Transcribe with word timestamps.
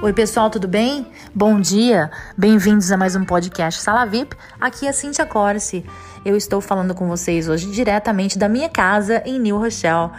Oi, 0.00 0.12
pessoal, 0.12 0.48
tudo 0.48 0.68
bem? 0.68 1.04
Bom 1.34 1.60
dia, 1.60 2.08
bem-vindos 2.36 2.92
a 2.92 2.96
mais 2.96 3.16
um 3.16 3.24
podcast 3.24 3.80
Sala 3.80 4.06
VIP. 4.06 4.36
Aqui 4.60 4.86
é 4.86 4.92
Cintia 4.92 5.26
Corse. 5.26 5.84
Eu 6.24 6.36
estou 6.36 6.60
falando 6.60 6.94
com 6.94 7.08
vocês 7.08 7.48
hoje 7.48 7.68
diretamente 7.68 8.38
da 8.38 8.48
minha 8.48 8.68
casa 8.68 9.20
em 9.26 9.40
New 9.40 9.58
Rochelle. 9.58 10.12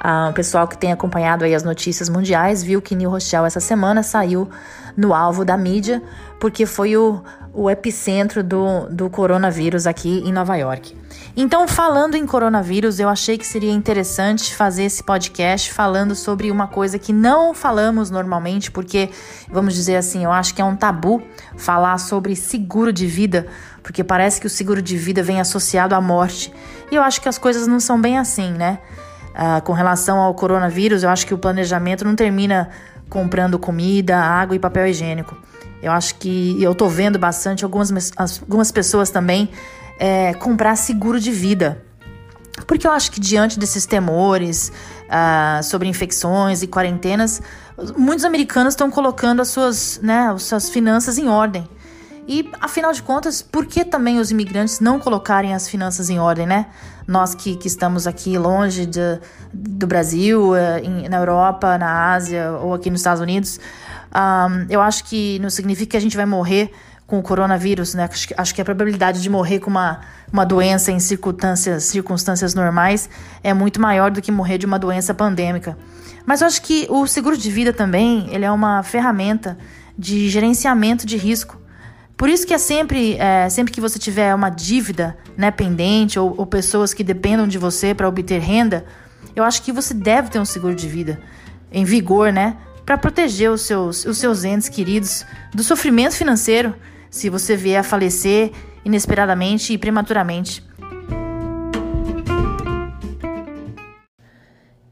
Ah, 0.00 0.28
o 0.30 0.32
pessoal 0.32 0.66
que 0.66 0.78
tem 0.78 0.90
acompanhado 0.90 1.44
aí 1.44 1.54
as 1.54 1.62
notícias 1.62 2.08
mundiais 2.08 2.62
viu 2.62 2.80
que 2.80 2.94
New 2.94 3.10
Rochelle 3.10 3.46
essa 3.46 3.60
semana 3.60 4.02
saiu 4.02 4.48
no 4.96 5.14
alvo 5.14 5.44
da 5.44 5.56
mídia 5.56 6.02
porque 6.38 6.66
foi 6.66 6.96
o, 6.96 7.22
o 7.52 7.70
epicentro 7.70 8.42
do, 8.42 8.88
do 8.90 9.08
coronavírus 9.08 9.86
aqui 9.86 10.20
em 10.24 10.32
Nova 10.32 10.56
York. 10.56 10.96
Então, 11.36 11.66
falando 11.68 12.14
em 12.14 12.26
coronavírus, 12.26 12.98
eu 12.98 13.08
achei 13.08 13.36
que 13.36 13.46
seria 13.46 13.72
interessante 13.72 14.54
fazer 14.54 14.84
esse 14.84 15.02
podcast 15.02 15.72
falando 15.72 16.14
sobre 16.14 16.50
uma 16.50 16.66
coisa 16.66 16.98
que 16.98 17.12
não 17.12 17.52
falamos 17.52 18.10
normalmente, 18.10 18.70
porque, 18.70 19.10
vamos 19.50 19.74
dizer 19.74 19.96
assim, 19.96 20.24
eu 20.24 20.32
acho 20.32 20.54
que 20.54 20.62
é 20.62 20.64
um 20.64 20.76
tabu 20.76 21.22
falar 21.56 21.98
sobre 21.98 22.34
seguro 22.36 22.92
de 22.92 23.06
vida, 23.06 23.46
porque 23.82 24.02
parece 24.02 24.40
que 24.40 24.46
o 24.46 24.50
seguro 24.50 24.80
de 24.80 24.96
vida 24.96 25.22
vem 25.22 25.40
associado 25.40 25.94
à 25.94 26.00
morte. 26.00 26.52
E 26.90 26.94
eu 26.94 27.02
acho 27.02 27.20
que 27.20 27.28
as 27.28 27.38
coisas 27.38 27.66
não 27.66 27.80
são 27.80 28.00
bem 28.00 28.18
assim, 28.18 28.52
né? 28.52 28.78
Ah, 29.34 29.60
com 29.60 29.74
relação 29.74 30.18
ao 30.18 30.32
coronavírus, 30.34 31.02
eu 31.02 31.10
acho 31.10 31.26
que 31.26 31.34
o 31.34 31.38
planejamento 31.38 32.02
não 32.04 32.16
termina 32.16 32.70
comprando 33.08 33.58
comida, 33.58 34.16
água 34.16 34.56
e 34.56 34.58
papel 34.58 34.86
higiênico. 34.86 35.36
Eu 35.82 35.92
acho 35.92 36.16
que 36.16 36.60
eu 36.62 36.74
tô 36.74 36.88
vendo 36.88 37.18
bastante 37.18 37.64
algumas, 37.64 38.12
algumas 38.16 38.72
pessoas 38.72 39.10
também 39.10 39.48
é, 39.98 40.34
comprar 40.34 40.76
seguro 40.76 41.20
de 41.20 41.30
vida. 41.30 41.84
Porque 42.66 42.86
eu 42.86 42.90
acho 42.90 43.12
que 43.12 43.20
diante 43.20 43.58
desses 43.58 43.84
temores 43.84 44.72
uh, 45.06 45.62
sobre 45.62 45.88
infecções 45.88 46.62
e 46.62 46.66
quarentenas, 46.66 47.42
muitos 47.96 48.24
americanos 48.24 48.72
estão 48.72 48.90
colocando 48.90 49.42
as 49.42 49.48
suas, 49.48 50.00
né, 50.02 50.30
as 50.32 50.44
suas 50.44 50.70
finanças 50.70 51.18
em 51.18 51.28
ordem. 51.28 51.68
E, 52.28 52.50
afinal 52.60 52.92
de 52.92 53.02
contas, 53.02 53.40
por 53.40 53.66
que 53.66 53.84
também 53.84 54.18
os 54.18 54.30
imigrantes 54.30 54.80
não 54.80 54.98
colocarem 54.98 55.54
as 55.54 55.68
finanças 55.68 56.10
em 56.10 56.18
ordem, 56.18 56.46
né? 56.46 56.66
Nós 57.06 57.34
que, 57.34 57.56
que 57.56 57.68
estamos 57.68 58.06
aqui 58.06 58.36
longe 58.36 58.84
de, 58.84 59.20
do 59.52 59.86
Brasil, 59.86 60.56
eh, 60.56 60.82
na 61.08 61.18
Europa, 61.18 61.78
na 61.78 62.12
Ásia 62.12 62.50
ou 62.50 62.74
aqui 62.74 62.90
nos 62.90 63.00
Estados 63.00 63.22
Unidos, 63.22 63.60
um, 64.12 64.66
eu 64.68 64.80
acho 64.80 65.04
que 65.04 65.38
não 65.38 65.50
significa 65.50 65.92
que 65.92 65.96
a 65.96 66.00
gente 66.00 66.16
vai 66.16 66.26
morrer 66.26 66.72
com 67.06 67.18
o 67.18 67.22
coronavírus, 67.22 67.94
né? 67.94 68.08
Acho, 68.10 68.28
acho 68.36 68.54
que 68.54 68.60
a 68.60 68.64
probabilidade 68.64 69.22
de 69.22 69.30
morrer 69.30 69.60
com 69.60 69.70
uma, 69.70 70.00
uma 70.32 70.44
doença 70.44 70.90
em 70.90 70.98
circunstâncias, 70.98 71.84
circunstâncias 71.84 72.54
normais 72.54 73.08
é 73.44 73.54
muito 73.54 73.80
maior 73.80 74.10
do 74.10 74.20
que 74.20 74.32
morrer 74.32 74.58
de 74.58 74.66
uma 74.66 74.78
doença 74.78 75.14
pandêmica. 75.14 75.78
Mas 76.24 76.40
eu 76.40 76.48
acho 76.48 76.60
que 76.62 76.88
o 76.90 77.06
seguro 77.06 77.36
de 77.36 77.50
vida 77.50 77.72
também 77.72 78.26
ele 78.30 78.44
é 78.44 78.50
uma 78.50 78.82
ferramenta 78.82 79.56
de 79.96 80.28
gerenciamento 80.28 81.06
de 81.06 81.16
risco. 81.16 81.56
Por 82.16 82.30
isso 82.30 82.46
que 82.46 82.54
é 82.54 82.58
sempre, 82.58 83.16
é, 83.18 83.48
sempre 83.50 83.72
que 83.72 83.80
você 83.80 83.98
tiver 83.98 84.34
uma 84.34 84.48
dívida 84.48 85.18
né, 85.36 85.50
pendente 85.50 86.18
ou, 86.18 86.34
ou 86.38 86.46
pessoas 86.46 86.94
que 86.94 87.04
dependam 87.04 87.46
de 87.46 87.58
você 87.58 87.94
para 87.94 88.08
obter 88.08 88.40
renda, 88.40 88.86
eu 89.34 89.44
acho 89.44 89.62
que 89.62 89.70
você 89.70 89.92
deve 89.92 90.30
ter 90.30 90.38
um 90.38 90.44
seguro 90.44 90.74
de 90.74 90.88
vida 90.88 91.20
em 91.70 91.84
vigor, 91.84 92.32
né? 92.32 92.56
Para 92.86 92.96
proteger 92.96 93.50
os 93.50 93.62
seus, 93.62 94.06
os 94.06 94.16
seus 94.16 94.44
entes 94.44 94.68
queridos 94.68 95.26
do 95.52 95.62
sofrimento 95.62 96.14
financeiro 96.14 96.74
se 97.10 97.28
você 97.28 97.54
vier 97.54 97.80
a 97.80 97.82
falecer 97.82 98.50
inesperadamente 98.82 99.74
e 99.74 99.78
prematuramente. 99.78 100.64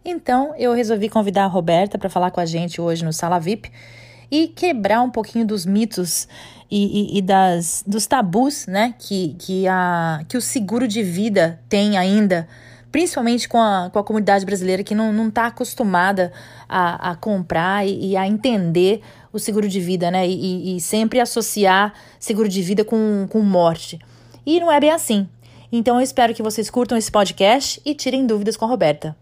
Então, 0.04 0.54
eu 0.58 0.74
resolvi 0.74 1.08
convidar 1.08 1.44
a 1.44 1.48
Roberta 1.48 1.96
para 1.96 2.10
falar 2.10 2.30
com 2.30 2.40
a 2.40 2.44
gente 2.44 2.80
hoje 2.80 3.02
no 3.02 3.12
Sala 3.12 3.38
VIP 3.38 3.70
e 4.30 4.48
quebrar 4.48 5.02
um 5.02 5.10
pouquinho 5.10 5.46
dos 5.46 5.64
mitos 5.66 6.28
e, 6.70 7.16
e, 7.16 7.18
e, 7.18 7.22
das, 7.22 7.84
dos 7.86 8.06
tabus 8.06 8.66
né, 8.66 8.94
que, 8.98 9.36
que, 9.38 9.68
a, 9.68 10.24
que 10.28 10.36
o 10.36 10.40
seguro 10.40 10.88
de 10.88 11.02
vida 11.02 11.60
tem 11.68 11.96
ainda, 11.96 12.48
principalmente 12.90 13.48
com 13.48 13.60
a, 13.60 13.90
com 13.92 13.98
a 13.98 14.04
comunidade 14.04 14.44
brasileira 14.44 14.82
que 14.82 14.94
não 14.94 15.28
está 15.28 15.46
acostumada 15.46 16.32
a, 16.68 17.10
a 17.10 17.16
comprar 17.16 17.86
e, 17.86 18.10
e 18.10 18.16
a 18.16 18.26
entender 18.26 19.02
o 19.32 19.38
seguro 19.38 19.68
de 19.68 19.80
vida, 19.80 20.10
né? 20.10 20.26
E, 20.28 20.76
e, 20.76 20.80
sempre 20.80 21.20
associar 21.20 21.92
seguro 22.20 22.48
de 22.48 22.62
vida 22.62 22.84
com, 22.84 23.26
com 23.28 23.40
morte. 23.40 23.98
E 24.46 24.60
não 24.60 24.70
é 24.70 24.78
bem 24.78 24.90
assim. 24.90 25.28
Então 25.72 25.96
eu 25.96 26.02
espero 26.02 26.32
que 26.32 26.42
vocês 26.42 26.70
curtam 26.70 26.96
esse 26.96 27.10
podcast 27.10 27.80
e 27.84 27.94
tirem 27.94 28.26
dúvidas 28.26 28.56
com 28.56 28.64
a 28.64 28.68
Roberta. 28.68 29.16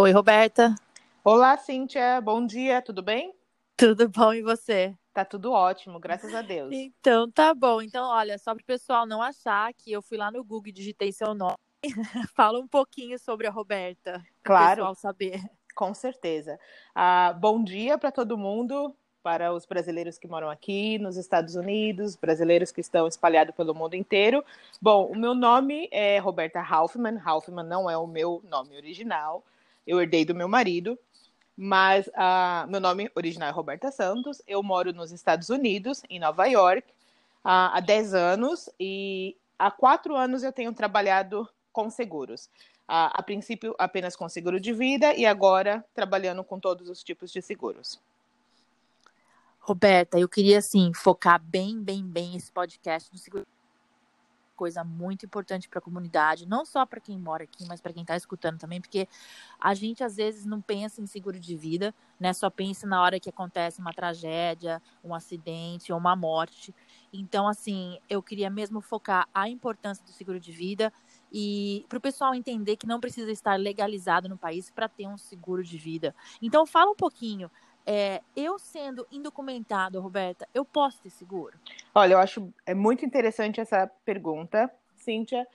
Oi, 0.00 0.12
Roberta. 0.12 0.74
Olá, 1.22 1.58
Cíntia. 1.58 2.22
Bom 2.22 2.46
dia, 2.46 2.80
tudo 2.80 3.02
bem? 3.02 3.34
Tudo 3.76 4.08
bom 4.08 4.32
e 4.32 4.40
você? 4.40 4.96
Tá 5.12 5.26
tudo 5.26 5.52
ótimo, 5.52 6.00
graças 6.00 6.34
a 6.34 6.40
Deus. 6.40 6.72
Então, 6.72 7.30
tá 7.30 7.52
bom. 7.52 7.82
Então, 7.82 8.08
olha, 8.08 8.38
só 8.38 8.54
para 8.54 8.62
o 8.62 8.64
pessoal 8.64 9.04
não 9.04 9.20
achar 9.20 9.70
que 9.74 9.92
eu 9.92 10.00
fui 10.00 10.16
lá 10.16 10.30
no 10.30 10.42
Google 10.42 10.68
e 10.68 10.72
digitei 10.72 11.12
seu 11.12 11.34
nome. 11.34 11.58
Fala 12.34 12.58
um 12.58 12.66
pouquinho 12.66 13.18
sobre 13.18 13.46
a 13.46 13.50
Roberta. 13.50 14.24
Claro. 14.42 14.64
O 14.64 14.74
pessoal 14.76 14.94
saber. 14.94 15.42
Com 15.74 15.92
certeza. 15.92 16.58
Ah, 16.94 17.34
bom 17.38 17.62
dia 17.62 17.98
para 17.98 18.10
todo 18.10 18.38
mundo, 18.38 18.96
para 19.22 19.52
os 19.52 19.66
brasileiros 19.66 20.16
que 20.16 20.26
moram 20.26 20.48
aqui 20.48 20.98
nos 20.98 21.18
Estados 21.18 21.56
Unidos, 21.56 22.16
brasileiros 22.16 22.72
que 22.72 22.80
estão 22.80 23.06
espalhados 23.06 23.54
pelo 23.54 23.74
mundo 23.74 23.96
inteiro. 23.96 24.42
Bom, 24.80 25.12
o 25.12 25.14
meu 25.14 25.34
nome 25.34 25.90
é 25.92 26.18
Roberta 26.18 26.58
Halfman. 26.58 27.20
Halfman 27.22 27.66
não 27.66 27.90
é 27.90 27.98
o 27.98 28.06
meu 28.06 28.42
nome 28.48 28.74
original. 28.78 29.44
Eu 29.86 30.00
herdei 30.00 30.24
do 30.24 30.34
meu 30.34 30.48
marido. 30.48 30.98
Mas 31.56 32.06
uh, 32.08 32.70
meu 32.70 32.80
nome 32.80 33.10
original 33.14 33.48
é 33.48 33.52
Roberta 33.52 33.90
Santos. 33.90 34.40
Eu 34.46 34.62
moro 34.62 34.92
nos 34.92 35.12
Estados 35.12 35.50
Unidos, 35.50 36.02
em 36.08 36.18
Nova 36.18 36.46
York, 36.46 36.88
uh, 37.44 37.74
há 37.74 37.80
10 37.80 38.14
anos. 38.14 38.70
E 38.80 39.36
há 39.58 39.70
quatro 39.70 40.16
anos 40.16 40.42
eu 40.42 40.52
tenho 40.52 40.72
trabalhado 40.72 41.46
com 41.70 41.90
seguros. 41.90 42.46
Uh, 42.88 43.12
a 43.12 43.22
princípio, 43.22 43.74
apenas 43.78 44.16
com 44.16 44.28
seguro 44.28 44.58
de 44.58 44.72
vida 44.72 45.14
e 45.14 45.26
agora 45.26 45.84
trabalhando 45.94 46.42
com 46.42 46.58
todos 46.58 46.88
os 46.88 47.04
tipos 47.04 47.30
de 47.30 47.42
seguros. 47.42 48.00
Roberta, 49.60 50.18
eu 50.18 50.28
queria 50.28 50.58
assim 50.58 50.92
focar 50.94 51.40
bem, 51.40 51.78
bem, 51.78 52.02
bem 52.02 52.36
esse 52.36 52.50
podcast 52.50 53.12
no 53.12 53.18
seguro 53.18 53.46
coisa 54.60 54.84
muito 54.84 55.24
importante 55.24 55.70
para 55.70 55.78
a 55.78 55.82
comunidade, 55.82 56.46
não 56.46 56.66
só 56.66 56.84
para 56.84 57.00
quem 57.00 57.18
mora 57.18 57.44
aqui, 57.44 57.64
mas 57.66 57.80
para 57.80 57.94
quem 57.94 58.02
está 58.02 58.14
escutando 58.14 58.58
também, 58.58 58.78
porque 58.78 59.08
a 59.58 59.72
gente 59.72 60.04
às 60.04 60.16
vezes 60.16 60.44
não 60.44 60.60
pensa 60.60 61.00
em 61.00 61.06
seguro 61.06 61.40
de 61.40 61.56
vida, 61.56 61.94
né? 62.18 62.34
Só 62.34 62.50
pensa 62.50 62.86
na 62.86 63.02
hora 63.02 63.18
que 63.18 63.30
acontece 63.30 63.80
uma 63.80 63.94
tragédia, 63.94 64.82
um 65.02 65.14
acidente 65.14 65.94
ou 65.94 65.98
uma 65.98 66.14
morte. 66.14 66.74
Então, 67.10 67.48
assim, 67.48 67.98
eu 68.06 68.22
queria 68.22 68.50
mesmo 68.50 68.82
focar 68.82 69.26
a 69.32 69.48
importância 69.48 70.04
do 70.04 70.12
seguro 70.12 70.38
de 70.38 70.52
vida 70.52 70.92
e 71.32 71.86
para 71.88 71.96
o 71.96 72.00
pessoal 72.00 72.34
entender 72.34 72.76
que 72.76 72.86
não 72.86 73.00
precisa 73.00 73.32
estar 73.32 73.58
legalizado 73.58 74.28
no 74.28 74.36
país 74.36 74.70
para 74.70 74.90
ter 74.90 75.08
um 75.08 75.16
seguro 75.16 75.64
de 75.64 75.78
vida. 75.78 76.14
Então, 76.42 76.66
fala 76.66 76.90
um 76.90 76.96
pouquinho 76.96 77.50
é, 77.86 78.20
eu 78.36 78.58
sendo 78.58 79.06
indocumentado, 79.10 80.00
Roberta, 80.00 80.48
eu 80.54 80.64
posso 80.64 81.00
ter 81.02 81.10
seguro? 81.10 81.54
Olha, 81.94 82.14
eu 82.14 82.18
acho 82.18 82.52
é 82.66 82.74
muito 82.74 83.04
interessante 83.04 83.60
essa 83.60 83.90
pergunta, 84.04 84.70
Cíntia, 84.96 85.46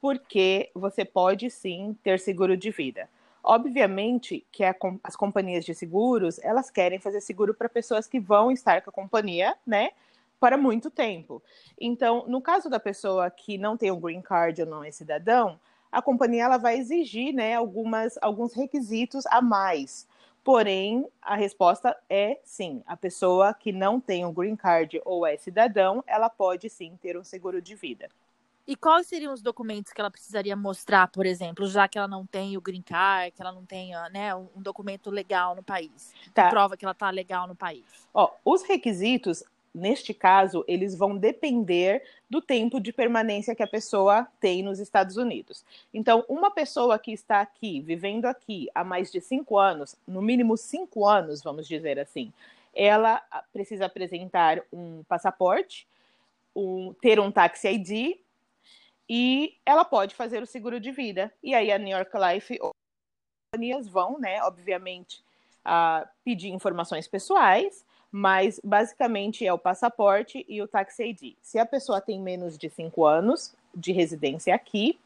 porque 0.00 0.70
você 0.74 1.04
pode 1.04 1.50
sim 1.50 1.96
ter 2.02 2.18
seguro 2.18 2.56
de 2.56 2.70
vida. 2.70 3.08
Obviamente 3.42 4.44
que 4.50 4.64
a, 4.64 4.74
as 5.02 5.16
companhias 5.16 5.64
de 5.64 5.74
seguros, 5.74 6.38
elas 6.42 6.70
querem 6.70 6.98
fazer 6.98 7.20
seguro 7.20 7.54
para 7.54 7.68
pessoas 7.68 8.06
que 8.06 8.20
vão 8.20 8.50
estar 8.50 8.82
com 8.82 8.90
a 8.90 8.92
companhia, 8.92 9.56
né, 9.66 9.90
para 10.40 10.56
muito 10.56 10.90
tempo. 10.90 11.42
Então, 11.80 12.24
no 12.28 12.40
caso 12.40 12.68
da 12.68 12.78
pessoa 12.78 13.30
que 13.30 13.56
não 13.56 13.76
tem 13.76 13.90
um 13.90 14.00
green 14.00 14.22
card 14.22 14.62
ou 14.62 14.68
não 14.68 14.84
é 14.84 14.90
cidadão, 14.90 15.58
a 15.90 16.02
companhia 16.02 16.44
ela 16.44 16.58
vai 16.58 16.76
exigir, 16.78 17.32
né, 17.32 17.54
algumas, 17.54 18.18
alguns 18.20 18.52
requisitos 18.52 19.24
a 19.26 19.40
mais 19.40 20.06
Porém, 20.48 21.06
a 21.20 21.36
resposta 21.36 21.94
é 22.08 22.40
sim. 22.42 22.82
A 22.86 22.96
pessoa 22.96 23.52
que 23.52 23.70
não 23.70 24.00
tem 24.00 24.24
um 24.24 24.32
green 24.32 24.56
card 24.56 24.98
ou 25.04 25.26
é 25.26 25.36
cidadão, 25.36 26.02
ela 26.06 26.30
pode 26.30 26.70
sim 26.70 26.96
ter 27.02 27.18
um 27.18 27.22
seguro 27.22 27.60
de 27.60 27.74
vida. 27.74 28.08
E 28.66 28.74
quais 28.74 29.06
seriam 29.06 29.34
os 29.34 29.42
documentos 29.42 29.92
que 29.92 30.00
ela 30.00 30.10
precisaria 30.10 30.56
mostrar, 30.56 31.08
por 31.08 31.26
exemplo, 31.26 31.66
já 31.66 31.86
que 31.86 31.98
ela 31.98 32.08
não 32.08 32.24
tem 32.24 32.56
o 32.56 32.62
green 32.62 32.80
card, 32.80 33.32
que 33.32 33.42
ela 33.42 33.52
não 33.52 33.66
tem 33.66 33.92
né, 34.10 34.34
um 34.34 34.62
documento 34.62 35.10
legal 35.10 35.54
no 35.54 35.62
país, 35.62 36.14
tá. 36.32 36.44
que 36.44 36.50
prova 36.50 36.78
que 36.78 36.84
ela 36.86 36.92
está 36.92 37.10
legal 37.10 37.46
no 37.46 37.54
país? 37.54 37.84
Ó, 38.14 38.30
os 38.42 38.62
requisitos 38.62 39.44
neste 39.74 40.12
caso, 40.12 40.64
eles 40.66 40.94
vão 40.94 41.16
depender 41.16 42.02
do 42.28 42.40
tempo 42.40 42.80
de 42.80 42.92
permanência 42.92 43.54
que 43.54 43.62
a 43.62 43.66
pessoa 43.66 44.26
tem 44.40 44.62
nos 44.62 44.78
Estados 44.78 45.16
Unidos. 45.16 45.64
Então, 45.92 46.24
uma 46.28 46.50
pessoa 46.50 46.98
que 46.98 47.12
está 47.12 47.40
aqui, 47.40 47.80
vivendo 47.80 48.26
aqui 48.26 48.68
há 48.74 48.82
mais 48.84 49.10
de 49.10 49.20
cinco 49.20 49.58
anos, 49.58 49.96
no 50.06 50.20
mínimo 50.22 50.56
cinco 50.56 51.06
anos, 51.06 51.42
vamos 51.42 51.66
dizer 51.66 51.98
assim, 51.98 52.32
ela 52.74 53.22
precisa 53.52 53.86
apresentar 53.86 54.62
um 54.72 55.02
passaporte, 55.04 55.86
um, 56.54 56.94
ter 57.00 57.18
um 57.18 57.30
tax 57.30 57.64
ID 57.64 58.18
e 59.08 59.56
ela 59.64 59.84
pode 59.84 60.14
fazer 60.14 60.42
o 60.42 60.46
seguro 60.46 60.78
de 60.78 60.90
vida. 60.90 61.32
E 61.42 61.54
aí 61.54 61.72
a 61.72 61.78
New 61.78 61.96
York 61.96 62.10
Life 62.16 62.58
companhias 63.50 63.88
vão, 63.88 64.18
né, 64.18 64.42
obviamente, 64.42 65.22
uh, 65.64 66.06
pedir 66.24 66.48
informações 66.50 67.08
pessoais, 67.08 67.84
mas 68.10 68.60
basicamente 68.64 69.46
é 69.46 69.52
o 69.52 69.58
passaporte 69.58 70.44
e 70.48 70.62
o 70.62 70.68
tax 70.68 70.98
ID. 70.98 71.34
Se 71.42 71.58
a 71.58 71.66
pessoa 71.66 72.00
tem 72.00 72.20
menos 72.20 72.56
de 72.56 72.70
cinco 72.70 73.04
anos 73.04 73.54
de 73.74 73.92
residência 73.92 74.54
aqui, 74.54 74.98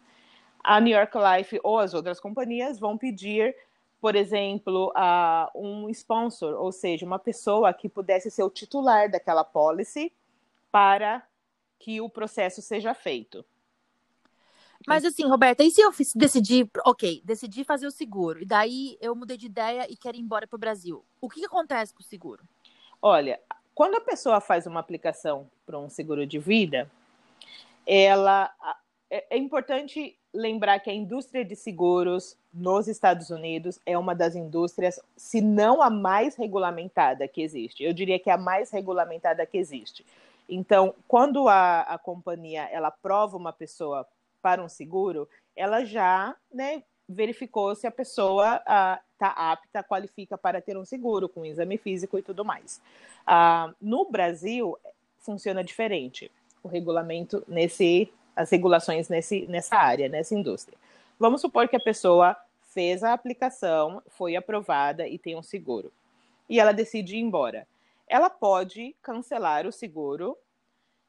a 0.62 0.80
New 0.80 0.96
York 0.96 1.12
Life 1.16 1.60
ou 1.62 1.78
as 1.78 1.94
outras 1.94 2.20
companhias 2.20 2.78
vão 2.78 2.96
pedir, 2.96 3.54
por 4.00 4.14
exemplo, 4.14 4.92
uh, 4.96 5.50
um 5.58 5.88
sponsor, 5.90 6.54
ou 6.54 6.70
seja, 6.70 7.04
uma 7.04 7.18
pessoa 7.18 7.72
que 7.72 7.88
pudesse 7.88 8.30
ser 8.30 8.44
o 8.44 8.50
titular 8.50 9.10
daquela 9.10 9.42
policy 9.42 10.12
para 10.70 11.22
que 11.78 12.00
o 12.00 12.08
processo 12.08 12.62
seja 12.62 12.94
feito. 12.94 13.44
Mas 14.86 15.04
assim, 15.04 15.24
Roberta, 15.24 15.62
e 15.62 15.70
se 15.70 15.80
eu 15.80 15.92
decidir, 16.16 16.68
ok, 16.84 17.22
decidi 17.24 17.64
fazer 17.64 17.86
o 17.86 17.90
seguro, 17.90 18.42
e 18.42 18.44
daí 18.44 18.96
eu 19.00 19.14
mudei 19.14 19.36
de 19.36 19.46
ideia 19.46 19.86
e 19.90 19.96
quero 19.96 20.16
ir 20.16 20.20
embora 20.20 20.46
para 20.46 20.56
o 20.56 20.60
Brasil, 20.60 21.04
o 21.20 21.28
que, 21.28 21.40
que 21.40 21.46
acontece 21.46 21.94
com 21.94 22.00
o 22.00 22.04
seguro? 22.04 22.42
Olha, 23.04 23.40
quando 23.74 23.96
a 23.96 24.00
pessoa 24.00 24.40
faz 24.40 24.64
uma 24.64 24.78
aplicação 24.78 25.50
para 25.66 25.76
um 25.76 25.90
seguro 25.90 26.24
de 26.24 26.38
vida, 26.38 26.88
ela 27.84 28.48
é, 29.10 29.26
é 29.30 29.36
importante 29.36 30.16
lembrar 30.32 30.78
que 30.78 30.88
a 30.88 30.94
indústria 30.94 31.44
de 31.44 31.56
seguros 31.56 32.38
nos 32.54 32.86
Estados 32.86 33.28
Unidos 33.30 33.80
é 33.84 33.98
uma 33.98 34.14
das 34.14 34.36
indústrias, 34.36 35.00
se 35.16 35.40
não 35.40 35.82
a 35.82 35.90
mais 35.90 36.36
regulamentada 36.36 37.26
que 37.26 37.42
existe. 37.42 37.82
Eu 37.82 37.92
diria 37.92 38.20
que 38.20 38.30
é 38.30 38.34
a 38.34 38.38
mais 38.38 38.70
regulamentada 38.70 39.44
que 39.44 39.58
existe. 39.58 40.06
Então, 40.48 40.94
quando 41.08 41.48
a, 41.48 41.80
a 41.80 41.98
companhia 41.98 42.68
ela 42.70 42.88
aprova 42.88 43.36
uma 43.36 43.52
pessoa 43.52 44.06
para 44.40 44.62
um 44.62 44.68
seguro, 44.68 45.28
ela 45.56 45.84
já 45.84 46.36
né, 46.52 46.84
verificou 47.08 47.74
se 47.74 47.86
a 47.86 47.90
pessoa 47.90 48.56
está 49.12 49.28
apta, 49.28 49.82
qualifica 49.82 50.38
para 50.38 50.60
ter 50.60 50.76
um 50.76 50.84
seguro, 50.84 51.28
com 51.28 51.44
exame 51.44 51.76
físico 51.76 52.18
e 52.18 52.22
tudo 52.22 52.44
mais. 52.44 52.80
Ah, 53.26 53.72
no 53.80 54.04
Brasil, 54.10 54.76
funciona 55.18 55.62
diferente 55.62 56.30
o 56.62 56.68
regulamento 56.68 57.42
nesse, 57.46 58.12
as 58.36 58.50
regulações 58.50 59.08
nesse, 59.08 59.46
nessa 59.46 59.76
área, 59.76 60.08
nessa 60.08 60.34
indústria. 60.34 60.76
Vamos 61.18 61.40
supor 61.40 61.68
que 61.68 61.76
a 61.76 61.80
pessoa 61.80 62.36
fez 62.72 63.02
a 63.02 63.12
aplicação, 63.12 64.02
foi 64.08 64.34
aprovada 64.34 65.06
e 65.06 65.18
tem 65.18 65.36
um 65.36 65.42
seguro. 65.42 65.92
E 66.48 66.58
ela 66.58 66.72
decide 66.72 67.16
ir 67.16 67.20
embora. 67.20 67.66
Ela 68.08 68.28
pode 68.28 68.94
cancelar 69.02 69.66
o 69.66 69.72
seguro 69.72 70.36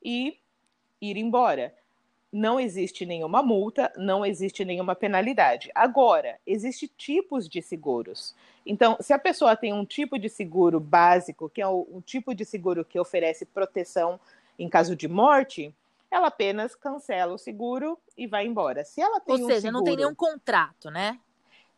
e 0.03 0.37
ir 1.01 1.17
embora 1.17 1.73
não 2.33 2.59
existe 2.59 3.05
nenhuma 3.05 3.43
multa, 3.43 3.93
não 3.95 4.25
existe 4.25 4.65
nenhuma 4.65 4.95
penalidade. 4.95 5.69
Agora, 5.75 6.39
existem 6.47 6.89
tipos 6.97 7.47
de 7.47 7.61
seguros. 7.61 8.33
Então, 8.65 8.97
se 8.99 9.13
a 9.13 9.19
pessoa 9.19 9.55
tem 9.55 9.71
um 9.71 9.85
tipo 9.85 10.17
de 10.17 10.27
seguro 10.27 10.79
básico, 10.79 11.47
que 11.47 11.61
é 11.61 11.67
o, 11.67 11.87
um 11.91 12.01
tipo 12.01 12.33
de 12.33 12.43
seguro 12.43 12.83
que 12.83 12.99
oferece 12.99 13.45
proteção 13.45 14.19
em 14.57 14.67
caso 14.67 14.95
de 14.95 15.07
morte, 15.07 15.73
ela 16.09 16.27
apenas 16.27 16.73
cancela 16.73 17.33
o 17.33 17.37
seguro 17.37 17.99
e 18.17 18.25
vai 18.25 18.47
embora. 18.47 18.83
Se 18.83 18.99
ela 18.99 19.19
tem 19.19 19.35
Ou 19.35 19.43
um 19.43 19.47
seja, 19.47 19.61
seguro, 19.61 19.77
não 19.77 19.83
tem 19.83 19.95
nenhum 19.97 20.15
contrato, 20.15 20.89
né? 20.89 21.19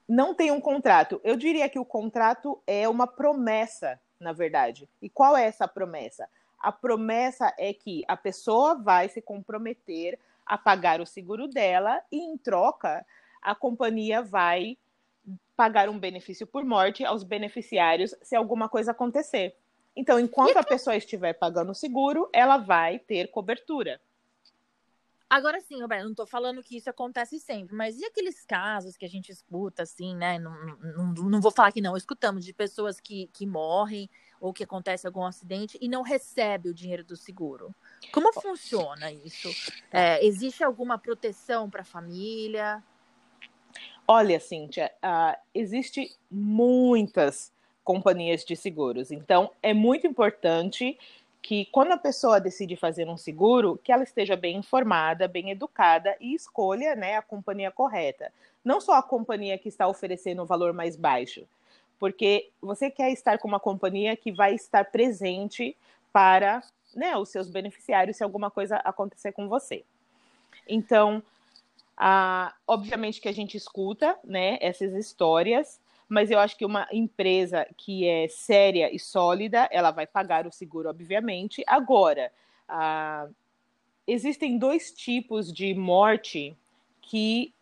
Não 0.07 0.33
tem 0.33 0.51
um 0.51 0.61
contrato. 0.61 1.19
Eu 1.21 1.35
diria 1.35 1.67
que 1.67 1.79
o 1.79 1.85
contrato 1.85 2.61
é 2.65 2.87
uma 2.87 3.07
promessa, 3.07 3.99
na 4.17 4.31
verdade. 4.31 4.87
E 5.01 5.09
qual 5.09 5.35
é 5.35 5.43
essa 5.43 5.67
promessa? 5.67 6.29
A 6.57 6.71
promessa 6.71 7.53
é 7.57 7.73
que 7.73 8.05
a 8.07 8.15
pessoa 8.15 8.75
vai 8.75 9.09
se 9.09 9.21
comprometer 9.21 10.17
a 10.45 10.57
pagar 10.57 11.01
o 11.01 11.05
seguro 11.05 11.47
dela 11.47 12.01
e, 12.11 12.17
em 12.17 12.37
troca, 12.37 13.05
a 13.41 13.55
companhia 13.55 14.21
vai 14.21 14.77
pagar 15.55 15.89
um 15.89 15.97
benefício 15.97 16.45
por 16.45 16.63
morte 16.63 17.03
aos 17.03 17.23
beneficiários 17.23 18.15
se 18.21 18.35
alguma 18.35 18.69
coisa 18.69 18.91
acontecer. 18.91 19.55
Então, 19.95 20.19
enquanto 20.19 20.57
a 20.57 20.63
pessoa 20.63 20.95
estiver 20.95 21.33
pagando 21.33 21.71
o 21.71 21.75
seguro, 21.75 22.29
ela 22.33 22.57
vai 22.57 22.99
ter 22.99 23.31
cobertura. 23.31 23.99
Agora 25.27 25.59
sim, 25.59 25.81
Roberto, 25.81 26.03
não 26.03 26.11
estou 26.11 26.27
falando 26.27 26.61
que 26.61 26.77
isso 26.77 26.89
acontece 26.89 27.39
sempre, 27.39 27.75
mas 27.75 27.97
e 27.99 28.05
aqueles 28.05 28.45
casos 28.45 28.95
que 28.95 29.05
a 29.05 29.09
gente 29.09 29.31
escuta, 29.31 29.83
assim, 29.83 30.15
né? 30.15 30.37
Não, 30.37 30.53
não, 30.77 31.13
não 31.13 31.41
vou 31.41 31.51
falar 31.51 31.71
que 31.71 31.81
não, 31.81 31.97
escutamos 31.97 32.45
de 32.45 32.53
pessoas 32.53 32.99
que, 32.99 33.27
que 33.33 33.45
morrem 33.45 34.09
ou 34.39 34.53
que 34.53 34.63
acontece 34.63 35.07
algum 35.07 35.25
acidente 35.25 35.77
e 35.81 35.89
não 35.89 36.03
recebe 36.03 36.69
o 36.69 36.73
dinheiro 36.73 37.03
do 37.03 37.15
seguro. 37.15 37.73
Como 38.11 38.31
funciona 38.33 39.11
isso? 39.11 39.49
É, 39.91 40.25
existe 40.25 40.63
alguma 40.63 40.97
proteção 40.97 41.69
para 41.69 41.81
a 41.81 41.85
família? 41.85 42.83
Olha, 44.07 44.39
Cíntia, 44.39 44.91
uh, 45.03 45.37
existe 45.53 46.15
muitas 46.29 47.51
companhias 47.83 48.45
de 48.45 48.55
seguros. 48.55 49.11
Então, 49.11 49.51
é 49.61 49.73
muito 49.73 50.07
importante 50.07 50.97
que 51.41 51.65
quando 51.65 51.91
a 51.91 51.97
pessoa 51.97 52.39
decide 52.39 52.75
fazer 52.75 53.07
um 53.07 53.17
seguro, 53.17 53.79
que 53.83 53.91
ela 53.91 54.03
esteja 54.03 54.35
bem 54.35 54.57
informada, 54.57 55.27
bem 55.27 55.51
educada 55.51 56.15
e 56.19 56.33
escolha 56.33 56.95
né, 56.95 57.17
a 57.17 57.21
companhia 57.21 57.69
correta. 57.69 58.31
Não 58.63 58.81
só 58.81 58.93
a 58.93 59.03
companhia 59.03 59.55
que 59.55 59.69
está 59.69 59.87
oferecendo 59.87 60.41
o 60.41 60.45
valor 60.45 60.73
mais 60.73 60.95
baixo, 60.95 61.47
porque 61.99 62.49
você 62.59 62.89
quer 62.89 63.11
estar 63.11 63.37
com 63.37 63.47
uma 63.47 63.59
companhia 63.59 64.15
que 64.15 64.31
vai 64.31 64.55
estar 64.55 64.85
presente 64.85 65.77
para 66.11 66.63
né, 66.95 67.17
os 67.17 67.29
seus 67.29 67.49
beneficiários 67.49 68.17
se 68.17 68.23
alguma 68.23 68.49
coisa 68.49 68.77
acontecer 68.77 69.31
com 69.31 69.47
você. 69.47 69.83
Então, 70.67 71.21
ah, 71.97 72.53
obviamente 72.67 73.21
que 73.21 73.29
a 73.29 73.33
gente 73.33 73.55
escuta 73.55 74.17
né, 74.23 74.57
essas 74.61 74.93
histórias, 74.93 75.79
mas 76.07 76.29
eu 76.29 76.39
acho 76.39 76.57
que 76.57 76.65
uma 76.65 76.87
empresa 76.91 77.67
que 77.77 78.07
é 78.07 78.27
séria 78.27 78.93
e 78.93 78.99
sólida, 78.99 79.67
ela 79.71 79.91
vai 79.91 80.05
pagar 80.05 80.45
o 80.45 80.51
seguro, 80.51 80.89
obviamente. 80.89 81.63
Agora, 81.67 82.31
ah, 82.67 83.27
existem 84.07 84.57
dois 84.57 84.91
tipos 84.91 85.51
de 85.51 85.73
morte 85.73 86.55
que 87.01 87.53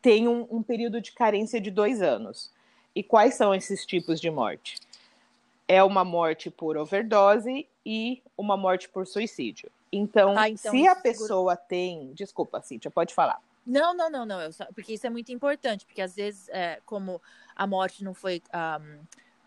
têm 0.00 0.28
um, 0.28 0.46
um 0.50 0.62
período 0.62 1.00
de 1.00 1.12
carência 1.12 1.60
de 1.60 1.70
dois 1.70 2.02
anos. 2.02 2.52
E 2.94 3.02
quais 3.02 3.34
são 3.34 3.54
esses 3.54 3.84
tipos 3.84 4.20
de 4.20 4.30
morte? 4.30 4.76
É 5.66 5.82
uma 5.82 6.04
morte 6.04 6.50
por 6.50 6.76
overdose 6.76 7.66
e 7.90 8.22
uma 8.36 8.54
morte 8.54 8.86
por 8.86 9.06
suicídio. 9.06 9.70
Então, 9.90 10.36
ah, 10.36 10.50
então 10.50 10.70
se 10.70 10.86
a 10.86 10.94
pessoa 10.94 11.54
seguro... 11.54 11.68
tem. 11.70 12.12
Desculpa, 12.12 12.60
Cíntia, 12.60 12.90
pode 12.90 13.14
falar. 13.14 13.40
Não, 13.66 13.94
não, 13.94 14.10
não, 14.10 14.26
não. 14.26 14.52
Só... 14.52 14.66
Porque 14.74 14.92
isso 14.92 15.06
é 15.06 15.10
muito 15.10 15.32
importante, 15.32 15.86
porque 15.86 16.02
às 16.02 16.14
vezes, 16.14 16.50
é, 16.50 16.82
como 16.84 17.18
a 17.56 17.66
morte 17.66 18.04
não 18.04 18.12
foi 18.12 18.42
um, 18.54 18.98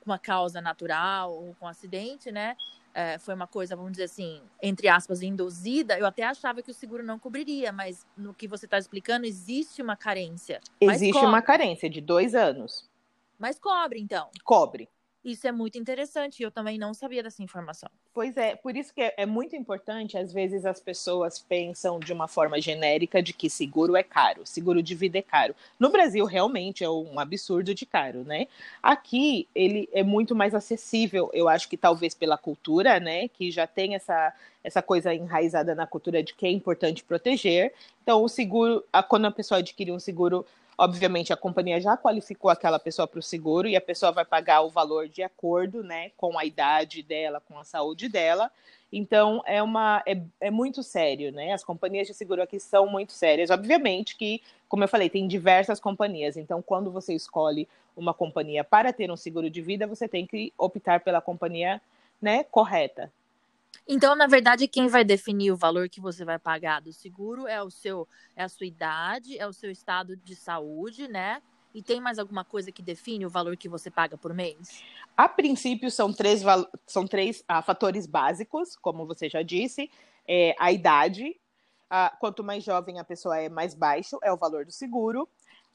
uma 0.03 0.17
causa 0.17 0.59
natural 0.59 1.31
ou 1.31 1.55
com 1.59 1.67
acidente, 1.67 2.31
né? 2.31 2.57
É, 2.95 3.19
foi 3.19 3.35
uma 3.35 3.45
coisa, 3.45 3.75
vamos 3.75 3.91
dizer 3.91 4.05
assim, 4.05 4.41
entre 4.59 4.87
aspas, 4.87 5.21
induzida, 5.21 5.99
eu 5.99 6.05
até 6.07 6.23
achava 6.23 6.63
que 6.63 6.71
o 6.71 6.73
seguro 6.73 7.03
não 7.03 7.19
cobriria, 7.19 7.71
mas 7.71 8.07
no 8.17 8.33
que 8.33 8.47
você 8.47 8.65
está 8.65 8.79
explicando, 8.79 9.27
existe 9.27 9.83
uma 9.83 9.95
carência. 9.95 10.59
Existe 10.81 11.23
uma 11.23 11.43
carência 11.43 11.87
de 11.87 12.01
dois 12.01 12.33
anos. 12.33 12.89
Mas 13.37 13.59
cobre, 13.59 14.01
então. 14.01 14.31
Cobre. 14.43 14.89
Isso 15.23 15.47
é 15.47 15.51
muito 15.51 15.77
interessante, 15.77 16.41
eu 16.41 16.49
também 16.49 16.79
não 16.79 16.95
sabia 16.95 17.21
dessa 17.21 17.43
informação. 17.43 17.89
Pois 18.11 18.35
é, 18.37 18.55
por 18.55 18.75
isso 18.75 18.91
que 18.91 19.01
é, 19.01 19.13
é, 19.17 19.25
muito 19.25 19.55
importante, 19.55 20.17
às 20.17 20.33
vezes 20.33 20.65
as 20.65 20.79
pessoas 20.79 21.37
pensam 21.37 21.99
de 21.99 22.11
uma 22.11 22.27
forma 22.27 22.59
genérica 22.59 23.21
de 23.21 23.31
que 23.31 23.47
seguro 23.47 23.95
é 23.95 24.01
caro, 24.01 24.41
seguro 24.45 24.81
de 24.81 24.95
vida 24.95 25.19
é 25.19 25.21
caro. 25.21 25.55
No 25.79 25.89
Brasil, 25.89 26.25
realmente 26.25 26.83
é 26.83 26.89
um 26.89 27.19
absurdo 27.19 27.75
de 27.75 27.85
caro, 27.85 28.23
né? 28.23 28.47
Aqui, 28.81 29.47
ele 29.53 29.87
é 29.93 30.01
muito 30.01 30.33
mais 30.33 30.55
acessível, 30.55 31.29
eu 31.33 31.47
acho 31.47 31.69
que 31.69 31.77
talvez 31.77 32.15
pela 32.15 32.37
cultura, 32.37 32.99
né? 32.99 33.27
Que 33.27 33.51
já 33.51 33.67
tem 33.67 33.93
essa, 33.93 34.33
essa 34.63 34.81
coisa 34.81 35.13
enraizada 35.13 35.75
na 35.75 35.85
cultura 35.85 36.23
de 36.23 36.33
que 36.33 36.47
é 36.47 36.51
importante 36.51 37.03
proteger. 37.03 37.73
Então, 38.01 38.23
o 38.23 38.27
seguro, 38.27 38.83
quando 39.07 39.25
a 39.25 39.31
pessoa 39.31 39.59
adquire 39.59 39.91
um 39.91 39.99
seguro 39.99 40.45
Obviamente, 40.83 41.31
a 41.31 41.37
companhia 41.37 41.79
já 41.79 41.95
qualificou 41.95 42.49
aquela 42.49 42.79
pessoa 42.79 43.07
para 43.07 43.19
o 43.19 43.21
seguro 43.21 43.67
e 43.67 43.75
a 43.75 43.81
pessoa 43.81 44.11
vai 44.11 44.25
pagar 44.25 44.61
o 44.61 44.69
valor 44.71 45.07
de 45.07 45.21
acordo 45.21 45.83
né, 45.83 46.09
com 46.17 46.39
a 46.39 46.43
idade 46.43 47.03
dela, 47.03 47.39
com 47.39 47.59
a 47.59 47.63
saúde 47.63 48.09
dela. 48.09 48.49
Então, 48.91 49.43
é, 49.45 49.61
uma, 49.61 50.01
é, 50.07 50.19
é 50.39 50.49
muito 50.49 50.81
sério, 50.81 51.31
né? 51.31 51.53
As 51.53 51.63
companhias 51.63 52.07
de 52.07 52.15
seguro 52.15 52.41
aqui 52.41 52.59
são 52.59 52.87
muito 52.87 53.11
sérias. 53.11 53.51
Obviamente 53.51 54.17
que, 54.17 54.41
como 54.67 54.83
eu 54.83 54.87
falei, 54.87 55.07
tem 55.07 55.27
diversas 55.27 55.79
companhias. 55.79 56.35
Então, 56.35 56.63
quando 56.63 56.89
você 56.89 57.13
escolhe 57.13 57.69
uma 57.95 58.11
companhia 58.11 58.63
para 58.63 58.91
ter 58.91 59.11
um 59.11 59.15
seguro 59.15 59.51
de 59.51 59.61
vida, 59.61 59.85
você 59.85 60.07
tem 60.07 60.25
que 60.25 60.51
optar 60.57 61.01
pela 61.01 61.21
companhia 61.21 61.79
né, 62.19 62.43
correta. 62.45 63.11
Então, 63.93 64.15
na 64.15 64.25
verdade, 64.25 64.69
quem 64.69 64.87
vai 64.87 65.03
definir 65.03 65.51
o 65.51 65.57
valor 65.57 65.89
que 65.89 65.99
você 65.99 66.23
vai 66.23 66.39
pagar 66.39 66.79
do 66.79 66.93
seguro 66.93 67.45
é 67.45 67.61
o 67.61 67.69
seu, 67.69 68.07
é 68.37 68.43
a 68.43 68.47
sua 68.47 68.65
idade, 68.65 69.37
é 69.37 69.45
o 69.45 69.51
seu 69.51 69.69
estado 69.69 70.15
de 70.15 70.33
saúde, 70.33 71.09
né? 71.09 71.41
E 71.75 71.83
tem 71.83 71.99
mais 71.99 72.17
alguma 72.17 72.45
coisa 72.45 72.71
que 72.71 72.81
define 72.81 73.25
o 73.25 73.29
valor 73.29 73.57
que 73.57 73.67
você 73.67 73.91
paga 73.91 74.17
por 74.17 74.33
mês? 74.33 74.81
A 75.17 75.27
princípio, 75.27 75.91
são 75.91 76.13
três, 76.13 76.41
são 76.87 77.05
três 77.05 77.43
ah, 77.45 77.61
fatores 77.61 78.07
básicos, 78.07 78.77
como 78.77 79.05
você 79.05 79.27
já 79.27 79.41
disse: 79.41 79.91
é, 80.25 80.55
a 80.57 80.71
idade, 80.71 81.37
Ah, 81.89 82.15
quanto 82.17 82.45
mais 82.45 82.63
jovem 82.63 82.97
a 82.97 83.03
pessoa 83.03 83.37
é, 83.37 83.49
mais 83.49 83.73
baixo 83.73 84.17
é 84.23 84.31
o 84.31 84.37
valor 84.37 84.65
do 84.65 84.71
seguro. 84.71 85.27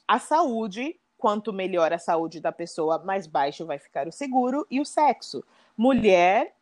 A 0.07 0.17
saúde, 0.17 0.99
quanto 1.19 1.53
melhor 1.53 1.93
a 1.93 1.99
saúde 1.99 2.39
da 2.39 2.51
pessoa, 2.51 2.97
mais 2.97 3.27
baixo 3.27 3.63
vai 3.63 3.77
ficar 3.77 4.07
o 4.07 4.11
seguro. 4.11 4.65
E 4.71 4.81
o 4.81 4.85
sexo. 4.85 5.43
Mulher, 5.77 6.56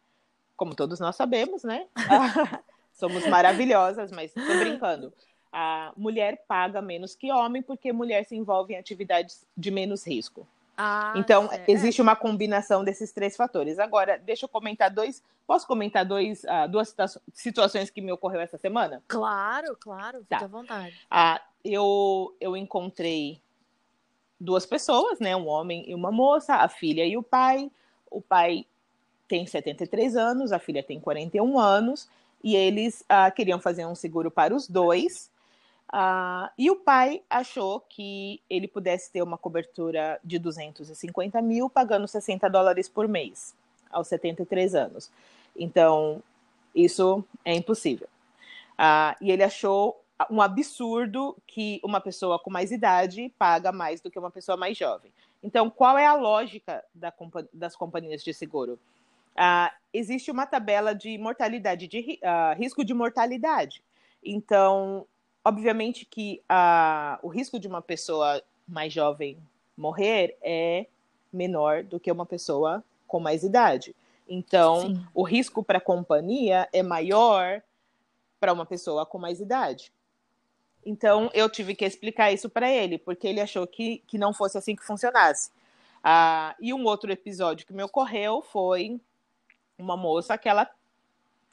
como 0.55 0.75
todos 0.75 1.00
nós 1.00 1.15
sabemos, 1.15 1.63
né? 1.63 1.88
Somos 2.93 3.25
maravilhosas, 3.27 4.12
mas 4.12 4.33
tô 4.33 4.57
brincando. 4.57 5.13
A 5.51 5.91
mulher 5.97 6.43
paga 6.47 6.81
menos 6.81 7.15
que 7.15 7.31
homem 7.31 7.62
porque 7.62 7.91
mulher 7.91 8.25
se 8.25 8.35
envolve 8.35 8.74
em 8.74 8.77
atividades 8.77 9.45
de 9.55 9.69
menos 9.71 10.05
risco. 10.05 10.47
Ah, 10.77 11.13
Então, 11.15 11.47
certo. 11.47 11.69
existe 11.69 12.01
uma 12.01 12.15
combinação 12.15 12.83
desses 12.83 13.12
três 13.13 13.35
fatores. 13.38 13.79
Agora, 13.79 14.17
deixa 14.17 14.45
eu 14.45 14.50
comentar 14.50 14.89
dois. 14.89 15.24
Posso 15.47 15.65
comentar 15.67 16.03
dois, 16.05 16.43
ah, 16.45 16.67
duas 16.67 16.89
situa- 16.89 17.21
situações 17.33 17.89
que 17.89 18.01
me 18.01 18.12
ocorreu 18.12 18.41
essa 18.41 18.57
semana? 18.57 19.01
Claro, 19.07 19.77
claro, 19.79 20.19
fica 20.24 20.39
Tá. 20.39 20.45
à 20.45 20.47
vontade. 20.50 21.00
Ah, 21.09 21.41
eu, 21.63 22.35
eu 22.41 22.57
encontrei 22.57 23.41
duas 24.39 24.65
pessoas, 24.65 25.19
né? 25.19 25.35
Um 25.35 25.47
homem 25.47 25.83
e 25.89 25.93
uma 25.95 26.12
moça, 26.12 26.55
a 26.55 26.67
filha 26.67 27.05
e 27.05 27.15
o 27.15 27.24
pai. 27.24 27.71
O 28.12 28.21
pai 28.21 28.65
tem 29.27 29.46
73 29.46 30.15
anos, 30.15 30.51
a 30.51 30.60
filha 30.60 30.84
tem 30.84 31.00
41 31.00 31.60
anos, 31.60 32.10
e 32.44 32.55
eles 32.55 33.03
ah, 33.10 33.29
queriam 33.32 33.60
fazer 33.60 33.86
um 33.86 33.96
seguro 33.96 34.29
para 34.29 34.55
os 34.55 34.67
dois. 34.67 35.32
Ah, 35.91 36.51
e 36.58 36.70
o 36.70 36.75
pai 36.75 37.22
achou 37.29 37.79
que 37.79 38.41
ele 38.50 38.67
pudesse 38.67 39.12
ter 39.12 39.22
uma 39.22 39.38
cobertura 39.38 40.20
de 40.24 40.38
250 40.38 41.41
mil, 41.41 41.70
pagando 41.70 42.08
60 42.08 42.50
dólares 42.50 42.88
por 42.89 43.08
mês, 43.08 43.55
aos 43.89 44.08
73 44.08 44.75
anos. 44.75 45.12
Então, 45.55 46.22
isso 46.74 47.24
é 47.44 47.53
impossível. 47.53 48.08
Ah, 48.77 49.15
e 49.22 49.32
ele 49.32 49.44
achou 49.44 50.00
um 50.29 50.41
absurdo 50.41 51.36
que 51.46 51.79
uma 51.84 52.00
pessoa 52.00 52.39
com 52.39 52.50
mais 52.50 52.72
idade 52.72 53.32
paga 53.38 53.72
mais 53.72 54.01
do 54.01 54.10
que 54.10 54.20
uma 54.20 54.32
pessoa 54.32 54.58
mais 54.58 54.77
jovem. 54.77 55.12
Então, 55.44 55.70
qual 55.70 55.98
é 55.98 56.05
a 56.05 56.15
lógica 56.15 56.84
da 56.94 57.13
das 57.53 57.75
companhias 57.75 58.24
de 58.24 58.34
seguro? 58.34 58.79
Ah, 59.35 59.73
existe 59.93 60.31
uma 60.31 60.45
tabela 60.45 60.93
de 60.95 61.17
mortalidade, 61.17 61.87
de 61.87 62.19
ah, 62.23 62.53
risco 62.53 62.83
de 62.83 62.93
mortalidade. 62.93 63.83
Então, 64.23 65.05
obviamente 65.43 66.05
que 66.05 66.41
ah, 66.47 67.19
o 67.21 67.27
risco 67.27 67.59
de 67.59 67.67
uma 67.67 67.81
pessoa 67.81 68.41
mais 68.67 68.91
jovem 68.91 69.37
morrer 69.77 70.37
é 70.41 70.87
menor 71.31 71.83
do 71.83 71.99
que 71.99 72.11
uma 72.11 72.25
pessoa 72.25 72.83
com 73.07 73.19
mais 73.19 73.43
idade. 73.43 73.95
Então, 74.27 74.81
Sim. 74.81 75.05
o 75.13 75.23
risco 75.23 75.63
para 75.63 75.77
a 75.77 75.81
companhia 75.81 76.67
é 76.73 76.81
maior 76.81 77.61
para 78.39 78.53
uma 78.53 78.65
pessoa 78.65 79.05
com 79.05 79.17
mais 79.17 79.39
idade. 79.39 79.91
Então, 80.85 81.29
eu 81.33 81.49
tive 81.49 81.75
que 81.75 81.83
explicar 81.83 82.31
isso 82.31 82.49
para 82.49 82.71
ele, 82.71 82.97
porque 82.97 83.27
ele 83.27 83.41
achou 83.41 83.65
que, 83.65 84.03
que 84.07 84.17
não 84.17 84.33
fosse 84.33 84.57
assim 84.57 84.75
que 84.75 84.85
funcionasse. 84.85 85.51
Ah, 86.03 86.55
e 86.59 86.73
um 86.73 86.85
outro 86.85 87.11
episódio 87.11 87.65
que 87.65 87.73
me 87.73 87.83
ocorreu 87.83 88.41
foi 88.41 88.99
uma 89.77 89.98
moça 89.98 90.38
que 90.38 90.48
ela, 90.48 90.70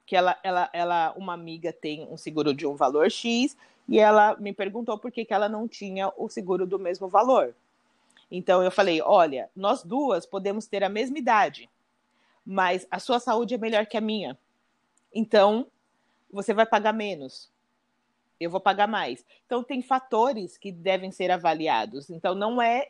que 0.06 0.16
ela, 0.16 0.38
ela, 0.42 0.70
ela, 0.72 1.14
uma 1.16 1.34
amiga 1.34 1.72
tem 1.72 2.06
um 2.08 2.16
seguro 2.16 2.54
de 2.54 2.66
um 2.66 2.74
valor 2.74 3.10
X 3.10 3.56
e 3.88 3.98
ela 3.98 4.36
me 4.36 4.52
perguntou 4.52 4.98
por 4.98 5.10
que, 5.10 5.24
que 5.24 5.34
ela 5.34 5.48
não 5.48 5.66
tinha 5.66 6.12
o 6.16 6.28
seguro 6.28 6.66
do 6.66 6.78
mesmo 6.78 7.08
valor. 7.08 7.54
Então 8.30 8.62
eu 8.62 8.70
falei, 8.70 9.02
olha, 9.02 9.50
nós 9.54 9.82
duas 9.82 10.24
podemos 10.24 10.66
ter 10.66 10.82
a 10.82 10.88
mesma 10.88 11.18
idade, 11.18 11.68
mas 12.46 12.86
a 12.90 12.98
sua 12.98 13.20
saúde 13.20 13.54
é 13.54 13.58
melhor 13.58 13.86
que 13.86 13.96
a 13.96 14.00
minha. 14.00 14.38
Então 15.14 15.66
você 16.32 16.54
vai 16.54 16.64
pagar 16.64 16.94
menos. 16.94 17.50
Eu 18.40 18.50
vou 18.50 18.60
pagar 18.60 18.88
mais. 18.88 19.24
Então 19.46 19.62
tem 19.62 19.82
fatores 19.82 20.56
que 20.56 20.72
devem 20.72 21.12
ser 21.12 21.30
avaliados. 21.30 22.08
Então 22.08 22.34
não 22.34 22.60
é 22.60 22.88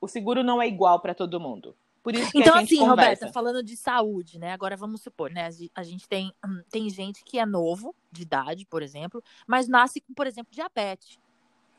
o 0.00 0.08
seguro 0.08 0.42
não 0.42 0.60
é 0.60 0.66
igual 0.66 0.98
para 0.98 1.14
todo 1.14 1.38
mundo. 1.38 1.76
Por 2.02 2.14
isso 2.14 2.32
que 2.32 2.38
Então, 2.38 2.54
a 2.54 2.60
gente 2.60 2.74
assim, 2.74 2.78
conversa. 2.78 3.26
Roberta, 3.26 3.32
falando 3.32 3.62
de 3.62 3.76
saúde, 3.76 4.38
né? 4.38 4.52
Agora 4.52 4.76
vamos 4.76 5.02
supor, 5.02 5.30
né? 5.30 5.46
a 5.46 5.50
gen- 5.50 5.70
A 5.74 5.82
gente 5.82 6.08
tem, 6.08 6.32
hum, 6.44 6.62
tem 6.70 6.88
gente 6.88 7.22
que 7.24 7.38
é 7.38 7.44
novo, 7.44 7.94
de 8.10 8.22
idade, 8.22 8.66
por 8.66 8.82
exemplo, 8.82 9.22
mas 9.46 9.68
nasce 9.68 10.00
com, 10.00 10.14
por 10.14 10.26
exemplo, 10.26 10.50
diabetes. 10.52 11.18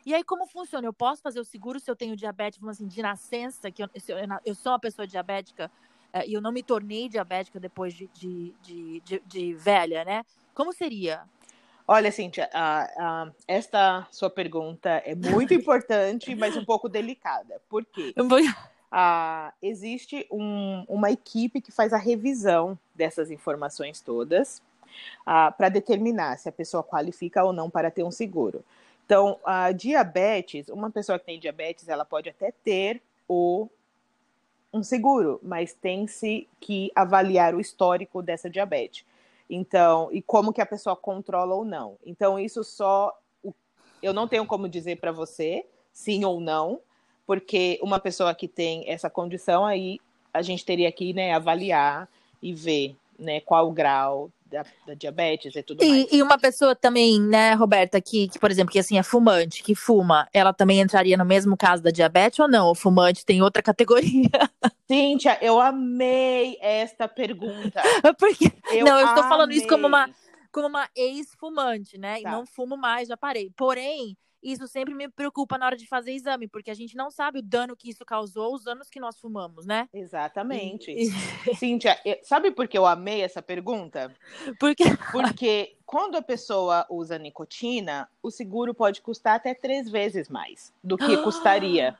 E 0.05 0.13
aí, 0.13 0.23
como 0.23 0.47
funciona? 0.47 0.87
Eu 0.87 0.93
posso 0.93 1.21
fazer 1.21 1.39
o 1.39 1.43
seguro 1.45 1.79
se 1.79 1.89
eu 1.89 1.95
tenho 1.95 2.15
diabetes, 2.15 2.59
vamos 2.59 2.77
assim, 2.77 2.87
de 2.87 3.01
nascença, 3.01 3.71
que 3.71 3.83
eu, 3.83 3.89
eu, 4.07 4.17
eu 4.45 4.55
sou 4.55 4.71
uma 4.71 4.79
pessoa 4.79 5.05
diabética 5.07 5.71
eh, 6.13 6.27
e 6.27 6.33
eu 6.33 6.41
não 6.41 6.51
me 6.51 6.63
tornei 6.63 7.07
diabética 7.07 7.59
depois 7.59 7.93
de, 7.93 8.07
de, 8.13 8.55
de, 8.63 8.99
de- 9.01 9.23
de 9.25 9.53
velha, 9.53 10.03
né? 10.03 10.23
Como 10.55 10.73
seria? 10.73 11.23
Olha, 11.87 12.11
Cíntia, 12.11 12.49
ah, 12.53 12.87
ah, 12.97 13.31
esta 13.47 14.07
sua 14.11 14.29
pergunta 14.29 14.89
é 15.05 15.13
muito 15.13 15.53
importante, 15.53 16.33
mas 16.35 16.55
um 16.57 16.63
pouco 16.65 16.87
delicada. 16.87 17.61
Por 17.69 17.85
quê? 17.85 18.13
Ah, 18.91 19.53
existe 19.62 20.27
um- 20.29 20.83
uma 20.88 21.10
equipe 21.12 21.62
que 21.62 21.71
faz 21.71 21.93
a 21.93 21.98
revisão 21.98 22.77
dessas 22.93 23.31
informações 23.31 24.01
todas 24.01 24.62
para 25.25 25.69
determinar 25.69 26.38
se 26.38 26.50
a 26.50 26.51
pessoa 26.51 26.83
qualifica 26.83 27.43
ou 27.43 27.53
não 27.53 27.69
para 27.69 27.89
ter 27.89 28.03
um 28.03 28.12
seguro. 28.12 28.63
Então, 29.05 29.39
a 29.45 29.71
diabetes, 29.71 30.67
uma 30.69 30.89
pessoa 30.89 31.17
que 31.17 31.25
tem 31.25 31.39
diabetes, 31.39 31.88
ela 31.88 32.05
pode 32.05 32.29
até 32.29 32.51
ter 32.51 33.01
o, 33.27 33.67
um 34.74 34.83
seguro, 34.83 35.39
mas 35.43 35.74
tem-se 35.74 36.48
que 36.60 36.91
avaliar 36.95 37.53
o 37.55 37.60
histórico 37.60 38.21
dessa 38.21 38.50
diabetes. 38.50 39.05
Então, 39.50 40.10
e 40.12 40.21
como 40.21 40.53
que 40.53 40.62
a 40.62 40.65
pessoa 40.65 40.95
controla 40.95 41.55
ou 41.55 41.65
não. 41.65 41.98
Então, 42.05 42.39
isso 42.39 42.63
só 42.63 43.17
eu 44.01 44.13
não 44.13 44.27
tenho 44.27 44.45
como 44.45 44.67
dizer 44.67 44.98
para 44.98 45.12
você 45.12 45.65
sim 45.93 46.24
ou 46.25 46.39
não, 46.39 46.79
porque 47.31 47.79
uma 47.81 47.97
pessoa 47.97 48.35
que 48.35 48.45
tem 48.45 48.83
essa 48.89 49.09
condição 49.09 49.65
aí 49.65 50.00
a 50.33 50.41
gente 50.41 50.65
teria 50.65 50.91
que 50.91 51.13
né, 51.13 51.33
avaliar 51.33 52.09
e 52.43 52.53
ver 52.53 52.93
né, 53.17 53.39
qual 53.39 53.69
o 53.69 53.71
grau 53.71 54.29
da, 54.45 54.65
da 54.85 54.93
diabetes 54.93 55.55
e 55.55 55.63
tudo 55.63 55.77
mais. 55.88 56.11
E, 56.11 56.17
e 56.17 56.21
uma 56.21 56.38
pessoa 56.38 56.75
também, 56.75 57.21
né, 57.21 57.53
Roberta, 57.53 58.01
que, 58.01 58.27
que, 58.27 58.38
por 58.38 58.51
exemplo, 58.51 58.69
que 58.73 58.79
assim 58.79 58.97
é 59.00 59.03
fumante, 59.03 59.63
que 59.63 59.73
fuma, 59.73 60.27
ela 60.33 60.51
também 60.51 60.81
entraria 60.81 61.15
no 61.15 61.23
mesmo 61.23 61.55
caso 61.55 61.81
da 61.81 61.89
diabetes 61.89 62.38
ou 62.39 62.50
não? 62.50 62.69
O 62.69 62.75
fumante 62.75 63.25
tem 63.25 63.41
outra 63.41 63.63
categoria? 63.63 64.29
Cíntia, 64.91 65.38
eu 65.41 65.57
amei 65.61 66.57
esta 66.59 67.07
pergunta. 67.07 67.81
Porque 68.19 68.51
Eu 68.73 68.85
Não, 68.88 69.00
eu 69.00 69.05
estou 69.07 69.23
falando 69.23 69.53
isso 69.53 69.67
como 69.69 69.88
uma- 69.88 70.09
como 70.51 70.67
uma 70.67 70.89
ex-fumante, 70.97 71.97
né? 71.97 72.19
E 72.19 72.23
Tá. 72.23 72.31
não 72.31 72.45
fumo 72.45 72.75
mais, 72.75 73.07
já 73.07 73.15
parei. 73.15 73.50
Porém, 73.55 74.17
isso 74.41 74.67
sempre 74.67 74.93
me 74.93 75.07
preocupa 75.07 75.57
na 75.57 75.65
hora 75.65 75.77
de 75.77 75.88
fazer 75.88 76.13
exame, 76.13 76.48
porque 76.48 76.71
a 76.71 76.74
gente 76.74 76.95
não 76.95 77.12
sabe 77.12 77.39
o 77.39 77.41
dano 77.41 77.75
que 77.75 77.89
isso 77.89 78.05
causou 78.05 78.53
os 78.55 78.67
anos 78.67 78.89
que 78.89 79.00
nós 79.00 79.19
fumamos, 79.19 79.65
né? 79.65 79.88
Exatamente. 79.93 80.91
E- 80.91 81.12
Cíntia, 81.55 82.00
sabe 82.24 82.51
por 82.51 82.67
que 82.67 82.77
eu 82.77 82.86
amei 82.86 83.21
essa 83.21 83.41
pergunta? 83.41 84.15
porque 84.60 84.83
Porque 85.12 85.75
quando 85.86 86.15
a 86.15 86.21
pessoa 86.21 86.86
usa 86.89 87.17
nicotina, 87.17 88.10
o 88.24 88.31
seguro 88.31 88.74
pode 88.74 89.01
custar 89.01 89.36
até 89.36 89.53
três 89.53 89.89
vezes 89.89 90.29
mais 90.29 90.74
do 90.83 90.98
que 90.98 91.17
custaria. 91.24 91.98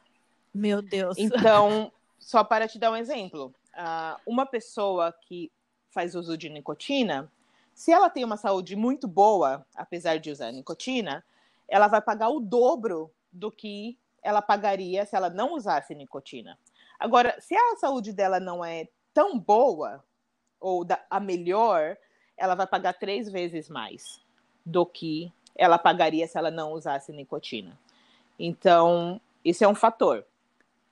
Meu 0.54 0.82
Deus. 0.82 1.18
Então, 1.18 1.92
só 2.20 2.44
para 2.44 2.68
te 2.68 2.80
dar 2.80 2.92
um 2.92 2.96
exemplo, 2.96 3.54
ah, 3.74 4.20
uma 4.26 4.46
pessoa 4.46 5.14
que 5.22 5.52
faz 5.90 6.16
uso 6.16 6.38
de 6.38 6.50
nicotina, 6.50 7.30
se 7.74 7.92
ela 7.92 8.10
tem 8.10 8.24
uma 8.24 8.38
saúde 8.38 8.76
muito 8.76 9.08
boa, 9.08 9.66
apesar 9.76 10.18
de 10.20 10.32
usar 10.32 10.52
nicotina, 10.52 11.24
ela 11.68 11.88
vai 11.88 12.02
pagar 12.02 12.30
o 12.30 12.40
dobro 12.40 13.12
do 13.32 13.52
que 13.52 13.98
ela 14.22 14.42
pagaria 14.42 15.06
se 15.06 15.16
ela 15.16 15.30
não 15.30 15.54
usasse 15.54 15.96
nicotina. 15.96 16.58
Agora, 17.00 17.36
se 17.40 17.56
a 17.56 17.76
saúde 17.78 18.14
dela 18.14 18.40
não 18.40 18.64
é 18.64 18.88
tão 19.14 19.40
boa, 19.40 20.04
ou 20.60 20.86
da- 20.86 21.04
a 21.10 21.20
melhor, 21.20 21.98
ela 22.38 22.56
vai 22.56 22.68
pagar 22.68 22.94
três 22.94 23.30
vezes 23.30 23.68
mais 23.68 24.22
do 24.66 24.86
que 24.86 25.32
ela 25.56 25.78
pagaria 25.78 26.28
se 26.28 26.38
ela 26.38 26.52
não 26.52 26.74
usasse 26.74 27.12
nicotina. 27.12 27.78
Então, 28.38 29.20
isso 29.44 29.64
é 29.64 29.68
um 29.68 29.76
fator, 29.76 30.26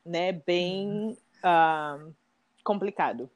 né? 0.06 0.32
Bem 0.32 1.16
ah, 1.44 2.00
complicado. 2.64 3.30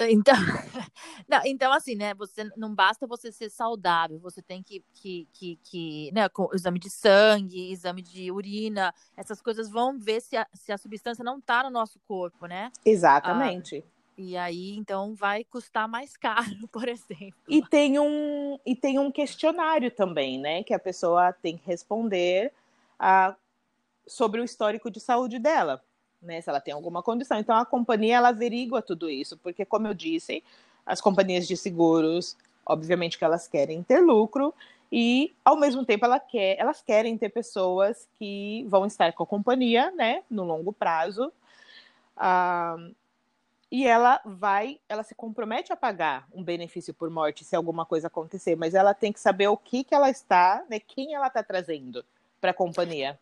Então, 0.00 0.34
não, 1.26 1.40
então, 1.44 1.72
assim, 1.72 1.94
né? 1.94 2.12
Você 2.14 2.44
não 2.56 2.74
basta 2.74 3.06
você 3.06 3.32
ser 3.32 3.50
saudável, 3.50 4.18
você 4.18 4.42
tem 4.42 4.62
que, 4.62 4.84
que, 4.94 5.26
que, 5.32 5.58
que 5.64 6.10
né, 6.12 6.28
com 6.28 6.50
exame 6.52 6.78
de 6.78 6.90
sangue, 6.90 7.72
exame 7.72 8.02
de 8.02 8.30
urina, 8.30 8.92
essas 9.16 9.40
coisas 9.40 9.70
vão 9.70 9.98
ver 9.98 10.20
se 10.20 10.36
a, 10.36 10.46
se 10.52 10.70
a 10.70 10.78
substância 10.78 11.24
não 11.24 11.40
tá 11.40 11.62
no 11.62 11.70
nosso 11.70 11.98
corpo, 12.06 12.46
né? 12.46 12.70
Exatamente. 12.84 13.82
E 14.18 14.36
aí, 14.36 14.74
então, 14.76 15.14
vai 15.14 15.44
custar 15.44 15.88
mais 15.88 16.16
caro, 16.16 16.68
por 16.70 16.88
exemplo. 16.88 17.34
E 17.48 17.62
tem 17.62 17.98
um 17.98 18.58
e 18.64 18.74
tem 18.74 18.98
um 18.98 19.10
questionário 19.10 19.90
também, 19.90 20.38
né? 20.38 20.62
Que 20.62 20.74
a 20.74 20.78
pessoa 20.78 21.32
tem 21.32 21.56
que 21.56 21.66
responder 21.66 22.52
a, 22.98 23.34
sobre 24.06 24.40
o 24.40 24.44
histórico 24.44 24.90
de 24.90 25.00
saúde 25.00 25.38
dela, 25.38 25.82
né? 26.26 26.40
Se 26.40 26.50
ela 26.50 26.60
tem 26.60 26.74
alguma 26.74 27.02
condição. 27.02 27.38
Então 27.38 27.56
a 27.56 27.64
companhia 27.64 28.16
ela 28.16 28.28
averigua 28.28 28.82
tudo 28.82 29.08
isso, 29.08 29.36
porque 29.38 29.64
como 29.64 29.86
eu 29.86 29.94
disse, 29.94 30.42
as 30.84 31.00
companhias 31.00 31.46
de 31.46 31.56
seguros, 31.56 32.36
obviamente 32.64 33.16
que 33.16 33.24
elas 33.24 33.48
querem 33.48 33.82
ter 33.82 34.00
lucro 34.00 34.52
e 34.90 35.34
ao 35.44 35.56
mesmo 35.56 35.84
tempo 35.84 36.04
ela 36.04 36.20
quer, 36.20 36.58
elas 36.58 36.82
querem 36.82 37.16
ter 37.16 37.30
pessoas 37.30 38.08
que 38.18 38.64
vão 38.68 38.86
estar 38.86 39.12
com 39.12 39.22
a 39.22 39.26
companhia, 39.26 39.90
né, 39.92 40.22
no 40.30 40.44
longo 40.44 40.72
prazo. 40.72 41.32
Ah, 42.16 42.76
e 43.70 43.84
ela 43.84 44.20
vai, 44.24 44.78
ela 44.88 45.02
se 45.02 45.14
compromete 45.14 45.72
a 45.72 45.76
pagar 45.76 46.26
um 46.32 46.42
benefício 46.42 46.94
por 46.94 47.10
morte 47.10 47.44
se 47.44 47.56
alguma 47.56 47.84
coisa 47.84 48.06
acontecer, 48.06 48.54
mas 48.56 48.74
ela 48.74 48.94
tem 48.94 49.12
que 49.12 49.18
saber 49.20 49.48
o 49.48 49.56
que 49.56 49.82
que 49.82 49.94
ela 49.94 50.08
está, 50.08 50.64
né, 50.70 50.78
quem 50.78 51.14
ela 51.14 51.26
está 51.26 51.42
trazendo 51.42 52.04
para 52.40 52.52
a 52.52 52.54
companhia. 52.54 53.18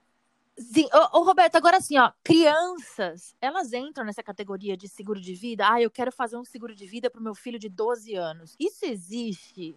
Sim, 0.56 0.88
ô, 0.92 1.18
ô, 1.18 1.22
Roberto, 1.24 1.56
agora 1.56 1.78
assim, 1.78 1.98
ó, 1.98 2.12
crianças, 2.22 3.34
elas 3.40 3.72
entram 3.72 4.04
nessa 4.04 4.22
categoria 4.22 4.76
de 4.76 4.88
seguro 4.88 5.20
de 5.20 5.34
vida. 5.34 5.66
Ah, 5.68 5.82
eu 5.82 5.90
quero 5.90 6.12
fazer 6.12 6.36
um 6.36 6.44
seguro 6.44 6.74
de 6.74 6.86
vida 6.86 7.10
para 7.10 7.20
o 7.20 7.24
meu 7.24 7.34
filho 7.34 7.58
de 7.58 7.68
12 7.68 8.14
anos. 8.14 8.54
Isso 8.58 8.84
existe? 8.84 9.74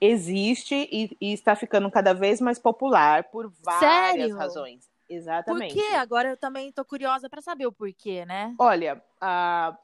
Existe 0.00 0.88
e, 0.92 1.16
e, 1.20 1.32
está 1.32 1.54
ficando 1.54 1.90
cada 1.90 2.12
vez 2.12 2.40
mais 2.40 2.58
popular 2.58 3.24
por 3.30 3.52
várias 3.62 4.14
Sério? 4.14 4.36
razões. 4.36 4.90
Exatamente. 5.08 5.74
Por 5.74 5.82
quê? 5.82 5.94
Agora 5.94 6.30
eu 6.30 6.36
também 6.36 6.68
estou 6.68 6.84
curiosa 6.84 7.28
para 7.28 7.40
saber 7.40 7.66
o 7.66 7.72
porquê, 7.72 8.24
né? 8.26 8.54
Olha, 8.58 9.02
a, 9.20 9.76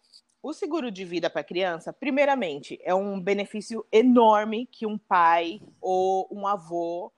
o 0.42 0.52
seguro 0.52 0.90
de 0.90 1.04
vida 1.04 1.30
para 1.30 1.42
criança, 1.42 1.92
primeiramente, 1.92 2.78
é 2.82 2.94
um 2.94 3.20
benefício 3.20 3.86
enorme 3.90 4.66
que 4.66 4.84
um 4.84 4.98
pai 4.98 5.60
ou 5.80 6.28
um 6.30 6.46
avô 6.46 7.10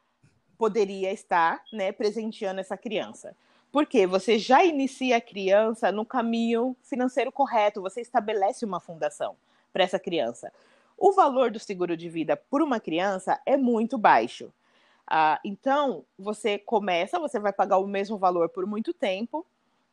poderia 0.56 1.12
estar, 1.12 1.62
né, 1.72 1.92
presenteando 1.92 2.60
essa 2.60 2.76
criança. 2.76 3.36
Porque 3.70 4.06
você 4.06 4.38
já 4.38 4.64
inicia 4.64 5.18
a 5.18 5.20
criança 5.20 5.92
no 5.92 6.04
caminho 6.04 6.76
financeiro 6.82 7.30
correto, 7.30 7.82
você 7.82 8.00
estabelece 8.00 8.64
uma 8.64 8.80
fundação 8.80 9.36
para 9.72 9.84
essa 9.84 9.98
criança. 9.98 10.52
O 10.96 11.12
valor 11.12 11.50
do 11.50 11.58
seguro 11.58 11.96
de 11.96 12.08
vida 12.08 12.36
por 12.36 12.62
uma 12.62 12.80
criança 12.80 13.38
é 13.44 13.56
muito 13.56 13.98
baixo. 13.98 14.50
Ah, 15.06 15.38
então, 15.44 16.04
você 16.18 16.58
começa, 16.58 17.20
você 17.20 17.38
vai 17.38 17.52
pagar 17.52 17.78
o 17.78 17.86
mesmo 17.86 18.16
valor 18.16 18.48
por 18.48 18.66
muito 18.66 18.94
tempo. 18.94 19.46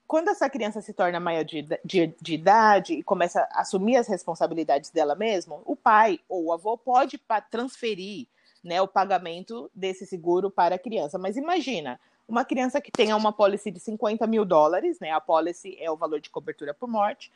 Quando 0.08 0.30
essa 0.30 0.50
criança 0.50 0.82
se 0.82 0.94
torna 0.94 1.20
maior 1.20 1.44
de, 1.44 1.68
de, 1.84 2.16
de 2.22 2.34
idade 2.34 2.94
e 2.94 3.04
começa 3.04 3.48
a 3.52 3.62
assumir 3.62 3.98
as 3.98 4.08
responsabilidades 4.08 4.90
dela 4.90 5.16
mesma, 5.16 5.60
o 5.66 5.76
pai 5.76 6.20
ou 6.30 6.46
o 6.46 6.54
avô 6.54 6.78
pode 6.78 7.20
transferir 7.52 8.28
né, 8.64 8.82
o 8.82 8.88
pagamento 8.88 9.70
desse 9.74 10.06
seguro 10.06 10.50
para 10.50 10.76
a 10.76 10.80
criança. 10.80 11.18
Mas 11.18 11.36
imagina, 11.36 12.00
uma 12.28 12.46
criança 12.46 12.80
que 12.80 12.92
tenha 12.92 13.16
uma 13.16 13.34
policy 13.34 13.70
de 13.70 13.80
50 13.80 14.26
mil 14.28 14.46
dólares, 14.46 15.00
né, 15.00 15.12
a 15.12 15.20
policy 15.20 15.78
é 15.80 15.92
o 15.92 15.98
valor 15.98 16.20
de 16.20 16.30
cobertura 16.30 16.74
por 16.74 16.88
morte, 16.88 17.32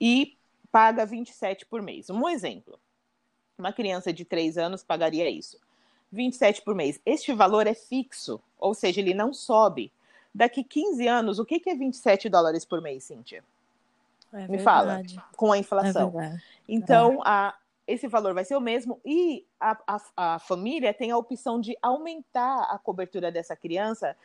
e 0.00 0.36
paga 0.70 1.04
27 1.04 1.66
por 1.66 1.82
mês. 1.82 2.08
Um 2.08 2.28
exemplo, 2.28 2.78
uma 3.58 3.72
criança 3.72 4.12
de 4.12 4.24
3 4.24 4.56
anos 4.56 4.82
pagaria 4.82 5.28
isso. 5.28 5.58
27 6.12 6.62
por 6.62 6.74
mês. 6.74 7.00
Este 7.04 7.32
valor 7.32 7.66
é 7.66 7.74
fixo, 7.74 8.40
ou 8.58 8.74
seja, 8.74 9.00
ele 9.00 9.14
não 9.14 9.32
sobe. 9.32 9.92
Daqui 10.34 10.62
15 10.62 11.06
anos, 11.06 11.38
o 11.38 11.44
que 11.44 11.62
é 11.68 11.74
27 11.74 12.28
dólares 12.28 12.64
por 12.64 12.80
mês, 12.80 13.04
Cíntia? 13.04 13.44
É 14.32 14.46
Me 14.46 14.58
fala, 14.58 15.02
com 15.36 15.52
a 15.52 15.58
inflação. 15.58 16.20
É 16.20 16.40
então, 16.68 17.14
é. 17.14 17.22
a, 17.24 17.54
esse 17.90 18.06
valor 18.06 18.34
vai 18.34 18.44
ser 18.44 18.56
o 18.56 18.60
mesmo 18.60 19.00
e 19.04 19.44
a, 19.58 19.76
a, 19.86 20.00
a, 20.16 20.38
família 20.38 20.94
tem 20.94 21.10
a 21.10 21.16
opção 21.16 21.60
de 21.60 21.76
aumentar 21.82 22.62
a 22.70 22.78
cobertura 22.78 23.32
dessa 23.32 23.56
criança 23.56 24.16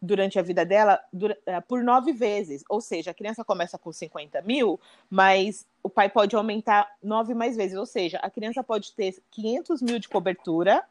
durante 0.00 0.38
a 0.38 0.42
vida 0.42 0.64
dela 0.64 0.98
eh, 1.46 1.60
por 1.60 1.82
nove 1.82 2.12
vezes. 2.12 2.64
Ou 2.68 2.80
seja, 2.80 3.10
a 3.10 3.14
criança 3.14 3.44
começa 3.44 3.76
com 3.76 3.92
50 3.92 4.40
mil, 4.42 4.80
mas 5.10 5.66
o 5.82 5.90
pai 5.90 6.08
pode 6.08 6.34
aumentar 6.34 6.90
nove 7.02 7.34
mais 7.34 7.56
vezes. 7.56 7.76
Ou 7.76 7.84
seja, 7.84 8.18
a 8.18 8.30
criança 8.30 8.62
pode 8.64 8.92
ter 8.92 9.22
500 9.30 9.82
mil 9.82 9.98
de 9.98 10.08
cobertura 10.08 10.82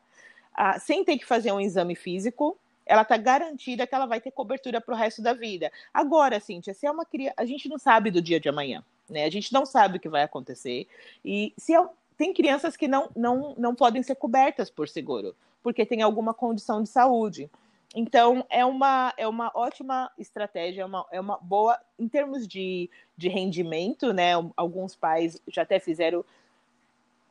uh, 0.54 0.80
sem 0.80 1.04
ter 1.04 1.18
que 1.18 1.26
fazer 1.26 1.52
um 1.52 1.60
exame 1.60 1.96
físico. 1.96 2.56
Ela 2.86 3.02
está 3.02 3.18
garantida 3.18 3.88
que 3.88 3.96
ela 3.96 4.06
vai 4.06 4.22
ter 4.22 4.32
cobertura 4.32 4.80
para 4.80 4.94
o 4.94 4.98
resto 4.98 5.22
da 5.22 5.34
vida. 5.34 5.72
Agora, 5.92 6.40
Cíntia, 6.40 6.74
se 6.74 6.86
é 6.86 6.92
uma 6.92 7.06
criança. 7.06 7.36
A 7.38 7.46
gente 7.46 7.68
não 7.68 7.80
sabe 7.80 8.12
do 8.12 8.22
dia 8.22 8.40
de 8.40 8.50
amanhã. 8.50 8.84
Né? 9.10 9.26
A 9.26 9.30
gente 9.30 9.52
não 9.52 9.66
sabe 9.66 9.98
o 9.98 10.00
que 10.00 10.10
vai 10.10 10.22
acontecer. 10.22 10.88
E 11.26 11.54
se 11.58 11.74
é 11.74 11.90
tem 12.20 12.34
crianças 12.34 12.76
que 12.76 12.86
não, 12.86 13.10
não, 13.16 13.56
não 13.58 13.74
podem 13.74 14.04
ser 14.04 14.16
cobertas 14.16 14.70
por 14.70 14.90
seguro, 14.90 15.34
porque 15.64 15.86
tem 15.86 16.02
alguma 16.02 16.34
condição 16.34 16.84
de 16.84 16.90
saúde. 16.90 17.50
Então, 17.96 18.46
é 18.50 18.66
uma, 18.66 19.14
é 19.16 19.26
uma 19.26 19.50
ótima 19.56 20.12
estratégia, 20.18 20.82
é 20.82 20.86
uma, 20.86 21.06
é 21.14 21.22
uma 21.22 21.38
boa, 21.38 21.80
em 21.98 22.10
termos 22.10 22.46
de, 22.46 22.90
de 23.16 23.30
rendimento, 23.30 24.12
né? 24.12 24.34
Alguns 24.58 24.98
pais 24.98 25.42
já 25.48 25.62
até 25.62 25.80
fizeram 25.80 26.26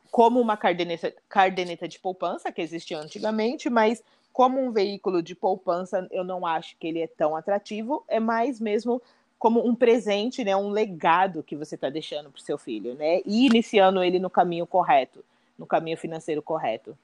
como 0.09 0.41
uma 0.41 0.57
cardeneta, 0.57 1.13
cardeneta 1.29 1.87
de 1.87 1.99
poupança, 1.99 2.51
que 2.51 2.59
existia 2.59 2.97
antigamente, 2.97 3.69
mas 3.69 4.03
como 4.33 4.59
um 4.59 4.71
veículo 4.71 5.21
de 5.21 5.35
poupança, 5.35 6.07
eu 6.09 6.23
não 6.23 6.47
acho 6.47 6.75
que 6.79 6.87
ele 6.87 6.99
é 6.99 7.07
tão 7.07 7.35
atrativo, 7.35 8.03
é 8.07 8.19
mais 8.19 8.59
mesmo 8.59 8.99
como 9.39 9.65
um 9.65 9.73
presente, 9.73 10.43
né, 10.43 10.55
um 10.55 10.69
legado 10.69 11.41
que 11.41 11.55
você 11.55 11.75
está 11.75 11.89
deixando 11.89 12.29
para 12.29 12.39
o 12.39 12.43
seu 12.43 12.57
filho, 12.57 12.93
né, 12.93 13.21
e 13.25 13.45
iniciando 13.45 14.03
ele 14.03 14.19
no 14.19 14.29
caminho 14.29 14.67
correto, 14.67 15.23
no 15.57 15.65
caminho 15.65 15.97
financeiro 15.97 16.41
correto. 16.41 16.95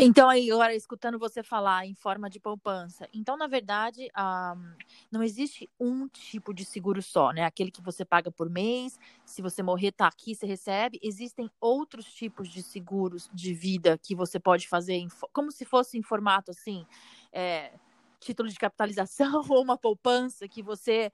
Então, 0.00 0.28
aí, 0.28 0.48
agora, 0.48 0.72
escutando 0.76 1.18
você 1.18 1.42
falar 1.42 1.84
em 1.84 1.92
forma 1.92 2.30
de 2.30 2.38
poupança, 2.38 3.08
então, 3.12 3.36
na 3.36 3.48
verdade, 3.48 4.08
um, 4.16 4.72
não 5.10 5.24
existe 5.24 5.68
um 5.78 6.06
tipo 6.06 6.54
de 6.54 6.64
seguro 6.64 7.02
só, 7.02 7.32
né? 7.32 7.44
Aquele 7.44 7.72
que 7.72 7.82
você 7.82 8.04
paga 8.04 8.30
por 8.30 8.48
mês, 8.48 8.96
se 9.24 9.42
você 9.42 9.60
morrer, 9.60 9.90
tá 9.90 10.06
aqui, 10.06 10.36
você 10.36 10.46
recebe. 10.46 11.00
Existem 11.02 11.50
outros 11.60 12.06
tipos 12.14 12.48
de 12.48 12.62
seguros 12.62 13.28
de 13.34 13.52
vida 13.52 13.98
que 13.98 14.14
você 14.14 14.38
pode 14.38 14.68
fazer, 14.68 14.94
em, 14.94 15.08
como 15.32 15.50
se 15.50 15.64
fosse 15.64 15.98
em 15.98 16.02
formato, 16.02 16.52
assim, 16.52 16.86
é, 17.32 17.72
título 18.20 18.48
de 18.48 18.56
capitalização 18.56 19.44
ou 19.50 19.60
uma 19.60 19.76
poupança 19.76 20.46
que 20.46 20.62
você 20.62 21.10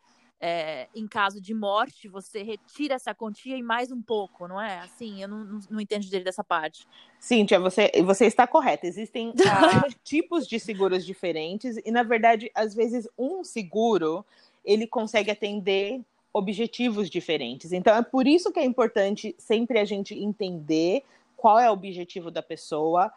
é, 0.46 0.88
em 0.94 1.08
caso 1.08 1.40
de 1.40 1.54
morte, 1.54 2.06
você 2.06 2.42
retira 2.42 2.96
essa 2.96 3.14
quantia 3.14 3.56
e 3.56 3.62
mais 3.62 3.90
um 3.90 4.02
pouco, 4.02 4.46
não 4.46 4.60
é? 4.60 4.80
Assim, 4.80 5.22
eu 5.22 5.26
não, 5.26 5.58
não, 5.70 5.80
entendo 5.80 6.02
direito 6.02 6.24
dessa 6.24 6.44
parte. 6.44 6.86
Cíntia, 7.18 7.58
você, 7.58 7.90
você 8.04 8.26
está 8.26 8.46
correta. 8.46 8.86
Existem 8.86 9.32
ah, 9.50 9.88
tipos 10.04 10.46
de 10.46 10.60
seguros 10.60 11.06
diferentes 11.06 11.78
e, 11.82 11.90
na 11.90 12.02
verdade, 12.02 12.50
às 12.54 12.74
vezes 12.74 13.08
um 13.18 13.42
seguro 13.42 14.22
ele 14.62 14.86
consegue 14.86 15.30
atender 15.30 16.02
objetivos 16.30 17.08
diferentes. 17.08 17.72
Então, 17.72 17.96
é 17.96 18.02
por 18.02 18.26
isso 18.26 18.52
que 18.52 18.60
é 18.60 18.64
importante 18.66 19.34
sempre 19.38 19.78
a 19.78 19.84
gente 19.86 20.14
entender 20.14 21.04
qual 21.38 21.58
é 21.58 21.70
o 21.70 21.72
objetivo 21.72 22.30
da 22.30 22.42
pessoa, 22.42 23.10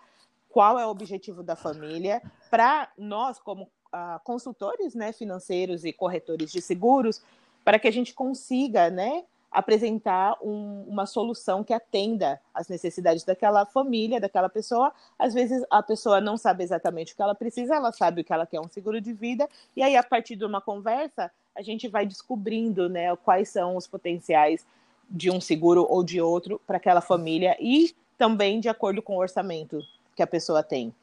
qual 0.47 0.79
é 0.79 0.85
o 0.85 0.89
objetivo 0.89 1.43
da 1.43 1.57
família, 1.57 2.21
para 2.49 2.89
nós, 2.97 3.37
como 3.37 3.69
consultores 4.23 4.93
né, 4.93 5.11
financeiros 5.11 5.85
e 5.85 5.93
corretores 5.93 6.51
de 6.51 6.61
seguros 6.61 7.21
para 7.63 7.79
que 7.79 7.87
a 7.87 7.91
gente 7.91 8.13
consiga 8.13 8.89
né, 8.89 9.23
apresentar 9.51 10.37
um, 10.41 10.85
uma 10.87 11.05
solução 11.05 11.63
que 11.63 11.73
atenda 11.73 12.39
às 12.53 12.67
necessidades 12.67 13.23
daquela 13.23 13.65
família, 13.65 14.19
daquela 14.19 14.49
pessoa. 14.49 14.91
Às 15.17 15.33
vezes 15.33 15.63
a 15.69 15.81
pessoa 15.81 16.21
não 16.21 16.37
sabe 16.37 16.63
exatamente 16.63 17.13
o 17.13 17.15
que 17.15 17.21
ela 17.21 17.35
precisa, 17.35 17.75
ela 17.75 17.91
sabe 17.91 18.21
o 18.21 18.23
que 18.23 18.33
ela 18.33 18.45
quer 18.45 18.59
um 18.59 18.69
seguro 18.69 19.01
de 19.01 19.13
vida, 19.13 19.49
e 19.75 19.81
aí, 19.81 19.95
a 19.95 20.03
partir 20.03 20.35
de 20.35 20.45
uma 20.45 20.61
conversa, 20.61 21.31
a 21.55 21.61
gente 21.61 21.87
vai 21.87 22.05
descobrindo 22.05 22.87
né, 22.87 23.15
quais 23.17 23.49
são 23.49 23.75
os 23.75 23.87
potenciais 23.87 24.65
de 25.09 25.31
um 25.31 25.41
seguro 25.41 25.87
ou 25.89 26.03
de 26.03 26.21
outro 26.21 26.61
para 26.67 26.77
aquela 26.77 27.01
família 27.01 27.57
e 27.59 27.95
também 28.17 28.59
de 28.59 28.69
acordo 28.69 29.01
com 29.01 29.15
o 29.15 29.19
orçamento 29.19 29.81
que 30.15 30.21
a 30.21 30.27
pessoa 30.27 30.61
tem. 30.61 30.93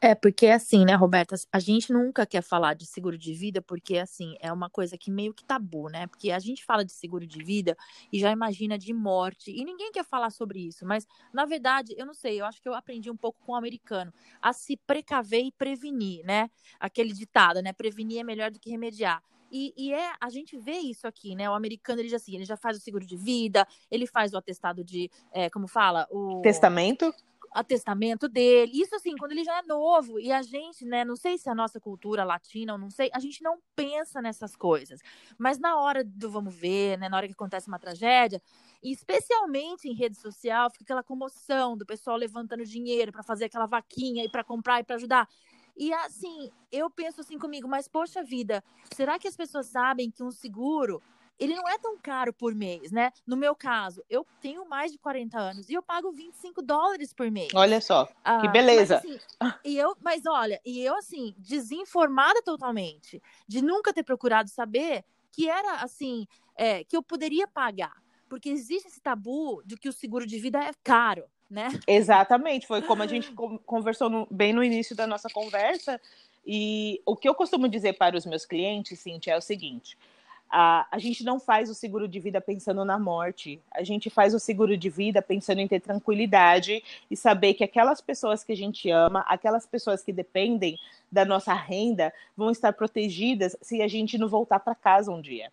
É, 0.00 0.14
porque 0.14 0.46
assim, 0.46 0.84
né, 0.84 0.94
Roberta, 0.94 1.34
a 1.52 1.58
gente 1.58 1.92
nunca 1.92 2.24
quer 2.24 2.40
falar 2.40 2.74
de 2.74 2.86
seguro 2.86 3.18
de 3.18 3.34
vida, 3.34 3.60
porque 3.60 3.98
assim, 3.98 4.36
é 4.40 4.52
uma 4.52 4.70
coisa 4.70 4.96
que 4.96 5.10
meio 5.10 5.34
que 5.34 5.44
tabu, 5.44 5.88
né? 5.88 6.06
Porque 6.06 6.30
a 6.30 6.38
gente 6.38 6.64
fala 6.64 6.84
de 6.84 6.92
seguro 6.92 7.26
de 7.26 7.42
vida 7.42 7.76
e 8.12 8.20
já 8.20 8.30
imagina 8.30 8.78
de 8.78 8.92
morte, 8.94 9.50
e 9.50 9.64
ninguém 9.64 9.90
quer 9.90 10.04
falar 10.04 10.30
sobre 10.30 10.60
isso, 10.60 10.86
mas 10.86 11.04
na 11.32 11.44
verdade, 11.44 11.94
eu 11.98 12.06
não 12.06 12.14
sei, 12.14 12.40
eu 12.40 12.46
acho 12.46 12.62
que 12.62 12.68
eu 12.68 12.74
aprendi 12.74 13.10
um 13.10 13.16
pouco 13.16 13.40
com 13.44 13.52
o 13.52 13.56
americano 13.56 14.12
a 14.40 14.52
se 14.52 14.76
precaver 14.76 15.44
e 15.44 15.50
prevenir, 15.50 16.24
né? 16.24 16.48
Aquele 16.78 17.12
ditado, 17.12 17.60
né? 17.60 17.72
Prevenir 17.72 18.20
é 18.20 18.24
melhor 18.24 18.52
do 18.52 18.60
que 18.60 18.70
remediar. 18.70 19.20
E, 19.50 19.72
e, 19.76 19.92
é, 19.92 20.12
a 20.20 20.28
gente 20.28 20.58
vê 20.58 20.76
isso 20.78 21.06
aqui, 21.06 21.34
né? 21.34 21.48
O 21.48 21.54
americano, 21.54 22.00
ele 22.00 22.08
já, 22.08 22.16
assim, 22.16 22.34
ele 22.34 22.44
já 22.44 22.56
faz 22.56 22.76
o 22.76 22.80
seguro 22.80 23.06
de 23.06 23.16
vida, 23.16 23.66
ele 23.90 24.06
faz 24.06 24.32
o 24.34 24.36
atestado 24.36 24.84
de, 24.84 25.10
é, 25.32 25.48
como 25.48 25.66
fala? 25.66 26.06
O... 26.10 26.40
Testamento? 26.42 27.12
A 27.58 27.64
testamento 27.64 28.28
dele. 28.28 28.70
Isso 28.72 28.94
assim, 28.94 29.16
quando 29.16 29.32
ele 29.32 29.42
já 29.42 29.58
é 29.58 29.62
novo 29.62 30.20
e 30.20 30.30
a 30.30 30.42
gente, 30.42 30.84
né, 30.84 31.04
não 31.04 31.16
sei 31.16 31.36
se 31.36 31.50
a 31.50 31.54
nossa 31.54 31.80
cultura 31.80 32.22
latina 32.22 32.74
ou 32.74 32.78
não 32.78 32.88
sei, 32.88 33.10
a 33.12 33.18
gente 33.18 33.42
não 33.42 33.58
pensa 33.74 34.22
nessas 34.22 34.54
coisas. 34.54 35.00
Mas 35.36 35.58
na 35.58 35.76
hora 35.76 36.04
do 36.04 36.30
vamos 36.30 36.54
ver, 36.54 36.96
né, 36.98 37.08
na 37.08 37.16
hora 37.16 37.26
que 37.26 37.32
acontece 37.32 37.66
uma 37.66 37.78
tragédia, 37.78 38.40
e 38.80 38.92
especialmente 38.92 39.88
em 39.88 39.92
rede 39.92 40.16
social, 40.16 40.70
fica 40.70 40.84
aquela 40.84 41.02
comoção 41.02 41.76
do 41.76 41.84
pessoal 41.84 42.16
levantando 42.16 42.64
dinheiro 42.64 43.10
para 43.10 43.24
fazer 43.24 43.46
aquela 43.46 43.66
vaquinha 43.66 44.24
e 44.24 44.28
para 44.28 44.44
comprar 44.44 44.78
e 44.78 44.84
para 44.84 44.94
ajudar. 44.94 45.28
E 45.76 45.92
assim, 45.92 46.52
eu 46.70 46.88
penso 46.88 47.22
assim 47.22 47.38
comigo, 47.38 47.66
mas 47.66 47.88
poxa 47.88 48.22
vida, 48.22 48.62
será 48.94 49.18
que 49.18 49.26
as 49.26 49.36
pessoas 49.36 49.66
sabem 49.66 50.12
que 50.12 50.22
um 50.22 50.30
seguro 50.30 51.02
ele 51.38 51.54
não 51.54 51.68
é 51.68 51.78
tão 51.78 51.96
caro 51.96 52.32
por 52.32 52.54
mês, 52.54 52.90
né? 52.90 53.12
No 53.26 53.36
meu 53.36 53.54
caso, 53.54 54.02
eu 54.10 54.26
tenho 54.40 54.68
mais 54.68 54.90
de 54.92 54.98
40 54.98 55.38
anos 55.38 55.68
e 55.68 55.74
eu 55.74 55.82
pago 55.82 56.10
25 56.10 56.60
dólares 56.62 57.12
por 57.12 57.30
mês. 57.30 57.48
Olha 57.54 57.80
só, 57.80 58.08
ah, 58.24 58.40
que 58.40 58.48
beleza. 58.48 59.00
Mas, 59.04 59.20
assim, 59.40 59.58
e 59.64 59.78
eu, 59.78 59.96
mas 60.02 60.26
olha, 60.26 60.60
e 60.64 60.80
eu 60.80 60.96
assim, 60.96 61.34
desinformada 61.38 62.42
totalmente, 62.42 63.22
de 63.46 63.62
nunca 63.62 63.92
ter 63.92 64.02
procurado 64.02 64.50
saber 64.50 65.04
que 65.32 65.48
era 65.48 65.76
assim, 65.76 66.26
é, 66.56 66.82
que 66.82 66.96
eu 66.96 67.02
poderia 67.02 67.46
pagar. 67.46 67.94
Porque 68.28 68.48
existe 68.48 68.88
esse 68.88 69.00
tabu 69.00 69.62
de 69.64 69.76
que 69.76 69.88
o 69.88 69.92
seguro 69.92 70.26
de 70.26 70.38
vida 70.38 70.58
é 70.58 70.72
caro. 70.82 71.24
Né? 71.48 71.68
Exatamente, 71.86 72.66
foi 72.66 72.82
como 72.82 73.02
a 73.02 73.06
gente 73.08 73.32
conversou 73.64 74.10
no, 74.10 74.26
bem 74.30 74.52
no 74.52 74.62
início 74.62 74.94
da 74.94 75.06
nossa 75.06 75.28
conversa. 75.30 75.98
E 76.44 77.00
o 77.06 77.16
que 77.16 77.28
eu 77.28 77.34
costumo 77.34 77.68
dizer 77.68 77.94
para 77.94 78.16
os 78.16 78.26
meus 78.26 78.44
clientes, 78.44 78.98
Cintia, 78.98 79.34
é 79.34 79.36
o 79.36 79.40
seguinte: 79.40 79.96
a, 80.50 80.86
a 80.90 80.98
gente 80.98 81.24
não 81.24 81.38
faz 81.38 81.68
o 81.68 81.74
seguro 81.74 82.08
de 82.08 82.18
vida 82.18 82.40
pensando 82.40 82.84
na 82.84 82.98
morte. 82.98 83.60
A 83.70 83.82
gente 83.82 84.08
faz 84.08 84.34
o 84.34 84.38
seguro 84.38 84.76
de 84.76 84.88
vida 84.88 85.20
pensando 85.20 85.60
em 85.60 85.68
ter 85.68 85.80
tranquilidade 85.80 86.82
e 87.10 87.16
saber 87.16 87.54
que 87.54 87.64
aquelas 87.64 88.00
pessoas 88.00 88.42
que 88.42 88.52
a 88.52 88.56
gente 88.56 88.90
ama, 88.90 89.24
aquelas 89.28 89.66
pessoas 89.66 90.02
que 90.02 90.12
dependem 90.12 90.78
da 91.10 91.24
nossa 91.24 91.52
renda, 91.52 92.12
vão 92.36 92.50
estar 92.50 92.72
protegidas 92.72 93.56
se 93.60 93.82
a 93.82 93.88
gente 93.88 94.16
não 94.16 94.28
voltar 94.28 94.60
para 94.60 94.74
casa 94.74 95.10
um 95.10 95.20
dia. 95.20 95.50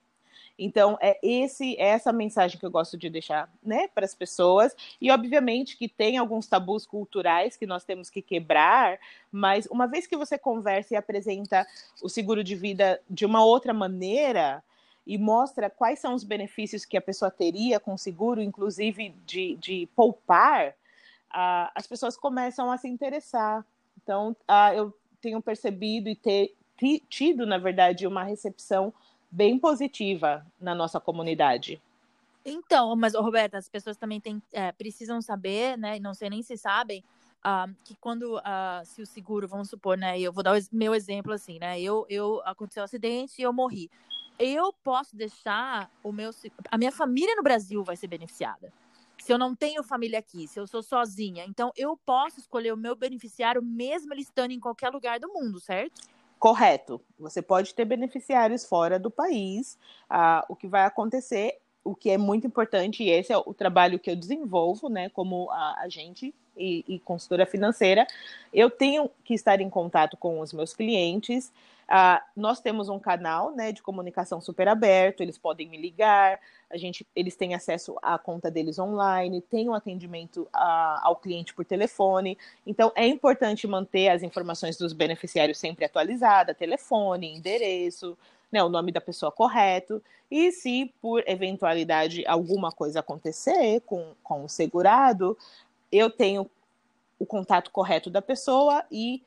Então, 0.58 0.98
é 1.02 1.20
esse 1.22 1.76
é 1.78 1.88
essa 1.88 2.14
mensagem 2.14 2.58
que 2.58 2.66
eu 2.66 2.72
gosto 2.72 2.98
de 2.98 3.10
deixar 3.10 3.52
né, 3.62 3.90
para 3.90 4.06
as 4.06 4.16
pessoas. 4.16 4.74
E, 5.02 5.12
obviamente, 5.12 5.76
que 5.76 5.90
tem 5.90 6.18
alguns 6.18 6.48
tabus 6.48 6.86
culturais 6.86 7.58
que 7.58 7.68
nós 7.68 7.84
temos 7.84 8.10
que 8.10 8.22
quebrar, 8.22 8.98
mas 9.32 9.66
uma 9.66 9.86
vez 9.86 10.08
que 10.08 10.16
você 10.16 10.38
conversa 10.38 10.94
e 10.94 10.98
apresenta 10.98 11.68
o 12.02 12.08
seguro 12.08 12.44
de 12.44 12.56
vida 12.56 13.02
de 13.10 13.26
uma 13.26 13.44
outra 13.44 13.74
maneira, 13.74 14.64
e 15.06 15.18
mostra 15.18 15.70
quais 15.70 16.00
são 16.00 16.16
os 16.16 16.24
benefícios 16.24 16.86
que 16.86 16.98
a 16.98 17.02
pessoa 17.02 17.30
teria 17.30 17.80
com 17.80 17.94
o 17.94 17.98
seguro, 17.98 18.42
inclusive 18.42 19.10
de, 19.26 19.56
de 19.58 19.88
poupar, 19.96 20.70
uh, 20.70 21.70
as 21.76 21.86
pessoas 21.86 22.18
começam 22.18 22.72
a 22.72 22.78
se 22.78 22.88
interessar. 22.88 23.66
Então, 24.02 24.36
uh, 24.50 24.74
eu 24.76 24.98
tenho 25.22 25.42
percebido 25.42 26.10
e 26.10 26.16
ter 26.16 26.56
tido, 27.10 27.46
na 27.46 27.58
verdade, 27.58 28.08
uma 28.08 28.24
recepção 28.24 28.94
bem 29.32 29.58
positiva 29.58 30.46
na 30.60 30.76
nossa 30.76 31.00
comunidade. 31.00 31.82
Então, 32.44 32.96
mas, 32.96 33.16
Roberta, 33.16 33.58
as 33.58 33.68
pessoas 33.68 33.98
também 33.98 34.20
têm, 34.22 34.42
é, 34.54 34.72
precisam 34.72 35.22
saber, 35.22 35.78
né? 35.78 36.00
Não 36.00 36.14
sei 36.14 36.30
nem 36.30 36.44
se 36.44 36.56
sabem, 36.58 37.04
uh, 37.40 37.74
que 37.84 37.96
quando 37.96 38.38
uh, 38.38 38.86
se 38.86 39.02
o 39.02 39.06
seguro, 39.06 39.48
vamos 39.48 39.70
supor, 39.70 39.98
né? 39.98 40.20
Eu 40.20 40.32
vou 40.32 40.44
dar 40.44 40.56
o 40.56 40.62
meu 40.72 40.94
exemplo 40.94 41.34
assim, 41.34 41.58
né? 41.58 41.82
Eu, 41.82 42.06
eu 42.08 42.42
aconteceu 42.46 42.82
um 42.82 42.86
acidente 42.86 43.42
e 43.42 43.44
eu 43.44 43.52
morri 43.52 43.90
eu 44.40 44.74
posso 44.74 45.16
deixar 45.16 45.90
o 46.04 46.12
meu. 46.12 46.32
A 46.72 46.78
minha 46.78 46.92
família 46.92 47.36
no 47.36 47.44
Brasil 47.44 47.84
vai 47.84 47.96
ser 47.96 48.08
beneficiada. 48.08 48.72
Se 49.18 49.32
eu 49.32 49.38
não 49.38 49.56
tenho 49.56 49.84
família 49.84 50.20
aqui, 50.20 50.48
se 50.48 50.60
eu 50.60 50.68
sou 50.68 50.84
sozinha. 50.84 51.46
Então, 51.46 51.72
eu 51.76 51.98
posso 52.06 52.40
escolher 52.40 52.74
o 52.74 52.78
meu 52.78 52.96
beneficiário 52.96 53.62
mesmo 53.62 54.14
ele 54.14 54.22
estando 54.22 54.52
em 54.52 54.60
qualquer 54.60 54.90
lugar 54.90 55.20
do 55.20 55.32
mundo, 55.32 55.60
certo? 55.60 56.02
Correto. 56.38 57.02
Você 57.18 57.42
pode 57.42 57.74
ter 57.74 57.86
beneficiários 57.86 58.66
fora 58.66 59.00
do 59.00 59.10
país. 59.10 59.80
Ah, 60.10 60.46
o 60.50 60.56
que 60.56 60.68
vai 60.68 60.84
acontecer, 60.84 61.60
o 61.84 61.96
que 61.96 62.10
é 62.12 62.18
muito 62.18 62.46
importante, 62.46 63.04
e 63.04 63.10
esse 63.10 63.32
é 63.32 63.38
o 63.38 63.54
trabalho 63.54 63.98
que 63.98 64.12
eu 64.12 64.16
desenvolvo, 64.16 64.90
né, 64.90 65.10
como 65.10 65.50
agente 65.52 66.36
e, 66.58 66.84
e 66.88 67.00
consultora 67.00 67.46
financeira, 67.46 68.06
eu 68.54 68.70
tenho 68.70 69.10
que 69.24 69.34
estar 69.34 69.60
em 69.62 69.70
contato 69.70 70.18
com 70.18 70.40
os 70.40 70.54
meus 70.54 70.74
clientes 70.74 71.52
ah, 71.88 72.24
nós 72.36 72.60
temos 72.60 72.90
um 72.90 72.98
canal 72.98 73.52
né, 73.52 73.72
de 73.72 73.82
comunicação 73.82 74.42
super 74.42 74.68
aberto, 74.68 75.22
eles 75.22 75.38
podem 75.38 75.70
me 75.70 75.78
ligar, 75.78 76.40
a 76.70 76.78
gente, 76.78 77.06
eles 77.16 77.36
têm 77.36 77.54
acesso 77.54 77.96
à 78.02 78.18
conta 78.18 78.50
deles 78.50 78.80
online, 78.80 79.42
tem 79.42 79.70
um 79.70 79.74
atendimento 79.74 80.48
ah, 80.52 81.00
ao 81.04 81.16
cliente 81.16 81.54
por 81.54 81.64
telefone. 81.64 82.38
Então, 82.66 82.92
é 82.96 83.06
importante 83.06 83.68
manter 83.68 84.10
as 84.10 84.24
informações 84.24 84.78
dos 84.78 84.94
beneficiários 84.94 85.60
sempre 85.60 85.86
atualizadas, 85.86 86.58
telefone, 86.58 87.36
endereço, 87.36 88.18
né, 88.52 88.64
o 88.64 88.70
nome 88.70 88.92
da 88.92 89.02
pessoa 89.02 89.32
correto. 89.32 90.02
E 90.30 90.52
se, 90.52 90.92
por 91.00 91.24
eventualidade, 91.28 92.26
alguma 92.26 92.72
coisa 92.72 93.00
acontecer 93.00 93.80
com, 93.82 94.14
com 94.24 94.44
o 94.44 94.50
segurado, 94.50 95.38
eu 95.98 96.10
tenho 96.10 96.50
o 97.18 97.26
contato 97.26 97.72
correto 97.72 98.10
da 98.10 98.22
pessoa 98.22 98.84
e 98.92 99.24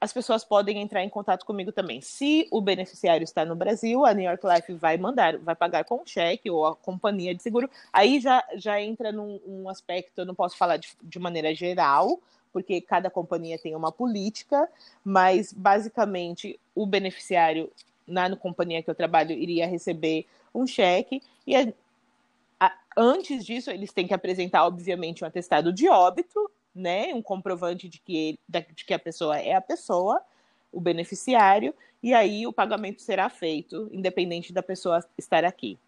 as 0.00 0.12
pessoas 0.12 0.44
podem 0.44 0.80
entrar 0.80 1.04
em 1.04 1.08
contato 1.08 1.46
comigo 1.46 1.70
também. 1.70 2.00
Se 2.00 2.48
o 2.50 2.60
beneficiário 2.60 3.22
está 3.22 3.44
no 3.44 3.54
Brasil, 3.54 4.04
a 4.04 4.12
New 4.12 4.24
York 4.24 4.44
Life 4.44 4.72
vai 4.74 4.96
mandar, 4.96 5.38
vai 5.38 5.54
pagar 5.54 5.84
com 5.84 6.04
cheque 6.04 6.50
ou 6.50 6.66
a 6.66 6.74
companhia 6.74 7.32
de 7.32 7.40
seguro. 7.40 7.70
Aí 7.92 8.18
já, 8.18 8.44
já 8.56 8.80
entra 8.80 9.12
num 9.12 9.40
um 9.46 9.68
aspecto, 9.68 10.18
eu 10.18 10.26
não 10.26 10.34
posso 10.34 10.56
falar 10.56 10.76
de, 10.76 10.88
de 11.00 11.18
maneira 11.20 11.54
geral, 11.54 12.18
porque 12.52 12.80
cada 12.80 13.08
companhia 13.10 13.56
tem 13.58 13.76
uma 13.76 13.92
política, 13.92 14.68
mas 15.04 15.52
basicamente 15.52 16.58
o 16.74 16.84
beneficiário 16.84 17.70
na 18.04 18.34
companhia 18.34 18.82
que 18.82 18.90
eu 18.90 18.94
trabalho 18.96 19.30
iria 19.30 19.68
receber 19.68 20.26
um 20.52 20.66
cheque 20.66 21.22
e 21.46 21.54
a, 21.54 21.72
antes 22.96 23.44
disso 23.44 23.70
eles 23.70 23.92
têm 23.92 24.06
que 24.06 24.14
apresentar 24.14 24.66
obviamente 24.66 25.24
um 25.24 25.26
atestado 25.26 25.72
de 25.72 25.88
óbito 25.88 26.50
né, 26.74 27.12
um 27.14 27.22
comprovante 27.22 27.88
de 27.88 27.98
que, 27.98 28.16
ele, 28.16 28.66
de 28.74 28.84
que 28.84 28.94
a 28.94 28.98
pessoa 28.98 29.38
é 29.38 29.54
a 29.54 29.60
pessoa, 29.60 30.20
o 30.70 30.80
beneficiário, 30.80 31.74
e 32.02 32.14
aí 32.14 32.46
o 32.46 32.52
pagamento 32.52 33.02
será 33.02 33.28
feito, 33.28 33.88
independente 33.92 34.52
da 34.52 34.62
pessoa 34.62 35.04
estar 35.16 35.44
aqui. 35.44 35.78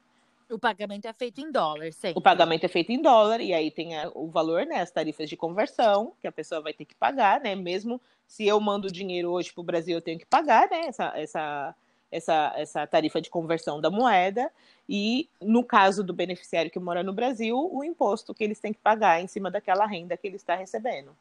O 0.51 0.59
pagamento 0.59 1.07
é 1.07 1.13
feito 1.13 1.41
em 1.41 1.51
dólar, 1.51 1.93
sempre. 1.93 2.19
O 2.19 2.23
pagamento 2.23 2.65
é 2.65 2.69
feito 2.69 2.93
em 2.93 3.01
dólar, 3.01 3.41
e 3.41 3.55
aí 3.55 3.71
tem 3.71 3.93
o 4.15 4.29
valor, 4.29 4.67
né, 4.67 4.81
as 4.81 4.91
tarifas 4.91 5.29
de 5.29 5.37
conversão, 5.37 6.13
que 6.21 6.27
a 6.27 6.33
pessoa 6.33 6.61
vai 6.61 6.75
ter 6.75 6.85
que 6.85 6.95
pagar, 6.95 7.41
né, 7.41 7.55
mesmo 7.55 8.01
se 8.27 8.47
eu 8.47 8.61
mando 8.61 8.93
dinheiro 8.93 9.31
hoje 9.31 9.53
para 9.53 9.63
o 9.63 9.65
Brasil, 9.65 9.97
eu 9.97 10.03
tenho 10.03 10.19
que 10.19 10.27
pagar, 10.27 10.69
né, 10.71 10.83
essa, 10.87 11.13
essa, 11.17 11.75
essa, 12.15 12.53
essa 12.57 12.87
tarifa 12.87 13.21
de 13.21 13.29
conversão 13.29 13.81
da 13.81 13.91
moeda, 13.91 14.51
e 14.89 15.29
no 15.41 15.65
caso 15.65 16.05
do 16.05 16.13
beneficiário 16.13 16.71
que 16.71 16.79
mora 16.79 17.03
no 17.03 17.13
Brasil, 17.13 17.69
o 17.73 17.83
imposto 17.83 18.33
que 18.33 18.45
eles 18.45 18.61
têm 18.61 18.73
que 18.73 18.79
pagar 18.79 19.21
em 19.21 19.27
cima 19.27 19.51
daquela 19.51 19.87
renda 19.87 20.17
que 20.17 20.27
ele 20.27 20.37
está 20.37 20.55
recebendo. 20.55 21.17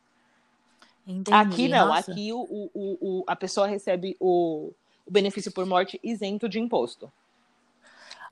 Entendi, 1.05 1.33
aqui 1.33 1.67
não, 1.67 1.87
nossa. 1.87 2.11
aqui 2.11 2.31
o, 2.31 2.39
o, 2.39 2.69
o, 2.73 3.23
a 3.27 3.35
pessoa 3.35 3.67
recebe 3.67 4.15
o, 4.19 4.71
o 5.05 5.11
benefício 5.11 5.51
por 5.51 5.65
morte 5.65 5.99
isento 6.03 6.47
de 6.47 6.59
imposto. 6.59 7.11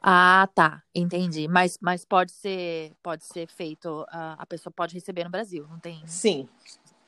Ah, 0.01 0.47
tá, 0.55 0.81
entendi. 0.95 1.47
Mas, 1.47 1.77
mas 1.81 2.05
pode 2.05 2.31
ser 2.31 2.93
pode 3.03 3.23
ser 3.25 3.47
feito, 3.47 4.05
a 4.09 4.45
pessoa 4.47 4.73
pode 4.75 4.95
receber 4.95 5.23
no 5.23 5.29
Brasil, 5.29 5.67
não 5.69 5.79
tem? 5.79 6.01
Sim. 6.07 6.47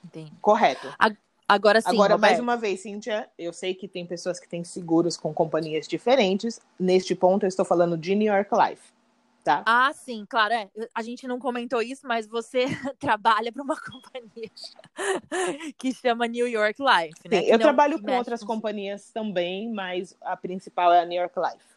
Entendi. 0.04 0.32
Correto. 0.42 0.94
A, 1.00 1.10
Agora 1.48 1.82
sim. 1.82 1.90
Agora, 1.90 2.14
Roberto. 2.14 2.32
mais 2.32 2.40
uma 2.40 2.58
vez, 2.58 2.82
Cíntia, 2.82 3.30
eu 3.38 3.52
sei 3.54 3.74
que 3.74 3.88
tem 3.88 4.06
pessoas 4.06 4.40
que 4.40 4.48
têm 4.48 4.64
seguros 4.64 5.18
com 5.18 5.34
companhias 5.34 5.88
diferentes. 5.88 6.60
Neste 6.80 7.16
ponto, 7.16 7.44
eu 7.44 7.48
estou 7.48 7.66
falando 7.66 7.98
de 7.98 8.16
New 8.16 8.34
York 8.34 8.50
Life. 8.54 8.94
Tá? 9.44 9.62
Ah, 9.66 9.92
sim, 9.94 10.26
claro, 10.28 10.54
é. 10.54 10.70
A 10.96 11.02
gente 11.02 11.28
não 11.28 11.38
comentou 11.38 11.82
isso, 11.82 12.08
mas 12.08 12.26
você 12.26 12.64
trabalha 12.98 13.52
para 13.52 13.62
uma 13.62 13.76
companhia 13.82 14.50
que 15.78 15.94
chama 15.94 16.28
New 16.28 16.48
York 16.48 16.82
Life, 16.82 17.28
né? 17.30 17.42
Sim, 17.42 17.48
eu 17.48 17.58
não, 17.58 17.64
trabalho 17.64 18.02
com 18.02 18.16
outras 18.16 18.40
com... 18.40 18.48
companhias 18.48 19.12
também, 19.12 19.70
mas 19.70 20.16
a 20.22 20.38
principal 20.38 20.94
é 20.94 21.02
a 21.02 21.06
New 21.06 21.20
York 21.20 21.38
Life. 21.38 21.73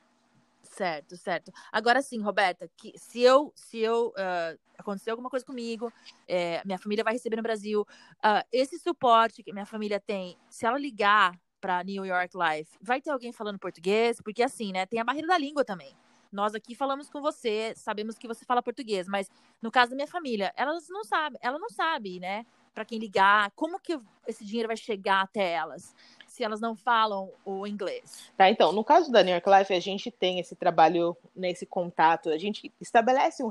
Certo, 0.77 1.17
certo. 1.17 1.51
Agora 1.73 2.03
sim, 2.03 2.21
Roberta, 2.21 2.69
que 2.77 2.93
se 2.99 3.23
eu, 3.23 3.51
se 3.57 3.79
eu 3.79 4.09
uh, 4.09 4.59
aconteceu 4.77 5.13
alguma 5.13 5.31
coisa 5.31 5.45
comigo, 5.45 5.91
é, 6.29 6.61
minha 6.67 6.79
família 6.79 7.03
vai 7.03 7.15
receber 7.15 7.37
no 7.37 7.43
Brasil, 7.43 7.81
uh, 7.81 8.47
esse 8.53 8.79
suporte 8.79 9.43
que 9.43 9.55
minha 9.55 9.65
família 9.65 9.99
tem, 9.99 10.37
se 10.51 10.67
ela 10.67 10.79
ligar 10.79 11.33
para 11.63 11.83
New 11.83 12.05
York 12.05 12.35
Life, 12.37 12.77
vai 12.83 13.01
ter 13.01 13.09
alguém 13.09 13.33
falando 13.33 13.59
português? 13.59 14.21
Porque 14.21 14.43
assim, 14.43 14.71
né, 14.71 14.85
tem 14.85 15.01
a 15.01 15.05
barreira 15.05 15.27
da 15.29 15.39
língua 15.39 15.65
também. 15.65 15.97
Nós 16.31 16.55
aqui 16.55 16.75
falamos 16.75 17.09
com 17.09 17.23
você, 17.23 17.73
sabemos 17.75 18.19
que 18.19 18.29
você 18.29 18.45
fala 18.45 18.63
português, 18.63 19.09
mas 19.09 19.31
no 19.63 19.71
caso 19.71 19.91
da 19.93 19.97
minha 19.97 20.07
família, 20.07 20.53
elas 20.57 20.89
não 20.91 21.05
sabem, 21.05 21.39
ela 21.43 21.59
não 21.59 21.71
sabe, 21.71 22.21
né? 22.21 22.45
Para 22.75 22.85
quem 22.85 22.99
ligar, 22.99 23.51
como 23.53 23.81
que 23.81 23.99
esse 24.27 24.45
dinheiro 24.45 24.67
vai 24.67 24.77
chegar 24.77 25.23
até 25.23 25.53
elas? 25.53 25.95
Se 26.37 26.45
elas 26.45 26.61
não 26.61 26.77
falam 26.77 27.31
o 27.47 27.67
inglês? 27.67 28.31
Tá, 28.37 28.51
então, 28.51 28.71
no 28.71 28.85
caso 28.85 29.11
da 29.11 29.23
New 29.23 29.33
York 29.33 29.49
Life, 29.49 29.73
a 29.73 29.81
gente 29.81 30.11
tem 30.11 30.39
esse 30.39 30.55
trabalho, 30.55 31.17
nesse 31.35 31.65
contato, 31.65 32.29
a 32.29 32.37
gente 32.37 32.71
estabelece 32.79 33.43
um 33.43 33.51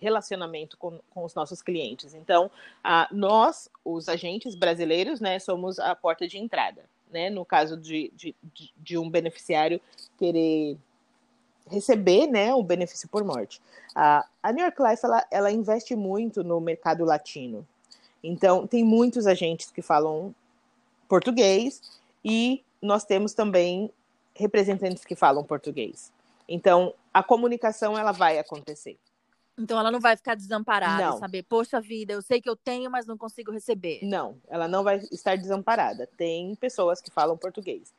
relacionamento 0.00 0.76
com, 0.78 1.00
com 1.10 1.24
os 1.24 1.34
nossos 1.34 1.60
clientes. 1.60 2.14
Então, 2.14 2.48
a, 2.84 3.08
nós, 3.10 3.68
os 3.84 4.08
agentes 4.08 4.54
brasileiros, 4.54 5.20
né, 5.20 5.40
somos 5.40 5.80
a 5.80 5.92
porta 5.96 6.28
de 6.28 6.38
entrada. 6.38 6.82
Né, 7.10 7.30
no 7.30 7.44
caso 7.44 7.76
de, 7.76 8.10
de, 8.16 8.34
de 8.76 8.98
um 8.98 9.08
beneficiário 9.08 9.80
querer 10.18 10.76
receber 11.70 12.26
né, 12.26 12.52
o 12.52 12.62
benefício 12.62 13.08
por 13.08 13.22
morte. 13.22 13.60
A, 13.94 14.26
a 14.42 14.52
New 14.52 14.64
York 14.64 14.82
Life 14.82 15.04
ela, 15.04 15.24
ela 15.30 15.52
investe 15.52 15.94
muito 15.94 16.42
no 16.42 16.60
mercado 16.60 17.04
latino. 17.04 17.64
Então, 18.22 18.66
tem 18.66 18.82
muitos 18.82 19.28
agentes 19.28 19.70
que 19.70 19.80
falam 19.80 20.34
português 21.08 21.80
e 22.24 22.64
nós 22.80 23.04
temos 23.04 23.34
também 23.34 23.90
representantes 24.34 25.04
que 25.04 25.14
falam 25.14 25.44
português. 25.44 26.12
Então, 26.48 26.94
a 27.12 27.22
comunicação 27.22 27.96
ela 27.96 28.12
vai 28.12 28.38
acontecer. 28.38 28.98
Então 29.56 29.78
ela 29.78 29.90
não 29.90 30.00
vai 30.00 30.16
ficar 30.16 30.34
desamparada, 30.34 31.10
Não. 31.10 31.18
saber, 31.18 31.44
poxa 31.44 31.80
vida, 31.80 32.12
eu 32.12 32.20
sei 32.20 32.40
que 32.40 32.48
eu 32.48 32.56
tenho, 32.56 32.90
mas 32.90 33.06
não 33.06 33.16
consigo 33.16 33.52
receber. 33.52 34.00
Não, 34.02 34.36
ela 34.48 34.66
não 34.66 34.82
vai 34.82 34.96
estar 35.12 35.36
desamparada. 35.36 36.08
Tem 36.16 36.56
pessoas 36.56 37.00
que 37.00 37.10
falam 37.10 37.36
português. 37.36 37.94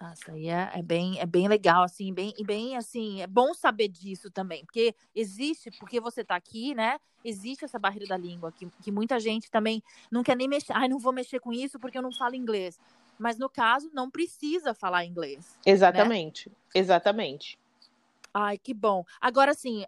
Nossa, 0.00 0.32
aí 0.32 0.48
é, 0.48 0.70
é 0.74 0.82
bem, 0.82 1.18
é 1.20 1.26
bem 1.26 1.48
legal, 1.48 1.82
assim, 1.82 2.12
bem, 2.12 2.32
e 2.38 2.44
bem 2.44 2.76
assim, 2.76 3.20
é 3.20 3.26
bom 3.26 3.52
saber 3.52 3.88
disso 3.88 4.30
também, 4.30 4.64
porque 4.64 4.94
existe, 5.12 5.72
porque 5.72 5.98
você 5.98 6.22
tá 6.22 6.36
aqui, 6.36 6.72
né? 6.72 7.00
Existe 7.24 7.64
essa 7.64 7.80
barreira 7.80 8.06
da 8.06 8.16
língua, 8.16 8.52
que, 8.52 8.68
que 8.80 8.92
muita 8.92 9.18
gente 9.18 9.50
também 9.50 9.82
não 10.08 10.22
quer 10.22 10.36
nem 10.36 10.46
mexer, 10.46 10.72
ai, 10.72 10.86
não 10.86 11.00
vou 11.00 11.12
mexer 11.12 11.40
com 11.40 11.52
isso 11.52 11.80
porque 11.80 11.98
eu 11.98 12.02
não 12.02 12.12
falo 12.12 12.36
inglês. 12.36 12.78
Mas 13.18 13.38
no 13.38 13.48
caso, 13.48 13.90
não 13.92 14.10
precisa 14.10 14.74
falar 14.74 15.04
inglês. 15.04 15.58
Exatamente, 15.66 16.50
exatamente. 16.74 17.58
Ai, 18.32 18.58
que 18.58 18.72
bom. 18.72 19.04
Agora, 19.20 19.52
assim, 19.52 19.84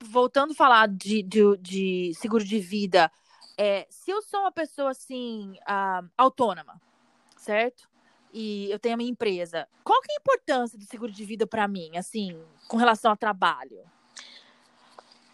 voltando 0.00 0.52
a 0.52 0.56
falar 0.56 0.88
de, 0.88 1.22
de, 1.22 1.56
de 1.58 2.12
seguro 2.14 2.44
de 2.44 2.58
vida, 2.58 3.10
é, 3.56 3.86
se 3.90 4.10
eu 4.10 4.22
sou 4.22 4.40
uma 4.40 4.52
pessoa, 4.52 4.90
assim, 4.90 5.56
ah, 5.66 6.04
autônoma, 6.16 6.80
certo? 7.36 7.88
E 8.32 8.70
eu 8.70 8.78
tenho 8.78 8.94
a 8.94 8.98
minha 8.98 9.10
empresa, 9.10 9.66
qual 9.82 10.00
que 10.02 10.12
é 10.12 10.14
a 10.14 10.20
importância 10.20 10.78
do 10.78 10.84
seguro 10.84 11.10
de 11.10 11.24
vida 11.24 11.46
para 11.46 11.66
mim, 11.66 11.96
assim, 11.96 12.38
com 12.68 12.76
relação 12.76 13.10
ao 13.10 13.16
trabalho? 13.16 13.80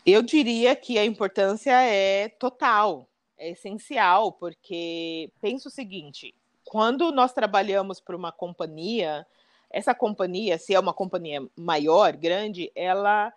Eu 0.07 0.23
diria 0.23 0.77
que 0.77 0.99
a 0.99 1.05
importância 1.05 1.73
é 1.83 2.29
total, 2.29 3.09
é 3.37 3.51
essencial, 3.51 4.33
porque 4.33 5.33
pensa 5.41 5.69
o 5.69 5.73
seguinte: 5.73 6.35
quando 6.65 7.13
nós 7.13 7.33
trabalhamos 7.33 8.01
para 8.01 8.17
uma 8.17 8.33
companhia, 8.33 9.27
essa 9.71 9.95
companhia, 9.95 10.59
se 10.59 10.75
é 10.75 10.81
uma 10.81 10.95
companhia 10.95 11.47
maior, 11.57 12.17
grande, 12.17 12.71
ela, 12.75 13.33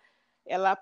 ela 0.46 0.78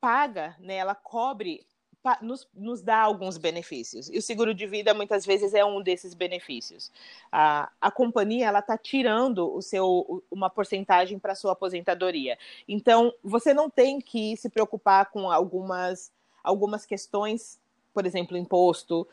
paga, 0.00 0.56
né, 0.58 0.76
ela 0.76 0.94
cobre, 0.94 1.66
pa- 2.02 2.18
nos, 2.22 2.48
nos 2.54 2.80
dá 2.82 2.98
alguns 3.00 3.36
benefícios. 3.36 4.08
E 4.08 4.18
o 4.18 4.22
seguro 4.22 4.54
de 4.54 4.66
vida 4.66 4.94
muitas 4.94 5.26
vezes 5.26 5.52
é 5.54 5.64
um 5.64 5.82
desses 5.82 6.14
benefícios. 6.14 6.90
A, 7.30 7.70
a 7.80 7.90
companhia 7.90 8.46
ela 8.46 8.60
está 8.60 8.78
tirando 8.78 9.54
o 9.54 9.60
seu, 9.60 10.24
uma 10.30 10.48
porcentagem 10.48 11.18
para 11.18 11.34
sua 11.34 11.52
aposentadoria. 11.52 12.38
Então, 12.66 13.12
você 13.22 13.52
não 13.52 13.68
tem 13.68 14.00
que 14.00 14.36
se 14.36 14.48
preocupar 14.48 15.10
com 15.10 15.30
algumas, 15.30 16.10
algumas 16.42 16.86
questões, 16.86 17.60
por 17.92 18.06
exemplo, 18.06 18.36
imposto. 18.36 19.06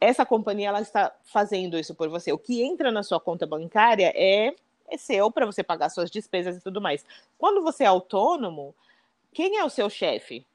Essa 0.00 0.26
companhia 0.26 0.68
ela 0.68 0.80
está 0.80 1.14
fazendo 1.24 1.78
isso 1.78 1.94
por 1.94 2.08
você. 2.08 2.32
O 2.32 2.38
que 2.38 2.62
entra 2.62 2.92
na 2.92 3.02
sua 3.02 3.18
conta 3.18 3.46
bancária 3.46 4.12
é, 4.14 4.54
é 4.88 4.96
seu 4.96 5.30
para 5.30 5.46
você 5.46 5.62
pagar 5.62 5.88
suas 5.88 6.10
despesas 6.10 6.56
e 6.56 6.60
tudo 6.60 6.80
mais. 6.80 7.04
Quando 7.38 7.62
você 7.62 7.84
é 7.84 7.86
autônomo, 7.86 8.74
quem 9.32 9.58
é 9.58 9.64
o 9.64 9.70
seu 9.70 9.88
chefe? 9.88 10.46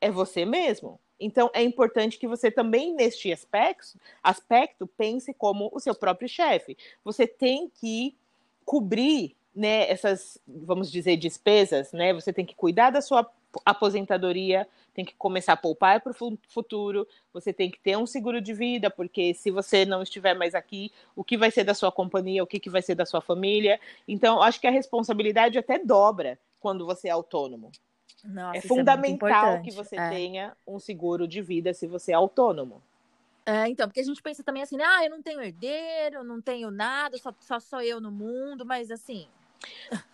É 0.00 0.10
você 0.10 0.44
mesmo. 0.44 1.00
Então, 1.18 1.50
é 1.54 1.62
importante 1.62 2.18
que 2.18 2.26
você 2.26 2.50
também, 2.50 2.94
neste 2.94 3.32
aspecto, 3.32 3.98
aspecto 4.22 4.86
pense 4.86 5.32
como 5.32 5.70
o 5.72 5.80
seu 5.80 5.94
próprio 5.94 6.28
chefe. 6.28 6.76
Você 7.04 7.26
tem 7.26 7.70
que 7.70 8.14
cobrir 8.64 9.36
né, 9.54 9.88
essas, 9.88 10.38
vamos 10.46 10.90
dizer, 10.90 11.16
despesas, 11.16 11.92
né? 11.92 12.12
Você 12.12 12.32
tem 12.32 12.44
que 12.44 12.54
cuidar 12.54 12.90
da 12.90 13.00
sua 13.00 13.30
aposentadoria, 13.64 14.66
tem 14.94 15.04
que 15.04 15.14
começar 15.14 15.54
a 15.54 15.56
poupar 15.56 16.00
para 16.00 16.12
o 16.12 16.38
futuro, 16.48 17.06
você 17.32 17.52
tem 17.52 17.70
que 17.70 17.78
ter 17.78 17.96
um 17.96 18.06
seguro 18.06 18.40
de 18.40 18.52
vida, 18.54 18.88
porque 18.90 19.34
se 19.34 19.50
você 19.50 19.84
não 19.84 20.02
estiver 20.02 20.34
mais 20.34 20.54
aqui, 20.54 20.92
o 21.16 21.24
que 21.24 21.36
vai 21.36 21.50
ser 21.50 21.64
da 21.64 21.74
sua 21.74 21.90
companhia, 21.90 22.42
o 22.42 22.46
que, 22.46 22.60
que 22.60 22.70
vai 22.70 22.82
ser 22.82 22.94
da 22.94 23.04
sua 23.04 23.20
família. 23.20 23.80
Então, 24.06 24.40
acho 24.42 24.60
que 24.60 24.66
a 24.66 24.70
responsabilidade 24.70 25.58
até 25.58 25.78
dobra 25.78 26.38
quando 26.60 26.86
você 26.86 27.08
é 27.08 27.10
autônomo. 27.10 27.70
Nossa, 28.24 28.56
é 28.56 28.60
muito 28.60 28.68
fundamental 28.68 29.60
que 29.62 29.68
importante. 29.68 29.70
você 29.72 29.96
É. 29.96 30.08
tenha 30.08 30.56
um 30.66 30.78
seguro 30.78 31.28
de 31.28 31.42
vida 31.42 31.74
se 31.74 31.86
você 31.86 32.12
é 32.12 32.14
autônomo. 32.14 32.80
É, 33.44 33.68
então, 33.68 33.86
porque 33.86 34.00
a 34.00 34.04
gente 34.04 34.22
pensa 34.22 34.42
também 34.42 34.62
assim, 34.62 34.80
ah, 34.80 35.04
eu 35.04 35.10
não 35.10 35.20
tenho 35.20 35.42
herdeiro, 35.42 36.24
não 36.24 36.40
tenho 36.40 36.70
nada, 36.70 37.18
só, 37.18 37.34
só 37.40 37.60
sou 37.60 37.82
eu 37.82 38.00
no 38.00 38.10
mundo, 38.10 38.64
mas 38.64 38.90
assim, 38.90 39.26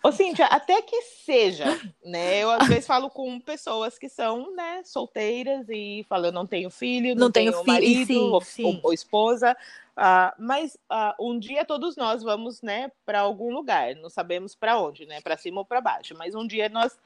Ô, 0.03 0.11
Cíntia, 0.11 0.45
até 0.47 0.81
que 0.81 0.99
seja, 1.01 1.79
né? 2.03 2.39
Eu 2.39 2.49
às 2.49 2.67
vezes 2.67 2.87
falo 2.87 3.09
com 3.09 3.39
pessoas 3.39 3.99
que 3.99 4.09
são, 4.09 4.53
né, 4.55 4.81
solteiras 4.83 5.67
e 5.69 6.03
falam, 6.09 6.27
eu 6.27 6.31
não 6.31 6.47
tenho 6.47 6.71
filho, 6.71 7.13
não, 7.13 7.25
Não 7.25 7.31
tenho 7.31 7.53
filho, 7.53 7.67
marido 7.67 8.05
sim, 8.07 8.17
ou, 8.31 8.41
sim. 8.41 8.65
ou- 8.65 8.79
ou 8.85 8.93
esposa. 8.93 9.55
ah, 9.95 10.33
mas 10.39 10.75
ah, 10.89 11.15
um 11.19 11.37
dia 11.37 11.63
todos 11.63 11.95
nós 11.95 12.23
vamos, 12.23 12.61
né, 12.63 12.91
para 13.05 13.19
algum 13.19 13.53
lugar. 13.53 13.93
Não 13.95 14.09
sabemos 14.09 14.55
para 14.55 14.79
onde, 14.79 15.05
né? 15.05 15.21
Para 15.21 15.37
cima 15.37 15.59
ou 15.59 15.65
para 15.65 15.79
baixo. 15.81 16.15
Mas 16.17 16.33
um 16.33 16.47
dia 16.47 16.67
nós 16.69 16.97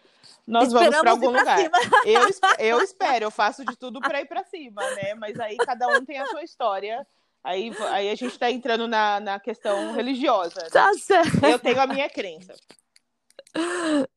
nós 0.48 0.72
vamos 0.72 0.90
para 0.90 1.12
Esperamos 1.12 1.24
algum 1.26 1.38
lugar. 1.40 1.60
cima. 1.60 1.78
Eu, 2.06 2.28
eu 2.60 2.82
espero, 2.82 3.26
eu 3.26 3.32
faço 3.32 3.66
de 3.66 3.76
tudo 3.76 4.00
para 4.00 4.22
ir 4.22 4.26
para 4.28 4.44
cima, 4.44 4.82
né? 4.92 5.16
Mas 5.16 5.40
aí 5.40 5.58
cada 5.58 5.88
um 5.90 6.06
tem 6.06 6.20
a 6.20 6.28
sua 6.28 6.44
história. 6.44 7.06
Aí, 7.46 7.72
aí 7.92 8.10
a 8.10 8.16
gente 8.16 8.32
está 8.32 8.50
entrando 8.50 8.88
na, 8.88 9.20
na 9.20 9.40
questão 9.40 9.94
religiosa. 9.94 10.62
né? 10.64 10.70
tá 10.72 10.92
certo. 10.96 11.46
Eu 11.46 11.60
tenho 11.60 11.80
a 11.80 11.86
minha 11.86 12.10
crença. 12.10 12.54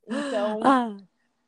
Então, 0.07 0.61
Ah, 0.65 0.97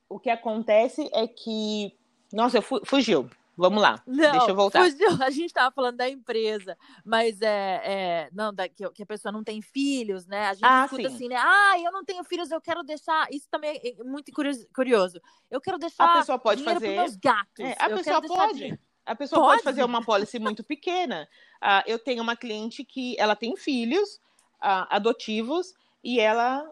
o 0.08 0.18
que 0.18 0.30
acontece 0.30 1.08
é 1.12 1.26
que. 1.26 1.96
Nossa, 2.32 2.58
eu 2.58 2.62
fu- 2.62 2.82
fugiu. 2.84 3.28
Vamos 3.56 3.82
lá. 3.82 4.02
não, 4.06 4.30
Deixa 4.32 4.50
eu 4.50 4.54
voltar. 4.54 4.84
fugiu. 4.84 5.22
A 5.22 5.30
gente 5.30 5.52
tava 5.52 5.70
falando 5.74 5.96
da 5.96 6.08
empresa, 6.08 6.78
mas 7.04 7.42
é, 7.42 7.80
é 7.84 8.28
não, 8.32 8.54
da, 8.54 8.68
que, 8.68 8.88
que 8.90 9.02
a 9.02 9.06
pessoa 9.06 9.30
não 9.32 9.42
tem 9.44 9.60
filhos, 9.60 10.26
né? 10.26 10.46
A 10.48 10.54
gente 10.54 10.64
Ah, 10.64 10.84
escuta 10.84 11.08
sim. 11.08 11.14
assim, 11.14 11.28
né? 11.28 11.36
Ah, 11.36 11.74
eu 11.78 11.92
não 11.92 12.04
tenho 12.04 12.22
filhos, 12.24 12.50
eu 12.50 12.60
quero 12.60 12.82
deixar. 12.82 13.26
Isso 13.30 13.46
também 13.50 13.78
é 13.84 14.02
muito 14.04 14.32
curioso. 14.74 15.20
Eu 15.50 15.60
quero 15.60 15.76
deixar 15.78 16.04
A 16.04 16.18
pessoa 16.18 16.38
pode 16.38 16.62
fazer- 16.62 16.88
meus 16.96 17.16
gatos. 17.16 17.58
É, 17.64 17.74
a 17.78 17.90
eu 17.90 17.96
pessoa 17.98 18.22
pode. 18.22 18.78
A 19.04 19.14
pessoa 19.16 19.40
pode? 19.40 19.52
Pode? 19.56 19.62
fazer 19.64 19.82
uma 19.84 20.02
policy 20.04 20.38
muito 20.38 20.62
pequena. 20.62 21.28
Ah, 21.60 21.84
eu 21.86 21.98
tenho 21.98 22.22
uma 22.22 22.36
cliente 22.36 22.84
que 22.84 23.14
ela 23.18 23.36
tem 23.36 23.56
filhos 23.56 24.20
ah, 24.60 24.86
adotivos 24.94 25.74
e 26.02 26.18
ela 26.18 26.70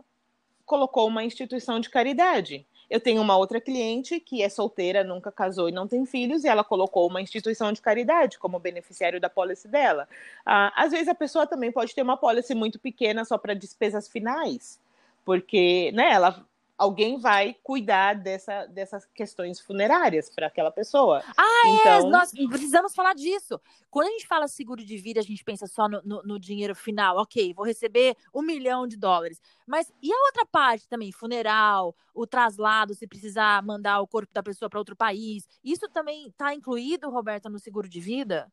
colocou 0.64 1.06
uma 1.06 1.24
instituição 1.24 1.80
de 1.80 1.90
caridade. 1.90 2.66
Eu 2.90 3.00
tenho 3.00 3.20
uma 3.20 3.36
outra 3.36 3.60
cliente 3.60 4.18
que 4.18 4.42
é 4.42 4.48
solteira, 4.48 5.04
nunca 5.04 5.30
casou 5.30 5.68
e 5.68 5.72
não 5.72 5.86
tem 5.86 6.06
filhos, 6.06 6.42
e 6.42 6.48
ela 6.48 6.64
colocou 6.64 7.06
uma 7.06 7.20
instituição 7.20 7.70
de 7.70 7.82
caridade 7.82 8.38
como 8.38 8.58
beneficiário 8.58 9.20
da 9.20 9.28
policy 9.28 9.68
dela. 9.68 10.08
Ah, 10.44 10.72
às 10.74 10.92
vezes 10.92 11.08
a 11.08 11.14
pessoa 11.14 11.46
também 11.46 11.70
pode 11.70 11.94
ter 11.94 12.02
uma 12.02 12.16
policy 12.16 12.54
muito 12.54 12.78
pequena 12.78 13.24
só 13.24 13.36
para 13.36 13.52
despesas 13.52 14.08
finais, 14.08 14.80
porque 15.24 15.92
né, 15.92 16.10
ela, 16.12 16.46
alguém 16.78 17.18
vai 17.18 17.54
cuidar 17.62 18.14
dessa, 18.14 18.64
dessas 18.66 19.04
questões 19.06 19.58
funerárias 19.60 20.30
para 20.30 20.46
aquela 20.46 20.70
pessoa. 20.70 21.24
Ah, 21.36 21.62
então, 21.66 22.06
É, 22.06 22.10
nós 22.10 22.30
precisamos 22.30 22.94
falar 22.94 23.14
disso. 23.14 23.60
Quando 23.90 24.06
a 24.06 24.10
gente 24.12 24.28
fala 24.28 24.46
seguro 24.46 24.84
de 24.84 24.96
vida, 24.96 25.18
a 25.18 25.22
gente 25.24 25.42
pensa 25.42 25.66
só 25.66 25.88
no, 25.88 26.00
no- 26.04 26.22
no 26.22 26.38
dinheiro 26.38 26.76
final. 26.76 27.18
Ok, 27.18 27.52
vou 27.52 27.66
receber 27.66 28.16
um 28.32 28.42
milhão 28.42 28.86
de 28.86 28.96
dólares. 28.96 29.40
Mas 29.66 29.92
e 30.00 30.12
a 30.12 30.16
outra 30.26 30.46
parte 30.46 30.88
também? 30.88 31.10
Funeral, 31.10 31.96
o 32.14 32.26
traslado, 32.26 32.94
se 32.94 33.06
precisar 33.08 33.60
mandar 33.62 34.00
o 34.00 34.06
corpo 34.06 34.32
da 34.32 34.42
pessoa 34.42 34.70
para 34.70 34.78
outro 34.78 34.94
país. 34.94 35.48
Isso 35.64 35.88
também 35.88 36.28
está 36.28 36.54
incluído, 36.54 37.10
Roberta, 37.10 37.48
no 37.48 37.58
seguro 37.58 37.88
de 37.88 38.00
vida? 38.00 38.50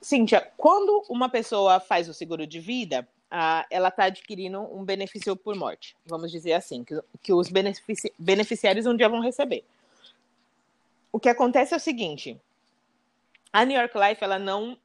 Cíntia, 0.00 0.52
quando 0.56 1.02
uma 1.08 1.28
pessoa 1.28 1.80
faz 1.80 2.08
o 2.08 2.14
seguro 2.14 2.46
de 2.46 2.60
vida, 2.60 3.08
ah, 3.36 3.66
ela 3.68 3.88
está 3.88 4.04
adquirindo 4.04 4.60
um 4.60 4.84
benefício 4.84 5.34
por 5.34 5.56
morte, 5.56 5.96
vamos 6.06 6.30
dizer 6.30 6.52
assim, 6.52 6.84
que, 6.84 7.02
que 7.20 7.32
os 7.32 7.48
benefici- 7.48 8.14
beneficiários 8.16 8.86
um 8.86 8.96
dia 8.96 9.08
vão 9.08 9.18
receber. 9.18 9.64
O 11.10 11.18
que 11.18 11.28
acontece 11.28 11.74
é 11.74 11.76
o 11.76 11.80
seguinte: 11.80 12.40
a 13.52 13.64
New 13.64 13.76
York 13.76 13.92
Life 13.98 14.22
ela 14.22 14.38
não 14.38 14.78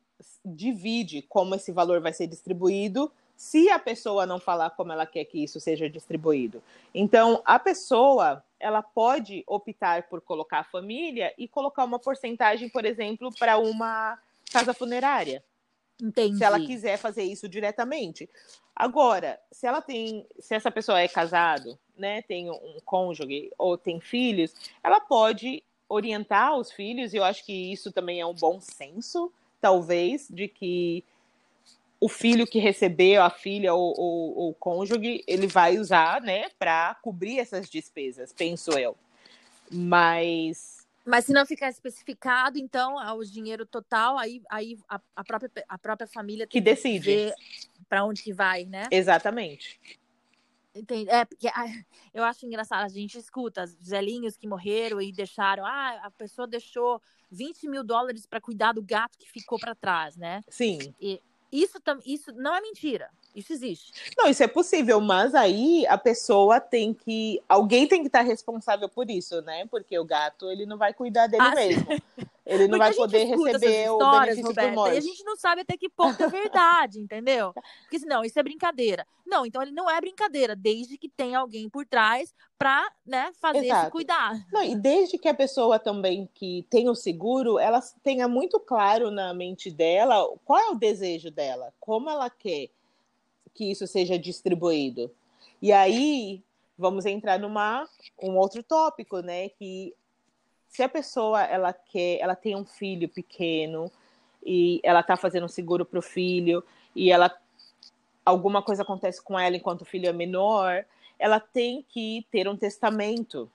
divide 0.43 1.21
como 1.21 1.53
esse 1.53 1.71
valor 1.71 2.01
vai 2.01 2.12
ser 2.12 2.25
distribuído 2.25 3.12
se 3.38 3.69
a 3.69 3.77
pessoa 3.77 4.25
não 4.25 4.39
falar 4.39 4.71
como 4.71 4.91
ela 4.91 5.05
quer 5.05 5.25
que 5.25 5.43
isso 5.43 5.59
seja 5.59 5.88
distribuído. 5.88 6.63
Então, 6.91 7.43
a 7.45 7.59
pessoa 7.59 8.43
ela 8.59 8.81
pode 8.81 9.43
optar 9.45 10.09
por 10.09 10.21
colocar 10.21 10.62
a 10.62 10.63
família 10.63 11.31
e 11.38 11.47
colocar 11.47 11.83
uma 11.83 11.99
porcentagem, 11.99 12.67
por 12.67 12.83
exemplo, 12.83 13.31
para 13.38 13.59
uma 13.59 14.17
casa 14.51 14.73
funerária 14.73 15.43
Entendi. 16.01 16.38
se 16.38 16.43
ela 16.43 16.59
quiser 16.59 16.97
fazer 16.97 17.23
isso 17.23 17.47
diretamente. 17.49 18.29
Agora, 18.75 19.39
se 19.51 19.67
ela 19.67 19.81
tem, 19.81 20.25
se 20.39 20.55
essa 20.55 20.71
pessoa 20.71 21.01
é 21.01 21.07
casado, 21.07 21.77
né, 21.97 22.21
tem 22.21 22.49
um 22.49 22.77
cônjuge 22.85 23.51
ou 23.57 23.77
tem 23.77 23.99
filhos, 23.99 24.53
ela 24.81 25.01
pode 25.01 25.62
orientar 25.89 26.55
os 26.55 26.71
filhos, 26.71 27.13
e 27.13 27.17
eu 27.17 27.23
acho 27.23 27.45
que 27.45 27.71
isso 27.71 27.91
também 27.91 28.21
é 28.21 28.25
um 28.25 28.33
bom 28.33 28.62
senso, 28.62 29.31
talvez, 29.59 30.27
de 30.29 30.47
que 30.47 31.03
o 31.99 32.07
filho 32.07 32.47
que 32.47 32.59
recebeu, 32.59 33.21
a 33.21 33.29
filha 33.29 33.73
ou, 33.73 33.93
ou, 33.97 34.38
ou 34.38 34.49
o 34.51 34.53
cônjuge, 34.53 35.23
ele 35.27 35.47
vai 35.47 35.77
usar, 35.77 36.21
né, 36.21 36.45
para 36.57 36.95
cobrir 37.01 37.39
essas 37.39 37.69
despesas, 37.69 38.31
penso 38.31 38.71
eu. 38.71 38.95
Mas 39.69 40.79
Mas 41.10 41.26
se 41.26 41.34
não 41.34 41.43
ficar 41.43 41.69
especificado, 41.69 42.60
então, 42.60 43.00
ah, 43.00 43.15
o 43.15 43.26
dinheiro 43.26 43.65
total, 43.65 44.17
aí, 44.17 44.43
aí 44.50 44.78
a, 44.88 45.02
a 45.15 45.24
própria, 45.24 45.52
a 45.67 45.78
própria 45.78 46.08
família 46.08 46.45
que 46.45 46.62
decide. 46.62 47.34
para 47.88 48.06
onde 48.06 48.22
que 48.22 48.32
vai, 48.32 48.65
né? 48.65 48.88
Exatamente. 48.91 49.80
Entendi. 50.76 51.10
É, 51.10 51.26
porque 51.26 51.48
ah, 51.48 51.65
eu 52.13 52.24
acho 52.24 52.45
engraçado, 52.45 52.86
a 52.86 52.89
gente 52.89 53.17
escuta 53.17 53.63
os 53.63 53.89
velhinhos 53.89 54.38
que 54.38 54.48
morreram 54.48 55.02
e 55.02 55.12
deixaram, 55.12 55.65
ah, 55.65 56.00
a 56.04 56.12
pessoa 56.12 56.48
deixou 56.48 57.02
20 57.32 57.67
mil 57.67 57.84
dólares 57.84 58.28
para 58.28 58.39
cuidar 58.39 58.74
do 58.74 58.84
gato 58.84 59.17
que 59.17 59.30
ficou 59.30 59.60
para 59.60 59.74
trás, 59.74 60.15
né? 60.15 60.41
Sim. 60.48 60.93
E 61.02 61.19
isso, 61.52 61.80
isso 62.06 62.32
não 62.34 62.56
é 62.56 62.62
mentira. 62.62 63.10
Isso 63.36 63.54
existe. 63.54 63.94
Não, 64.18 64.28
isso 64.28 64.44
é 64.44 64.48
possível, 64.48 65.00
mas 65.00 65.36
aí 65.36 65.86
a 65.88 65.98
pessoa 65.98 66.60
tem 66.60 66.94
que. 66.94 67.42
Alguém 67.48 67.88
tem 67.88 68.02
que 68.02 68.08
estar 68.08 68.22
responsável 68.22 68.89
por 68.89 69.10
isso, 69.10 69.42
né? 69.42 69.65
Porque 69.68 69.98
o 69.98 70.06
gato, 70.06 70.50
ele 70.50 70.65
não 70.65 70.78
vai 70.78 70.94
cuidar 70.94 71.28
dele 71.28 71.44
ah, 71.44 71.56
mesmo. 71.56 71.88
Ele 72.50 72.68
não 72.68 72.80
vai 72.80 72.92
poder 72.94 73.26
receber 73.26 73.89
o 73.92 73.98
benefício 74.00 74.48
Roberta, 74.48 74.70
por 74.70 74.76
morte. 74.76 74.96
E 74.96 74.98
a 74.98 75.02
gente 75.02 75.24
não 75.24 75.38
sabe 75.38 75.62
até 75.62 75.78
que 75.78 75.88
ponto 75.88 76.22
é 76.24 76.28
verdade, 76.28 77.00
entendeu? 77.00 77.54
Porque 77.82 78.00
senão, 78.00 78.26
isso 78.26 78.39
é 78.39 78.44
brincadeira. 78.44 79.06
Não, 79.24 79.46
então 79.46 79.62
ele 79.62 79.72
não 79.72 79.88
é 79.88 80.02
brincadeira, 80.02 80.56
desde 80.56 80.98
que 80.98 81.08
tem 81.08 81.36
alguém 81.36 81.70
por 81.70 81.86
trás 81.86 82.34
para 82.58 82.92
né, 83.06 83.32
fazer 83.39 83.65
Exato. 83.65 83.82
esse 83.84 83.92
cuidar. 83.92 84.48
Não, 84.52 84.63
e 84.63 84.76
desde 84.76 85.20
que 85.20 85.28
a 85.28 85.34
pessoa 85.34 85.78
também 85.78 86.28
que 86.34 86.65
tem 86.72 86.89
o 86.89 86.96
seguro, 86.96 87.60
ela 87.60 87.80
tenha 88.04 88.28
muito 88.28 88.60
claro 88.60 89.12
na 89.12 89.32
mente 89.32 89.70
dela 89.70 90.28
qual 90.44 90.60
é 90.60 90.70
o 90.72 90.76
desejo 90.76 91.30
dela, 91.30 91.72
como 91.80 92.10
ela 92.10 92.30
quer 92.32 92.70
que 93.53 93.71
isso 93.71 93.85
seja 93.88 94.17
distribuído. 94.17 95.12
E 95.62 95.71
aí 95.71 96.41
vamos 96.77 97.05
entrar 97.05 97.38
numa 97.38 97.88
um 98.21 98.38
outro 98.38 98.63
tópico, 98.63 99.19
né, 99.19 99.49
que 99.49 99.93
se 100.69 100.81
a 100.81 100.88
pessoa 100.88 101.43
ela 101.43 101.73
quer, 101.73 102.19
ela 102.19 102.35
tem 102.35 102.55
um 102.55 102.63
filho 102.63 103.09
pequeno 103.09 103.91
e 104.45 104.79
ela 104.83 105.01
está 105.01 105.17
fazendo 105.17 105.45
um 105.45 105.49
seguro 105.49 105.83
para 105.83 105.99
o 105.99 106.01
filho 106.01 106.63
e 106.95 107.12
ela 107.12 107.35
alguma 108.23 108.62
coisa 108.62 108.83
acontece 108.83 109.21
com 109.21 109.38
ela 109.38 109.55
enquanto 109.55 109.81
o 109.81 109.85
filho 109.85 110.07
é 110.07 110.13
menor, 110.13 110.85
ela 111.17 111.39
tem 111.39 111.83
que 111.89 112.25
ter 112.31 112.47
um 112.47 112.55
testamento 112.55 113.49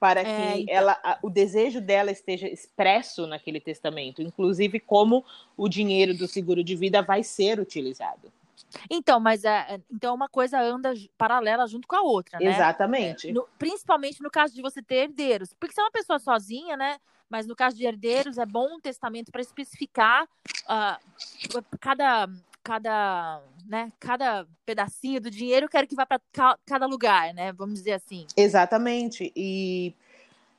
para 0.00 0.20
é, 0.20 0.24
que 0.24 0.60
então... 0.62 0.74
ela, 0.74 1.00
a, 1.04 1.18
o 1.22 1.30
desejo 1.30 1.80
dela 1.80 2.10
esteja 2.10 2.48
expresso 2.48 3.26
naquele 3.26 3.60
testamento, 3.60 4.20
inclusive 4.22 4.80
como 4.80 5.24
o 5.56 5.68
dinheiro 5.68 6.14
do 6.14 6.26
seguro 6.26 6.64
de 6.64 6.74
vida 6.74 7.00
vai 7.00 7.22
ser 7.22 7.60
utilizado. 7.60 8.32
Então, 8.90 9.20
mas 9.20 9.44
é, 9.44 9.74
é, 9.74 9.80
então 9.90 10.14
uma 10.14 10.28
coisa 10.28 10.60
anda 10.60 10.92
paralela 11.16 11.66
junto 11.66 11.86
com 11.86 11.96
a 11.96 12.02
outra, 12.02 12.38
né? 12.38 12.50
Exatamente. 12.50 13.28
É, 13.28 13.32
no, 13.32 13.46
principalmente 13.58 14.22
no 14.22 14.30
caso 14.30 14.54
de 14.54 14.62
você 14.62 14.82
ter 14.82 15.04
herdeiros. 15.04 15.52
Porque 15.58 15.74
se 15.74 15.80
é 15.80 15.84
uma 15.84 15.90
pessoa 15.90 16.18
sozinha, 16.18 16.76
né? 16.76 16.98
Mas 17.28 17.46
no 17.46 17.56
caso 17.56 17.76
de 17.76 17.84
herdeiros, 17.84 18.38
é 18.38 18.46
bom 18.46 18.76
um 18.76 18.80
testamento 18.80 19.32
para 19.32 19.40
especificar 19.40 20.24
uh, 20.24 21.62
cada, 21.80 22.28
cada, 22.62 23.42
né, 23.66 23.92
cada 23.98 24.46
pedacinho 24.64 25.20
do 25.20 25.30
dinheiro, 25.30 25.66
eu 25.66 25.70
quero 25.70 25.86
que 25.86 25.96
vá 25.96 26.06
para 26.06 26.20
cada 26.66 26.86
lugar, 26.86 27.32
né? 27.34 27.52
Vamos 27.52 27.74
dizer 27.74 27.92
assim. 27.92 28.26
Exatamente. 28.36 29.32
E 29.34 29.94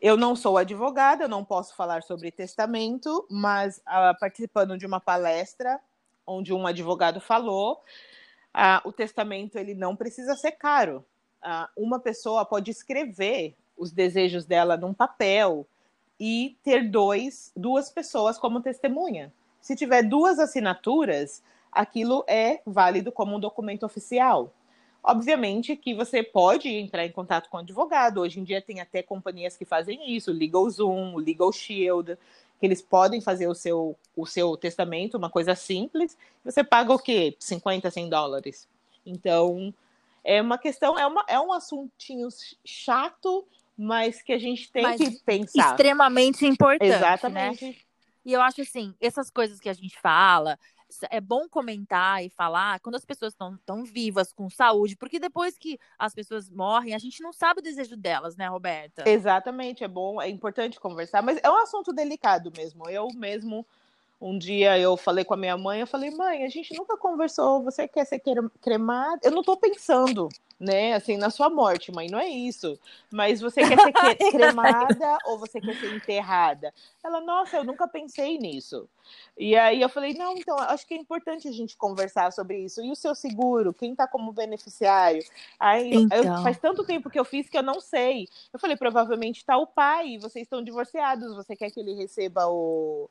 eu 0.02 0.18
não 0.18 0.36
sou 0.36 0.58
advogada, 0.58 1.24
eu 1.24 1.30
não 1.30 1.46
posso 1.46 1.76
falar 1.76 2.04
sobre 2.04 2.32
testamento, 2.32 3.26
mas 3.30 3.78
uh, 3.80 4.18
participando 4.20 4.78
de 4.78 4.86
uma 4.86 5.00
palestra 5.00 5.80
onde 6.26 6.54
um 6.54 6.66
advogado 6.66 7.20
falou, 7.20 7.84
ah, 8.54 8.82
o 8.86 8.92
testamento 8.92 9.58
ele 9.58 9.74
não 9.74 9.96
precisa 9.96 10.36
ser 10.36 10.54
caro. 10.54 11.06
Ah, 11.42 11.70
uma 11.76 12.00
pessoa 12.00 12.46
pode 12.46 12.72
escrever 12.72 13.56
os 13.78 13.92
desejos 13.92 14.46
dela 14.46 14.78
num 14.78 14.94
papel 14.94 15.68
e 16.20 16.58
ter 16.64 16.90
dois, 16.90 17.52
duas 17.56 17.90
pessoas 17.90 18.38
como 18.38 18.62
testemunha. 18.62 19.32
Se 19.60 19.76
tiver 19.76 20.04
duas 20.04 20.40
assinaturas, 20.40 21.44
aquilo 21.72 22.24
é 22.28 22.62
válido 22.66 23.12
como 23.12 23.36
um 23.36 23.40
documento 23.40 23.86
oficial. 23.86 24.54
Obviamente 25.04 25.76
que 25.76 25.94
você 25.94 26.24
pode 26.24 26.68
entrar 26.68 27.06
em 27.06 27.12
contato 27.12 27.48
com 27.50 27.58
o 27.58 27.60
advogado. 27.60 28.22
Hoje 28.22 28.40
em 28.40 28.44
dia 28.44 28.62
tem 28.62 28.80
até 28.80 29.04
companhias 29.04 29.56
que 29.56 29.66
fazem 29.66 30.16
isso, 30.16 30.32
LegalZoom, 30.32 31.18
Legal 31.18 31.52
Shield, 31.52 32.18
que 32.60 32.66
eles 32.66 32.82
podem 32.82 33.22
fazer 33.22 33.48
o 33.48 33.56
seu, 33.56 33.98
o 34.16 34.26
seu 34.26 34.56
testamento, 34.56 35.18
uma 35.18 35.30
coisa 35.30 35.56
simples, 35.56 36.18
você 36.44 36.64
paga 36.64 36.94
o 36.94 37.00
quê? 37.00 37.36
50, 37.40 37.92
100 37.92 38.10
dólares. 38.10 38.68
Então, 39.06 39.74
é 40.24 40.42
uma 40.42 40.58
questão, 40.58 40.98
é, 40.98 41.06
uma, 41.06 41.24
é 41.28 41.40
um 41.40 41.54
assuntinho 41.54 42.28
chato, 42.64 43.46
mas 43.78 44.22
que 44.22 44.34
a 44.34 44.40
gente 44.40 44.72
tem 44.72 44.84
mas 44.84 45.00
que 45.00 45.12
pensar. 45.24 45.72
Extremamente 45.72 46.46
importante. 46.46 46.90
Né? 46.90 46.96
Exatamente. 46.96 47.66
Né? 47.66 47.76
E 48.26 48.34
eu 48.34 48.42
acho 48.42 48.62
assim, 48.62 48.96
essas 49.00 49.30
coisas 49.30 49.60
que 49.60 49.70
a 49.70 49.74
gente 49.74 50.00
fala, 50.02 50.58
é 51.10 51.20
bom 51.20 51.48
comentar 51.50 52.24
e 52.24 52.30
falar 52.30 52.80
quando 52.80 52.96
as 52.96 53.06
pessoas 53.06 53.34
estão 53.34 53.58
tão 53.66 53.84
vivas, 53.84 54.32
com 54.32 54.50
saúde, 54.50 54.96
porque 54.96 55.20
depois 55.20 55.58
que 55.58 55.80
as 55.98 56.14
pessoas 56.14 56.50
morrem, 56.50 56.94
a 56.94 57.00
gente 57.00 57.22
não 57.22 57.34
sabe 57.34 57.60
o 57.60 57.64
desejo 57.64 57.98
delas, 57.98 58.36
né, 58.36 58.48
Roberta? 58.48 59.08
Exatamente, 59.08 59.84
é 59.84 59.88
bom, 59.88 60.22
é 60.22 60.30
importante 60.30 60.80
conversar, 60.80 61.22
mas 61.22 61.40
é 61.44 61.50
um 61.50 61.58
assunto 61.58 61.94
delicado 61.94 62.52
mesmo. 62.56 62.90
Eu 62.90 63.08
mesmo 63.16 63.66
um 64.26 64.40
dia 64.40 64.80
eu 64.80 64.98
falei 64.98 65.24
com 65.24 65.36
a 65.36 65.38
minha 65.38 65.56
mãe, 65.56 65.82
eu 65.82 65.88
falei, 65.88 66.10
mãe, 66.10 66.44
a 66.44 66.50
gente 66.50 66.76
nunca 66.76 66.98
conversou, 66.98 67.62
você 67.62 67.88
quer 67.88 68.06
ser 68.06 68.20
cremada? 68.60 69.20
Eu 69.24 69.30
não 69.30 69.44
tô 69.44 69.56
pensando, 69.56 70.30
né, 70.60 70.94
assim, 70.94 71.16
na 71.16 71.30
sua 71.30 71.48
morte, 71.48 71.92
mãe, 71.92 72.08
não 72.10 72.18
é 72.18 72.28
isso. 72.28 72.80
Mas 73.12 73.40
você 73.40 73.62
quer 73.62 73.78
ser 73.80 73.94
cremada 74.32 75.20
ou 75.26 75.38
você 75.38 75.62
quer 75.62 75.76
ser 75.76 75.96
enterrada? 75.96 76.74
Ela, 77.04 77.22
nossa, 77.22 77.58
eu 77.58 77.64
nunca 77.64 77.88
pensei 77.88 78.40
nisso. 78.40 78.90
E 79.38 79.56
aí 79.56 79.80
eu 79.80 79.90
falei, 79.90 80.16
não, 80.16 80.36
então, 80.36 80.58
acho 80.58 80.88
que 80.88 80.96
é 80.96 80.98
importante 80.98 81.48
a 81.48 81.52
gente 81.52 81.78
conversar 81.78 82.34
sobre 82.34 82.58
isso. 82.58 82.82
E 82.82 82.90
o 82.90 82.96
seu 82.96 83.14
seguro, 83.14 83.76
quem 83.76 83.94
tá 83.94 84.08
como 84.08 84.34
beneficiário? 84.34 85.24
Aí, 85.60 85.94
então... 85.94 86.18
eu, 86.18 86.42
faz 86.42 86.58
tanto 86.58 86.84
tempo 86.84 87.12
que 87.12 87.20
eu 87.20 87.26
fiz 87.26 87.48
que 87.48 87.58
eu 87.60 87.64
não 87.64 87.80
sei. 87.80 88.28
Eu 88.52 88.58
falei, 88.60 88.76
provavelmente 88.76 89.46
tá 89.46 89.56
o 89.56 89.68
pai, 89.68 90.18
vocês 90.18 90.46
estão 90.48 90.64
divorciados, 90.64 91.36
você 91.36 91.56
quer 91.56 91.70
que 91.70 91.80
ele 91.80 91.94
receba 91.94 92.48
o 92.48 93.08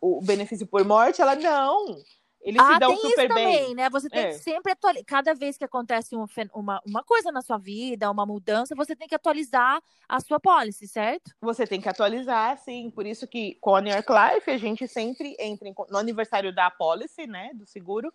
o 0.00 0.20
benefício 0.20 0.66
por 0.66 0.84
morte, 0.84 1.20
ela 1.20 1.36
não. 1.36 2.02
Eles 2.42 2.60
ah, 2.60 2.72
se 2.72 2.78
dão 2.78 2.96
super 2.96 3.08
isso 3.08 3.16
bem. 3.16 3.28
também, 3.28 3.74
né? 3.74 3.90
Você 3.90 4.08
tem 4.08 4.24
é. 4.24 4.28
que 4.28 4.38
sempre 4.38 4.72
atualizar. 4.72 5.04
Cada 5.04 5.34
vez 5.34 5.58
que 5.58 5.64
acontece 5.64 6.16
um, 6.16 6.24
uma, 6.54 6.80
uma 6.86 7.04
coisa 7.04 7.30
na 7.30 7.42
sua 7.42 7.58
vida, 7.58 8.10
uma 8.10 8.24
mudança, 8.24 8.74
você 8.74 8.96
tem 8.96 9.06
que 9.06 9.14
atualizar 9.14 9.80
a 10.08 10.20
sua 10.20 10.40
policy, 10.40 10.88
certo? 10.88 11.32
Você 11.42 11.66
tem 11.66 11.80
que 11.80 11.88
atualizar, 11.88 12.56
sim. 12.58 12.90
Por 12.90 13.04
isso 13.04 13.26
que 13.26 13.56
com 13.60 13.76
a 13.76 13.80
New 13.82 13.92
York 13.92 14.08
Life, 14.10 14.50
a 14.50 14.56
gente 14.56 14.88
sempre 14.88 15.36
entra 15.38 15.68
em, 15.68 15.74
no 15.90 15.98
aniversário 15.98 16.54
da 16.54 16.70
policy, 16.70 17.26
né? 17.26 17.50
Do 17.52 17.66
seguro, 17.66 18.10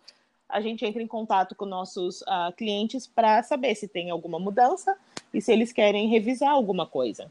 a 0.48 0.60
gente 0.60 0.84
entra 0.84 1.00
em 1.00 1.06
contato 1.06 1.54
com 1.54 1.64
nossos 1.64 2.22
uh, 2.22 2.52
clientes 2.56 3.06
para 3.06 3.44
saber 3.44 3.76
se 3.76 3.86
tem 3.86 4.10
alguma 4.10 4.40
mudança 4.40 4.96
e 5.32 5.40
se 5.40 5.52
eles 5.52 5.72
querem 5.72 6.08
revisar 6.08 6.50
alguma 6.50 6.84
coisa. 6.84 7.30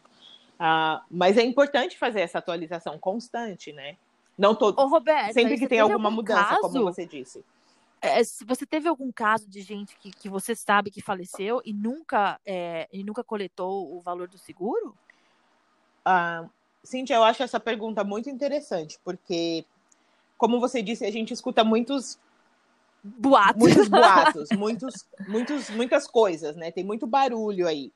Uh, 0.55 1.03
mas 1.11 1.37
é 1.37 1.43
importante 1.43 1.97
fazer 1.97 2.21
essa 2.21 2.37
atualização 2.37 2.97
constante, 2.97 3.73
né? 3.73 3.97
Não 4.37 4.53
todo. 4.53 4.79
Ô, 4.79 4.87
Roberto, 4.87 5.33
sempre 5.33 5.57
que 5.57 5.67
tem 5.67 5.79
alguma 5.79 6.11
mudança, 6.11 6.49
caso, 6.49 6.61
como 6.61 6.83
você 6.83 7.05
disse. 7.05 7.43
É, 8.01 8.23
se 8.23 8.43
você 8.45 8.65
teve 8.65 8.87
algum 8.87 9.11
caso 9.11 9.47
de 9.47 9.61
gente 9.61 9.97
que, 9.97 10.11
que 10.11 10.29
você 10.29 10.55
sabe 10.55 10.91
que 10.91 11.01
faleceu 11.01 11.61
e 11.65 11.73
nunca, 11.73 12.39
é, 12.45 12.87
e 12.91 13.03
nunca 13.03 13.23
coletou 13.23 13.95
o 13.95 13.99
valor 14.01 14.27
do 14.27 14.37
seguro? 14.37 14.95
Ah, 16.03 16.45
Cintia, 16.83 17.15
eu 17.15 17.23
acho 17.23 17.41
essa 17.41 17.59
pergunta 17.59 18.03
muito 18.03 18.29
interessante, 18.29 18.99
porque, 19.03 19.65
como 20.37 20.59
você 20.59 20.83
disse, 20.83 21.03
a 21.03 21.11
gente 21.11 21.33
escuta 21.33 21.63
muitos 21.63 22.19
boatos, 23.03 23.61
muitos 23.61 23.87
boatos, 23.89 24.49
muitos, 24.51 25.05
muitos, 25.27 25.69
muitas 25.71 26.07
coisas, 26.07 26.55
né? 26.55 26.71
Tem 26.71 26.83
muito 26.83 27.07
barulho 27.07 27.67
aí. 27.67 27.91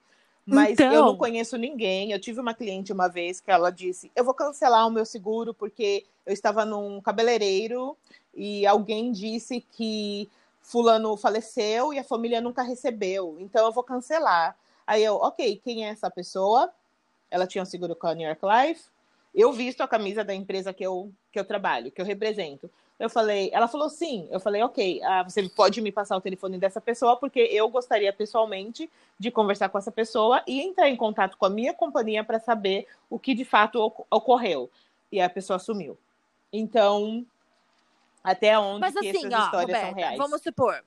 Mas 0.56 0.72
então... 0.72 0.92
eu 0.92 1.06
não 1.06 1.18
conheço 1.18 1.58
ninguém. 1.58 2.12
Eu 2.12 2.20
tive 2.20 2.40
uma 2.40 2.54
cliente 2.54 2.92
uma 2.92 3.08
vez 3.08 3.40
que 3.40 3.52
ela 3.52 3.70
disse: 3.70 4.12
Eu 4.16 4.24
vou 4.24 4.34
cancelar 4.34 4.88
o 4.88 4.92
meu 4.92 5.06
seguro 5.06 5.54
porque 5.54 6.06
eu 6.26 6.34
estava 6.34 6.66
num 6.66 7.00
cabeleireiro 7.02 7.98
e 8.34 8.66
alguém 8.66 9.12
disse 9.12 9.62
que 9.72 10.30
Fulano 10.62 11.16
faleceu 11.18 11.94
e 11.94 12.00
a 12.00 12.04
família 12.04 12.42
nunca 12.42 12.62
recebeu. 12.62 13.38
Então 13.40 13.66
eu 13.66 13.72
vou 13.72 13.84
cancelar. 13.84 14.56
Aí 14.86 15.04
eu, 15.04 15.16
ok, 15.16 15.62
quem 15.64 15.86
é 15.86 15.90
essa 15.90 16.10
pessoa? 16.10 16.72
Ela 17.30 17.46
tinha 17.46 17.62
um 17.62 17.66
seguro 17.66 17.96
com 17.96 18.08
a 18.08 18.16
New 18.16 18.28
York 18.28 18.42
Life. 18.44 18.84
Eu 19.34 19.52
visto 19.52 19.82
a 19.82 19.88
camisa 19.88 20.24
da 20.24 20.34
empresa 20.34 20.74
que 20.74 20.84
eu, 20.84 21.12
que 21.32 21.40
eu 21.40 21.46
trabalho, 21.46 21.92
que 21.92 22.02
eu 22.02 22.06
represento. 22.06 22.70
Eu 23.00 23.10
falei, 23.10 23.50
ela 23.54 23.68
falou 23.68 23.90
sim. 23.90 24.28
Eu 24.30 24.40
falei, 24.42 24.62
ok, 24.62 25.02
ah, 25.04 25.24
você 25.24 25.48
pode 25.48 25.82
me 25.82 25.92
passar 25.92 26.18
o 26.18 26.22
telefone 26.22 26.58
dessa 26.58 26.82
pessoa, 26.82 27.16
porque 27.16 27.40
eu 27.40 27.70
gostaria 27.70 28.12
pessoalmente 28.12 28.92
de 29.18 29.32
conversar 29.32 29.70
com 29.70 29.78
essa 29.78 29.92
pessoa 29.92 30.44
e 30.46 30.60
entrar 30.60 30.90
em 30.90 30.98
contato 30.98 31.38
com 31.38 31.46
a 31.46 31.50
minha 31.50 31.74
companhia 31.74 32.24
para 32.24 32.40
saber 32.40 32.88
o 33.10 33.18
que 33.18 33.34
de 33.34 33.46
fato 33.46 33.82
ocorreu. 34.12 34.70
E 35.12 35.22
a 35.22 35.30
pessoa 35.30 35.58
sumiu. 35.58 35.98
Então, 36.52 37.26
até 38.22 38.60
onde 38.60 38.82
Mas, 38.82 38.98
assim, 38.98 39.10
essas 39.10 39.34
ó, 39.34 39.46
histórias 39.46 39.78
Roberta, 39.78 39.86
são 39.88 39.96
reais? 39.96 40.18
Vamos 40.18 40.42
supor, 40.42 40.84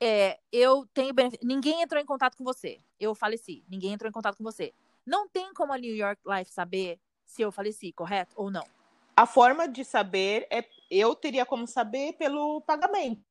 é, 0.00 0.38
eu 0.50 0.88
tenho 0.94 1.12
benefício. 1.12 1.46
Ninguém 1.46 1.82
entrou 1.82 2.00
em 2.00 2.06
contato 2.06 2.36
com 2.36 2.42
você. 2.42 2.80
Eu 2.98 3.14
faleci. 3.14 3.62
Ninguém 3.68 3.92
entrou 3.92 4.08
em 4.08 4.12
contato 4.12 4.38
com 4.38 4.44
você. 4.44 4.72
Não 5.04 5.28
tem 5.28 5.52
como 5.52 5.72
a 5.74 5.78
New 5.78 5.94
York 5.94 6.22
Life 6.26 6.50
saber 6.50 6.98
se 7.24 7.42
eu 7.42 7.52
faleci, 7.52 7.92
correto? 7.92 8.32
Ou 8.34 8.50
não? 8.50 8.64
A 9.14 9.26
forma 9.26 9.68
de 9.68 9.84
saber 9.84 10.46
é 10.48 10.62
eu 10.90 11.14
teria 11.14 11.46
como 11.46 11.66
saber 11.66 12.14
pelo 12.14 12.60
pagamento. 12.62 13.22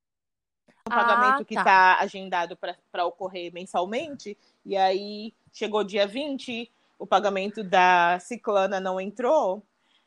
um 0.87 0.89
pagamento 0.89 1.41
ah, 1.41 1.45
que 1.45 1.55
está 1.55 1.99
agendado 1.99 2.57
para 2.57 3.05
ocorrer 3.05 3.53
mensalmente, 3.53 4.37
e 4.65 4.77
aí 4.77 5.33
chegou 5.51 5.83
dia 5.83 6.07
20, 6.07 6.71
o 6.97 7.05
pagamento 7.05 7.63
da 7.63 8.17
ciclana 8.19 8.79
não 8.79 8.99
entrou, 8.99 9.63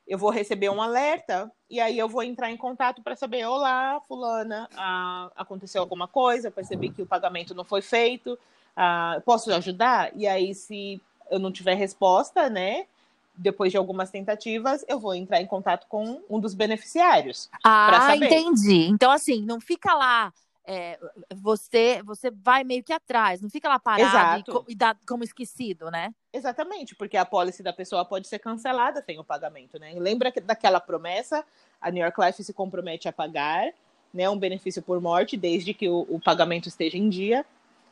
eu 0.07 0.19
vou 0.19 0.31
receber 0.31 0.69
um 0.69 0.83
alerta 0.83 1.51
e 1.71 1.81
aí 1.81 1.99
eu 1.99 2.09
vou 2.09 2.23
entrar 2.23 2.51
em 2.51 2.57
contato 2.57 3.03
para 3.03 3.17
saber, 3.17 3.47
olá, 3.47 4.01
fulana, 4.07 4.69
ah, 4.77 5.31
aconteceu 5.37 5.81
alguma 5.81 6.09
coisa, 6.09 6.51
percebi 6.51 6.91
que 6.91 7.03
o 7.03 7.07
pagamento 7.07 7.55
não 7.55 7.65
foi 7.65 7.81
feito, 7.81 8.39
ah, 8.77 9.23
posso 9.25 9.53
ajudar? 9.53 10.11
E 10.15 10.27
aí, 10.27 10.55
se 10.55 11.01
eu 11.31 11.39
não 11.39 11.53
tiver 11.53 11.75
resposta, 11.75 12.51
né, 12.51 12.87
depois 13.35 13.71
de 13.71 13.79
algumas 13.79 14.11
tentativas, 14.11 14.85
eu 14.89 14.99
vou 14.99 15.15
entrar 15.15 15.41
em 15.41 15.47
contato 15.47 15.87
com 15.89 16.23
um 16.29 16.39
dos 16.39 16.55
beneficiários. 16.55 17.51
Ah, 17.65 18.15
entendi. 18.17 18.89
Então, 18.89 19.11
assim, 19.11 19.43
não 19.43 19.61
fica 19.61 19.95
lá 19.95 20.33
é, 20.65 20.99
você 21.35 22.03
você 22.05 22.31
vai 22.31 22.63
meio 22.63 22.85
que 22.85 22.93
atrás, 22.93 23.41
não 23.41 23.51
fica 23.51 23.69
lá 23.69 23.79
parado 23.79 24.65
e, 24.69 24.73
e, 24.73 24.75
dá 24.77 24.97
como 25.07 25.25
esquecido, 25.25 25.91
né? 25.91 26.15
Exatamente, 26.33 26.95
porque 26.95 27.17
a 27.17 27.25
pólice 27.25 27.63
da 27.63 27.73
pessoa 27.73 28.05
pode 28.05 28.29
ser 28.29 28.39
cancelada 28.39 29.03
sem 29.05 29.19
o 29.19 29.25
pagamento, 29.25 29.79
né? 29.79 29.93
Lembra 29.97 30.33
daquela 30.45 30.79
promessa? 30.79 31.45
A 31.81 31.91
New 31.91 32.03
York 32.03 32.21
Life 32.21 32.45
se 32.45 32.53
compromete 32.53 33.09
a 33.09 33.13
pagar 33.13 33.73
né, 34.15 34.29
um 34.29 34.39
benefício 34.39 34.83
por 34.83 35.01
morte 35.01 35.37
desde 35.37 35.75
que 35.75 35.89
o, 35.89 36.07
o 36.09 36.21
pagamento 36.21 36.69
esteja 36.69 36.97
em 36.97 37.09
dia. 37.09 37.45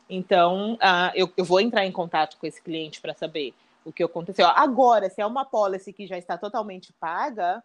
Então, 0.09 0.73
uh, 0.73 1.11
eu, 1.15 1.31
eu 1.35 1.43
vou 1.43 1.59
entrar 1.59 1.85
em 1.85 1.91
contato 1.91 2.37
com 2.37 2.45
esse 2.45 2.61
cliente 2.61 3.01
para 3.01 3.13
saber 3.13 3.53
o 3.83 3.91
que 3.91 4.03
aconteceu. 4.03 4.47
Agora, 4.47 5.09
se 5.09 5.21
é 5.21 5.25
uma 5.25 5.45
policy 5.45 5.91
que 5.91 6.07
já 6.07 6.17
está 6.17 6.37
totalmente 6.37 6.93
paga, 6.93 7.63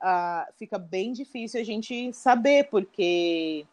uh, 0.00 0.52
fica 0.58 0.78
bem 0.78 1.12
difícil 1.12 1.60
a 1.60 1.64
gente 1.64 2.12
saber, 2.12 2.68
porque 2.70 3.66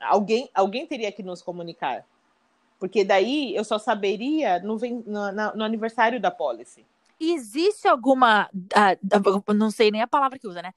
alguém, 0.00 0.48
alguém 0.54 0.86
teria 0.86 1.10
que 1.12 1.22
nos 1.22 1.42
comunicar. 1.42 2.04
Porque 2.78 3.04
daí 3.04 3.54
eu 3.54 3.64
só 3.64 3.78
saberia 3.78 4.60
no, 4.60 4.76
no, 4.76 5.32
no 5.56 5.64
aniversário 5.64 6.20
da 6.20 6.30
policy. 6.30 6.86
Existe 7.18 7.88
alguma, 7.88 8.48
uh, 8.54 9.52
não 9.52 9.70
sei 9.70 9.90
nem 9.90 10.02
a 10.02 10.06
palavra 10.06 10.38
que 10.38 10.46
usa, 10.46 10.62
né? 10.62 10.72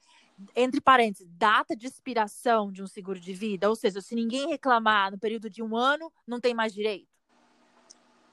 Entre 0.56 0.80
parênteses, 0.80 1.28
data 1.38 1.76
de 1.76 1.86
expiração 1.86 2.72
de 2.72 2.82
um 2.82 2.86
seguro 2.88 3.20
de 3.20 3.32
vida? 3.32 3.68
Ou 3.68 3.76
seja, 3.76 4.00
se 4.00 4.16
ninguém 4.16 4.48
reclamar 4.48 5.12
no 5.12 5.18
período 5.18 5.48
de 5.48 5.62
um 5.62 5.76
ano, 5.76 6.12
não 6.26 6.40
tem 6.40 6.52
mais 6.52 6.74
direito? 6.74 7.11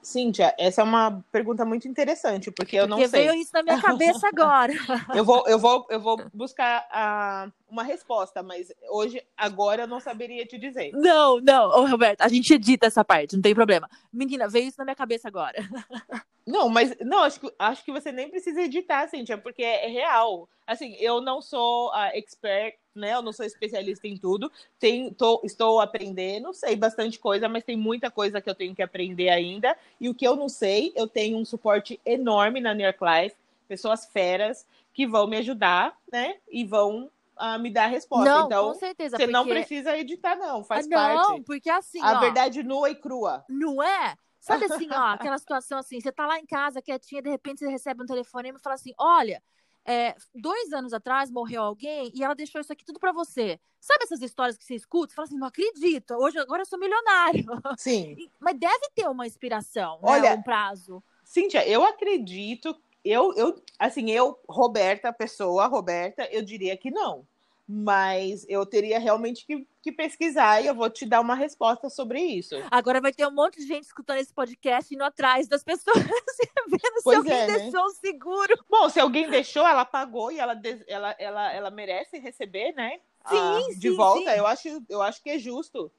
Cíntia, 0.02 0.54
essa 0.58 0.80
é 0.80 0.84
uma 0.84 1.22
pergunta 1.30 1.64
muito 1.64 1.86
interessante, 1.86 2.50
porque 2.50 2.76
eu 2.76 2.86
não 2.86 2.96
porque 2.96 3.10
sei. 3.10 3.28
veio 3.28 3.40
isso 3.40 3.50
na 3.52 3.62
minha 3.62 3.80
cabeça 3.80 4.28
agora. 4.28 4.72
eu, 5.14 5.24
vou, 5.24 5.44
eu, 5.46 5.58
vou, 5.58 5.86
eu 5.90 6.00
vou 6.00 6.16
buscar 6.32 6.86
uh, 6.90 7.52
uma 7.68 7.82
resposta, 7.82 8.42
mas 8.42 8.72
hoje, 8.90 9.22
agora, 9.36 9.82
eu 9.82 9.86
não 9.86 10.00
saberia 10.00 10.46
te 10.46 10.58
dizer. 10.58 10.92
Não, 10.92 11.40
não, 11.40 11.68
Ô, 11.68 11.86
Roberto, 11.86 12.22
a 12.22 12.28
gente 12.28 12.52
edita 12.54 12.86
essa 12.86 13.04
parte, 13.04 13.36
não 13.36 13.42
tem 13.42 13.54
problema. 13.54 13.88
Menina, 14.12 14.48
veio 14.48 14.68
isso 14.68 14.78
na 14.78 14.84
minha 14.84 14.96
cabeça 14.96 15.28
agora. 15.28 15.58
Não, 16.46 16.68
mas 16.68 16.96
não, 17.00 17.22
acho 17.22 17.38
que, 17.38 17.54
acho 17.56 17.84
que 17.84 17.92
você 17.92 18.10
nem 18.10 18.28
precisa 18.28 18.62
editar, 18.62 19.06
Cíntia, 19.06 19.38
porque 19.38 19.62
é, 19.62 19.86
é 19.86 19.88
real. 19.88 20.48
Assim, 20.66 20.96
eu 20.98 21.20
não 21.20 21.40
sou 21.40 21.90
uh, 21.90 22.10
expert, 22.14 22.76
né? 22.94 23.14
Eu 23.14 23.22
não 23.22 23.32
sou 23.32 23.44
especialista 23.44 24.06
em 24.06 24.16
tudo. 24.16 24.50
Tem, 24.78 25.12
tô, 25.12 25.40
estou 25.44 25.80
aprendendo, 25.80 26.52
sei 26.52 26.76
bastante 26.76 27.18
coisa, 27.18 27.48
mas 27.48 27.64
tem 27.64 27.76
muita 27.76 28.10
coisa 28.10 28.40
que 28.40 28.50
eu 28.50 28.54
tenho 28.54 28.74
que 28.74 28.82
aprender 28.82 29.28
ainda. 29.28 29.76
E 30.00 30.08
o 30.08 30.14
que 30.14 30.26
eu 30.26 30.36
não 30.36 30.48
sei, 30.48 30.92
eu 30.96 31.06
tenho 31.06 31.38
um 31.38 31.44
suporte 31.44 32.00
enorme 32.04 32.60
na 32.60 32.74
New 32.74 32.84
York 32.84 33.00
Life, 33.02 33.36
pessoas 33.68 34.06
feras 34.06 34.66
que 34.92 35.06
vão 35.06 35.26
me 35.26 35.36
ajudar, 35.36 35.96
né? 36.10 36.36
E 36.50 36.64
vão 36.64 37.10
a 37.36 37.58
me 37.58 37.70
dar 37.70 37.84
a 37.84 37.88
resposta. 37.88 38.28
Não, 38.28 38.46
então, 38.46 38.72
com 38.72 38.78
certeza. 38.78 39.16
Você 39.16 39.22
porque... 39.22 39.32
não 39.32 39.46
precisa 39.46 39.96
editar, 39.96 40.36
não, 40.36 40.62
faz 40.62 40.86
ah, 40.86 40.88
não, 40.88 40.96
parte. 40.96 41.28
Não, 41.30 41.42
porque 41.42 41.70
assim. 41.70 42.00
A 42.02 42.18
ó, 42.18 42.20
verdade 42.20 42.62
nua 42.62 42.90
e 42.90 42.94
crua. 42.94 43.44
Não 43.48 43.82
é? 43.82 44.14
Sabe 44.38 44.64
assim, 44.64 44.88
ó, 44.90 45.08
aquela 45.08 45.38
situação 45.38 45.78
assim, 45.78 46.00
você 46.00 46.10
tá 46.10 46.26
lá 46.26 46.38
em 46.38 46.46
casa, 46.46 46.80
quietinha, 46.80 47.20
de 47.20 47.28
repente 47.28 47.58
você 47.58 47.68
recebe 47.68 48.02
um 48.02 48.06
telefonema 48.06 48.58
e 48.58 48.62
fala 48.62 48.74
assim: 48.74 48.92
olha. 48.98 49.42
É, 49.84 50.14
dois 50.34 50.72
anos 50.72 50.92
atrás 50.92 51.30
morreu 51.30 51.62
alguém 51.62 52.12
e 52.14 52.22
ela 52.22 52.34
deixou 52.34 52.60
isso 52.60 52.72
aqui 52.72 52.84
tudo 52.84 53.00
para 53.00 53.12
você. 53.12 53.58
Sabe 53.80 54.04
essas 54.04 54.20
histórias 54.20 54.56
que 54.56 54.64
você 54.64 54.74
escuta? 54.74 55.08
Você 55.08 55.16
fala 55.16 55.26
assim, 55.26 55.38
não 55.38 55.46
acredito, 55.46 56.14
hoje 56.14 56.38
agora 56.38 56.62
eu 56.62 56.66
sou 56.66 56.78
milionário. 56.78 57.44
Sim. 57.78 58.16
Mas 58.38 58.58
deve 58.58 58.90
ter 58.94 59.08
uma 59.08 59.26
inspiração, 59.26 59.94
né, 59.94 60.00
Olha, 60.02 60.34
um 60.34 60.42
prazo. 60.42 61.02
Cíntia, 61.24 61.66
eu 61.66 61.84
acredito, 61.84 62.76
eu, 63.04 63.32
eu, 63.34 63.62
assim, 63.78 64.10
eu, 64.10 64.38
Roberta, 64.48 65.12
pessoa, 65.12 65.66
Roberta, 65.66 66.28
eu 66.30 66.42
diria 66.42 66.76
que 66.76 66.90
não 66.90 67.26
mas 67.72 68.44
eu 68.48 68.66
teria 68.66 68.98
realmente 68.98 69.46
que, 69.46 69.64
que, 69.80 69.92
pesquisar 69.92 70.60
e 70.60 70.66
eu 70.66 70.74
vou 70.74 70.90
te 70.90 71.06
dar 71.06 71.20
uma 71.20 71.36
resposta 71.36 71.88
sobre 71.88 72.20
isso. 72.20 72.56
Agora 72.68 73.00
vai 73.00 73.12
ter 73.12 73.24
um 73.28 73.30
monte 73.30 73.60
de 73.60 73.66
gente 73.68 73.84
escutando 73.84 74.18
esse 74.18 74.34
podcast 74.34 74.92
indo 74.92 75.04
atrás 75.04 75.46
das 75.46 75.62
pessoas 75.62 75.96
vendo 76.68 77.00
pois 77.04 77.14
se 77.14 77.32
alguém 77.32 77.32
é, 77.32 77.46
né? 77.46 77.58
deixou 77.58 77.84
o 77.84 77.90
seguro. 77.90 78.58
Bom, 78.68 78.88
se 78.88 78.98
alguém 78.98 79.30
deixou, 79.30 79.64
ela 79.64 79.84
pagou 79.84 80.32
e 80.32 80.40
ela, 80.40 80.60
ela, 80.88 81.14
ela, 81.16 81.52
ela 81.52 81.70
merece 81.70 82.18
receber, 82.18 82.72
né? 82.72 82.98
Sim, 83.28 83.38
ah, 83.38 83.60
sim 83.70 83.78
De 83.78 83.90
volta, 83.90 84.32
sim. 84.32 84.36
Eu, 84.36 84.46
acho, 84.48 84.84
eu 84.88 85.00
acho 85.00 85.22
que 85.22 85.30
é 85.30 85.38
justo. 85.38 85.92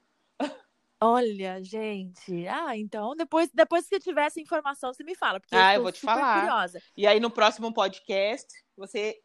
Olha, 1.00 1.64
gente. 1.64 2.46
Ah, 2.48 2.76
então 2.76 3.16
depois, 3.16 3.48
depois 3.52 3.88
que 3.88 3.98
tiver 3.98 4.26
essa 4.26 4.40
informação, 4.40 4.92
você 4.92 5.02
me 5.02 5.14
fala, 5.14 5.40
porque 5.40 5.56
ah, 5.56 5.72
eu, 5.72 5.78
eu 5.78 5.82
vou 5.84 5.92
te 5.92 6.02
falar. 6.02 6.40
curiosa. 6.40 6.82
E 6.94 7.06
aí 7.06 7.18
no 7.18 7.30
próximo 7.30 7.72
podcast, 7.72 8.46
você 8.76 9.18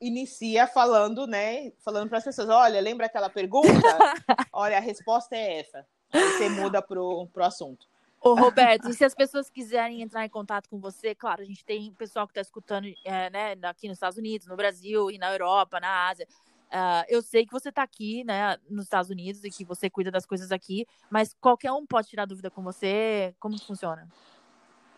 inicia 0.00 0.66
falando, 0.66 1.26
né? 1.26 1.72
Falando 1.84 2.08
para 2.08 2.18
as 2.18 2.24
pessoas: 2.24 2.48
olha, 2.48 2.80
lembra 2.80 3.06
aquela 3.06 3.28
pergunta? 3.28 3.68
olha, 4.52 4.78
a 4.78 4.80
resposta 4.80 5.36
é 5.36 5.60
essa. 5.60 5.86
Aí 6.12 6.22
você 6.32 6.48
muda 6.48 6.82
pro, 6.82 7.26
pro 7.32 7.44
assunto. 7.44 7.86
Ô, 8.22 8.34
Roberto, 8.34 8.90
e 8.90 8.94
se 8.94 9.02
as 9.02 9.14
pessoas 9.14 9.48
quiserem 9.48 10.02
entrar 10.02 10.26
em 10.26 10.28
contato 10.28 10.68
com 10.68 10.78
você, 10.78 11.14
claro, 11.14 11.40
a 11.40 11.44
gente 11.44 11.64
tem 11.64 11.90
pessoal 11.94 12.26
que 12.26 12.32
está 12.32 12.42
escutando 12.42 12.86
é, 13.02 13.30
né, 13.30 13.56
aqui 13.62 13.88
nos 13.88 13.96
Estados 13.96 14.18
Unidos, 14.18 14.46
no 14.46 14.56
Brasil 14.56 15.10
e 15.10 15.16
na 15.16 15.32
Europa, 15.32 15.80
na 15.80 16.08
Ásia. 16.08 16.28
Uh, 16.70 17.02
eu 17.08 17.22
sei 17.22 17.46
que 17.46 17.52
você 17.52 17.70
está 17.70 17.82
aqui, 17.82 18.22
né, 18.24 18.58
nos 18.68 18.84
Estados 18.84 19.10
Unidos 19.10 19.42
e 19.42 19.50
que 19.50 19.64
você 19.64 19.88
cuida 19.88 20.10
das 20.10 20.26
coisas 20.26 20.52
aqui, 20.52 20.86
mas 21.08 21.34
qualquer 21.40 21.72
um 21.72 21.86
pode 21.86 22.08
tirar 22.08 22.26
dúvida 22.26 22.50
com 22.50 22.62
você. 22.62 23.34
Como 23.40 23.58
funciona? 23.58 24.06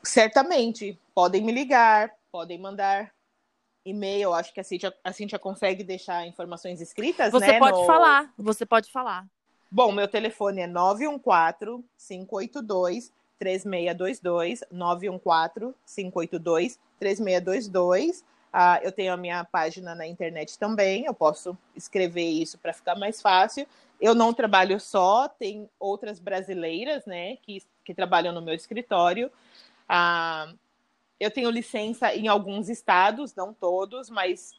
Certamente. 0.03 0.99
Podem 1.15 1.43
me 1.43 1.53
ligar, 1.53 2.13
podem 2.33 2.59
mandar 2.59 3.13
e-mail, 3.85 4.33
acho 4.33 4.53
que 4.53 4.61
a 4.61 4.65
Cintia, 4.65 4.95
a 5.03 5.13
Cintia 5.13 5.39
consegue 5.39 5.83
deixar 5.83 6.27
informações 6.27 6.81
escritas, 6.81 7.33
Você 7.33 7.47
né, 7.47 7.59
pode 7.59 7.79
no... 7.79 7.87
falar, 7.87 8.33
você 8.37 8.65
pode 8.65 8.91
falar. 8.91 9.27
Bom, 9.71 9.91
meu 9.91 10.07
telefone 10.07 10.61
é 10.61 10.67
914 10.67 11.83
582 11.97 13.11
3622 13.39 14.63
914 14.71 15.75
582 15.87 16.79
3622. 17.01 18.25
Ah, 18.53 18.79
eu 18.83 18.93
tenho 18.93 19.13
a 19.13 19.17
minha 19.17 19.43
página 19.45 19.95
na 19.95 20.07
internet 20.07 20.59
também, 20.59 21.07
eu 21.07 21.15
posso 21.15 21.57
escrever 21.75 22.29
isso 22.29 22.59
para 22.59 22.73
ficar 22.73 22.95
mais 22.95 23.23
fácil. 23.23 23.67
Eu 23.99 24.15
não 24.15 24.35
trabalho 24.35 24.79
só, 24.79 25.27
tem 25.27 25.69
outras 25.81 26.19
brasileiras, 26.19 27.07
né, 27.07 27.37
que, 27.37 27.63
que 27.85 27.95
trabalham 27.95 28.33
no 28.33 28.43
meu 28.43 28.55
escritório. 28.55 29.33
Ah, 29.89 30.53
eu 31.23 31.31
tenho 31.31 31.51
licença 31.51 32.13
em 32.13 32.27
alguns 32.27 32.69
estados, 32.69 33.33
não 33.37 33.55
todos, 33.55 34.11
mas 34.11 34.53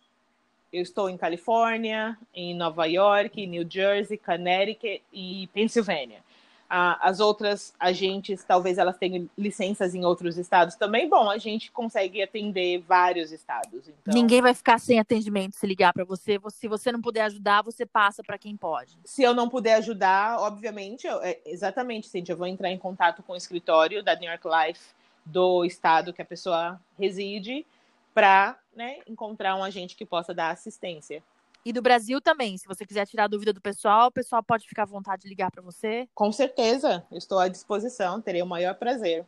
eu 0.71 0.81
estou 0.81 1.09
em 1.09 1.17
Califórnia, 1.17 2.17
em 2.33 2.55
Nova 2.55 2.85
York, 2.85 3.45
New 3.45 3.65
Jersey, 3.69 4.17
Connecticut 4.17 5.03
e 5.11 5.49
Pensilvânia. 5.53 6.23
as 6.69 7.19
outras 7.19 7.73
agentes, 7.77 8.45
talvez 8.45 8.77
elas 8.77 8.97
tenham 8.97 9.29
licenças 9.37 9.93
em 9.93 10.05
outros 10.05 10.37
estados 10.37 10.75
também. 10.75 11.07
Bom, 11.07 11.29
a 11.29 11.37
gente 11.37 11.69
consegue 11.69 12.23
atender 12.23 12.79
vários 12.87 13.33
estados. 13.33 13.87
Então... 13.87 14.13
Ninguém 14.13 14.41
vai 14.41 14.53
ficar 14.53 14.79
sem 14.79 14.99
atendimento 14.99 15.57
se 15.57 15.67
ligar 15.67 15.91
para 15.91 16.05
você. 16.05 16.39
Se 16.49 16.67
você 16.69 16.93
não 16.93 17.01
puder 17.01 17.23
ajudar, 17.23 17.61
você 17.61 17.85
passa 17.85 18.23
para 18.23 18.37
quem 18.37 18.55
pode. 18.55 18.97
Se 19.03 19.21
eu 19.21 19.35
não 19.35 19.49
puder 19.49 19.75
ajudar, 19.75 20.39
obviamente, 20.39 21.05
eu, 21.05 21.21
é, 21.21 21.39
exatamente, 21.45 22.07
Cintia, 22.07 22.33
eu 22.33 22.37
vou 22.37 22.47
entrar 22.47 22.71
em 22.71 22.77
contato 22.77 23.21
com 23.21 23.33
o 23.33 23.35
escritório 23.37 24.01
da 24.01 24.15
New 24.15 24.29
York 24.29 24.47
Life 24.47 25.02
do 25.25 25.63
estado 25.65 26.13
que 26.13 26.21
a 26.21 26.25
pessoa 26.25 26.79
reside 26.97 27.65
para 28.13 28.57
né, 28.75 28.99
encontrar 29.07 29.55
um 29.55 29.63
agente 29.63 29.95
que 29.95 30.05
possa 30.05 30.33
dar 30.33 30.51
assistência. 30.51 31.23
E 31.65 31.71
do 31.71 31.81
Brasil 31.81 32.19
também, 32.19 32.57
se 32.57 32.67
você 32.67 32.85
quiser 32.85 33.07
tirar 33.07 33.27
dúvida 33.27 33.53
do 33.53 33.61
pessoal, 33.61 34.07
o 34.07 34.11
pessoal 34.11 34.43
pode 34.43 34.67
ficar 34.67 34.83
à 34.83 34.85
vontade 34.85 35.23
de 35.23 35.29
ligar 35.29 35.49
para 35.49 35.61
você. 35.61 36.09
Com 36.13 36.31
certeza, 36.31 37.05
estou 37.11 37.39
à 37.39 37.47
disposição, 37.47 38.21
terei 38.21 38.41
o 38.41 38.45
maior 38.45 38.75
prazer. 38.75 39.25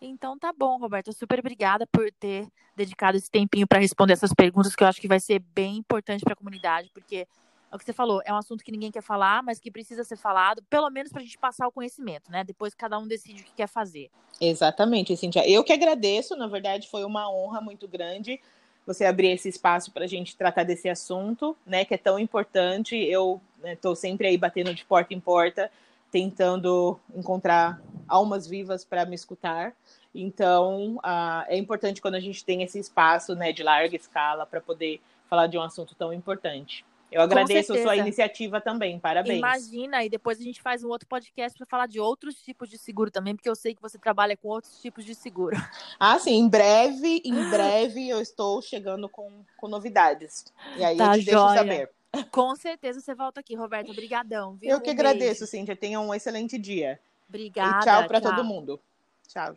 Então 0.00 0.38
tá 0.38 0.52
bom, 0.52 0.78
Roberto. 0.78 1.12
Super 1.12 1.40
obrigada 1.40 1.86
por 1.86 2.10
ter 2.12 2.46
dedicado 2.76 3.16
esse 3.16 3.30
tempinho 3.30 3.66
para 3.66 3.80
responder 3.80 4.12
essas 4.12 4.32
perguntas 4.32 4.76
que 4.76 4.84
eu 4.84 4.86
acho 4.86 5.00
que 5.00 5.08
vai 5.08 5.18
ser 5.18 5.40
bem 5.40 5.78
importante 5.78 6.22
para 6.22 6.34
a 6.34 6.36
comunidade, 6.36 6.90
porque 6.92 7.26
é 7.70 7.76
o 7.76 7.78
que 7.78 7.84
você 7.84 7.92
falou, 7.92 8.22
é 8.24 8.32
um 8.32 8.36
assunto 8.36 8.64
que 8.64 8.72
ninguém 8.72 8.90
quer 8.90 9.02
falar, 9.02 9.42
mas 9.42 9.58
que 9.58 9.70
precisa 9.70 10.04
ser 10.04 10.16
falado, 10.16 10.62
pelo 10.70 10.90
menos 10.90 11.10
para 11.10 11.20
a 11.20 11.24
gente 11.24 11.38
passar 11.38 11.66
o 11.66 11.72
conhecimento, 11.72 12.30
né? 12.30 12.44
Depois 12.44 12.74
cada 12.74 12.98
um 12.98 13.06
decide 13.06 13.42
o 13.42 13.44
que 13.44 13.52
quer 13.52 13.68
fazer. 13.68 14.10
Exatamente, 14.40 15.16
Cintia. 15.16 15.48
Eu 15.48 15.64
que 15.64 15.72
agradeço, 15.72 16.36
na 16.36 16.46
verdade, 16.46 16.88
foi 16.88 17.04
uma 17.04 17.30
honra 17.30 17.60
muito 17.60 17.88
grande 17.88 18.40
você 18.86 19.04
abrir 19.04 19.32
esse 19.32 19.48
espaço 19.48 19.90
para 19.90 20.04
a 20.04 20.06
gente 20.06 20.36
tratar 20.36 20.62
desse 20.62 20.88
assunto, 20.88 21.56
né? 21.66 21.84
Que 21.84 21.94
é 21.94 21.98
tão 21.98 22.18
importante. 22.18 22.94
Eu 22.94 23.40
Estou 23.64 23.92
né, 23.92 23.96
sempre 23.96 24.28
aí 24.28 24.36
batendo 24.36 24.74
de 24.74 24.84
porta 24.84 25.14
em 25.14 25.20
porta, 25.20 25.70
tentando 26.10 26.98
encontrar 27.14 27.80
almas 28.06 28.46
vivas 28.46 28.84
para 28.84 29.04
me 29.04 29.14
escutar. 29.14 29.74
Então, 30.14 30.96
uh, 30.96 31.44
é 31.46 31.56
importante 31.56 32.00
quando 32.00 32.14
a 32.14 32.20
gente 32.20 32.44
tem 32.44 32.62
esse 32.62 32.78
espaço 32.78 33.34
né, 33.34 33.52
de 33.52 33.62
larga 33.62 33.96
escala 33.96 34.46
para 34.46 34.60
poder 34.60 35.00
falar 35.28 35.46
de 35.46 35.58
um 35.58 35.62
assunto 35.62 35.94
tão 35.94 36.12
importante. 36.12 36.84
Eu 37.16 37.22
agradeço 37.22 37.72
a 37.72 37.80
sua 37.80 37.96
iniciativa 37.96 38.60
também, 38.60 39.00
parabéns. 39.00 39.38
Imagina, 39.38 40.04
e 40.04 40.10
depois 40.10 40.38
a 40.38 40.42
gente 40.42 40.60
faz 40.60 40.84
um 40.84 40.88
outro 40.88 41.08
podcast 41.08 41.56
para 41.56 41.66
falar 41.66 41.86
de 41.86 41.98
outros 41.98 42.34
tipos 42.42 42.68
de 42.68 42.76
seguro 42.76 43.10
também, 43.10 43.34
porque 43.34 43.48
eu 43.48 43.56
sei 43.56 43.74
que 43.74 43.80
você 43.80 43.98
trabalha 43.98 44.36
com 44.36 44.48
outros 44.48 44.78
tipos 44.82 45.02
de 45.02 45.14
seguro. 45.14 45.56
Ah, 45.98 46.18
sim, 46.18 46.34
em 46.34 46.48
breve, 46.48 47.22
em 47.24 47.48
breve 47.48 48.06
eu 48.06 48.20
estou 48.20 48.60
chegando 48.60 49.08
com, 49.08 49.30
com 49.56 49.66
novidades. 49.66 50.44
E 50.76 50.84
aí 50.84 50.94
tá, 50.94 51.16
eu 51.16 51.20
te 51.20 51.30
joia. 51.30 51.36
deixo 51.36 51.54
saber. 51.54 51.90
Com 52.30 52.54
certeza 52.54 53.00
você 53.00 53.14
volta 53.14 53.40
aqui, 53.40 53.54
Roberta. 53.54 53.90
Obrigadão. 53.90 54.58
Eu 54.60 54.78
que 54.80 54.90
um 54.90 54.92
agradeço, 54.92 55.40
beijo. 55.40 55.46
Cíntia. 55.46 55.74
Tenha 55.74 55.98
um 55.98 56.12
excelente 56.12 56.58
dia. 56.58 57.00
Obrigada. 57.28 57.78
E 57.78 57.84
tchau 57.84 58.06
para 58.06 58.20
todo 58.20 58.44
mundo. 58.44 58.78
Tchau. 59.26 59.56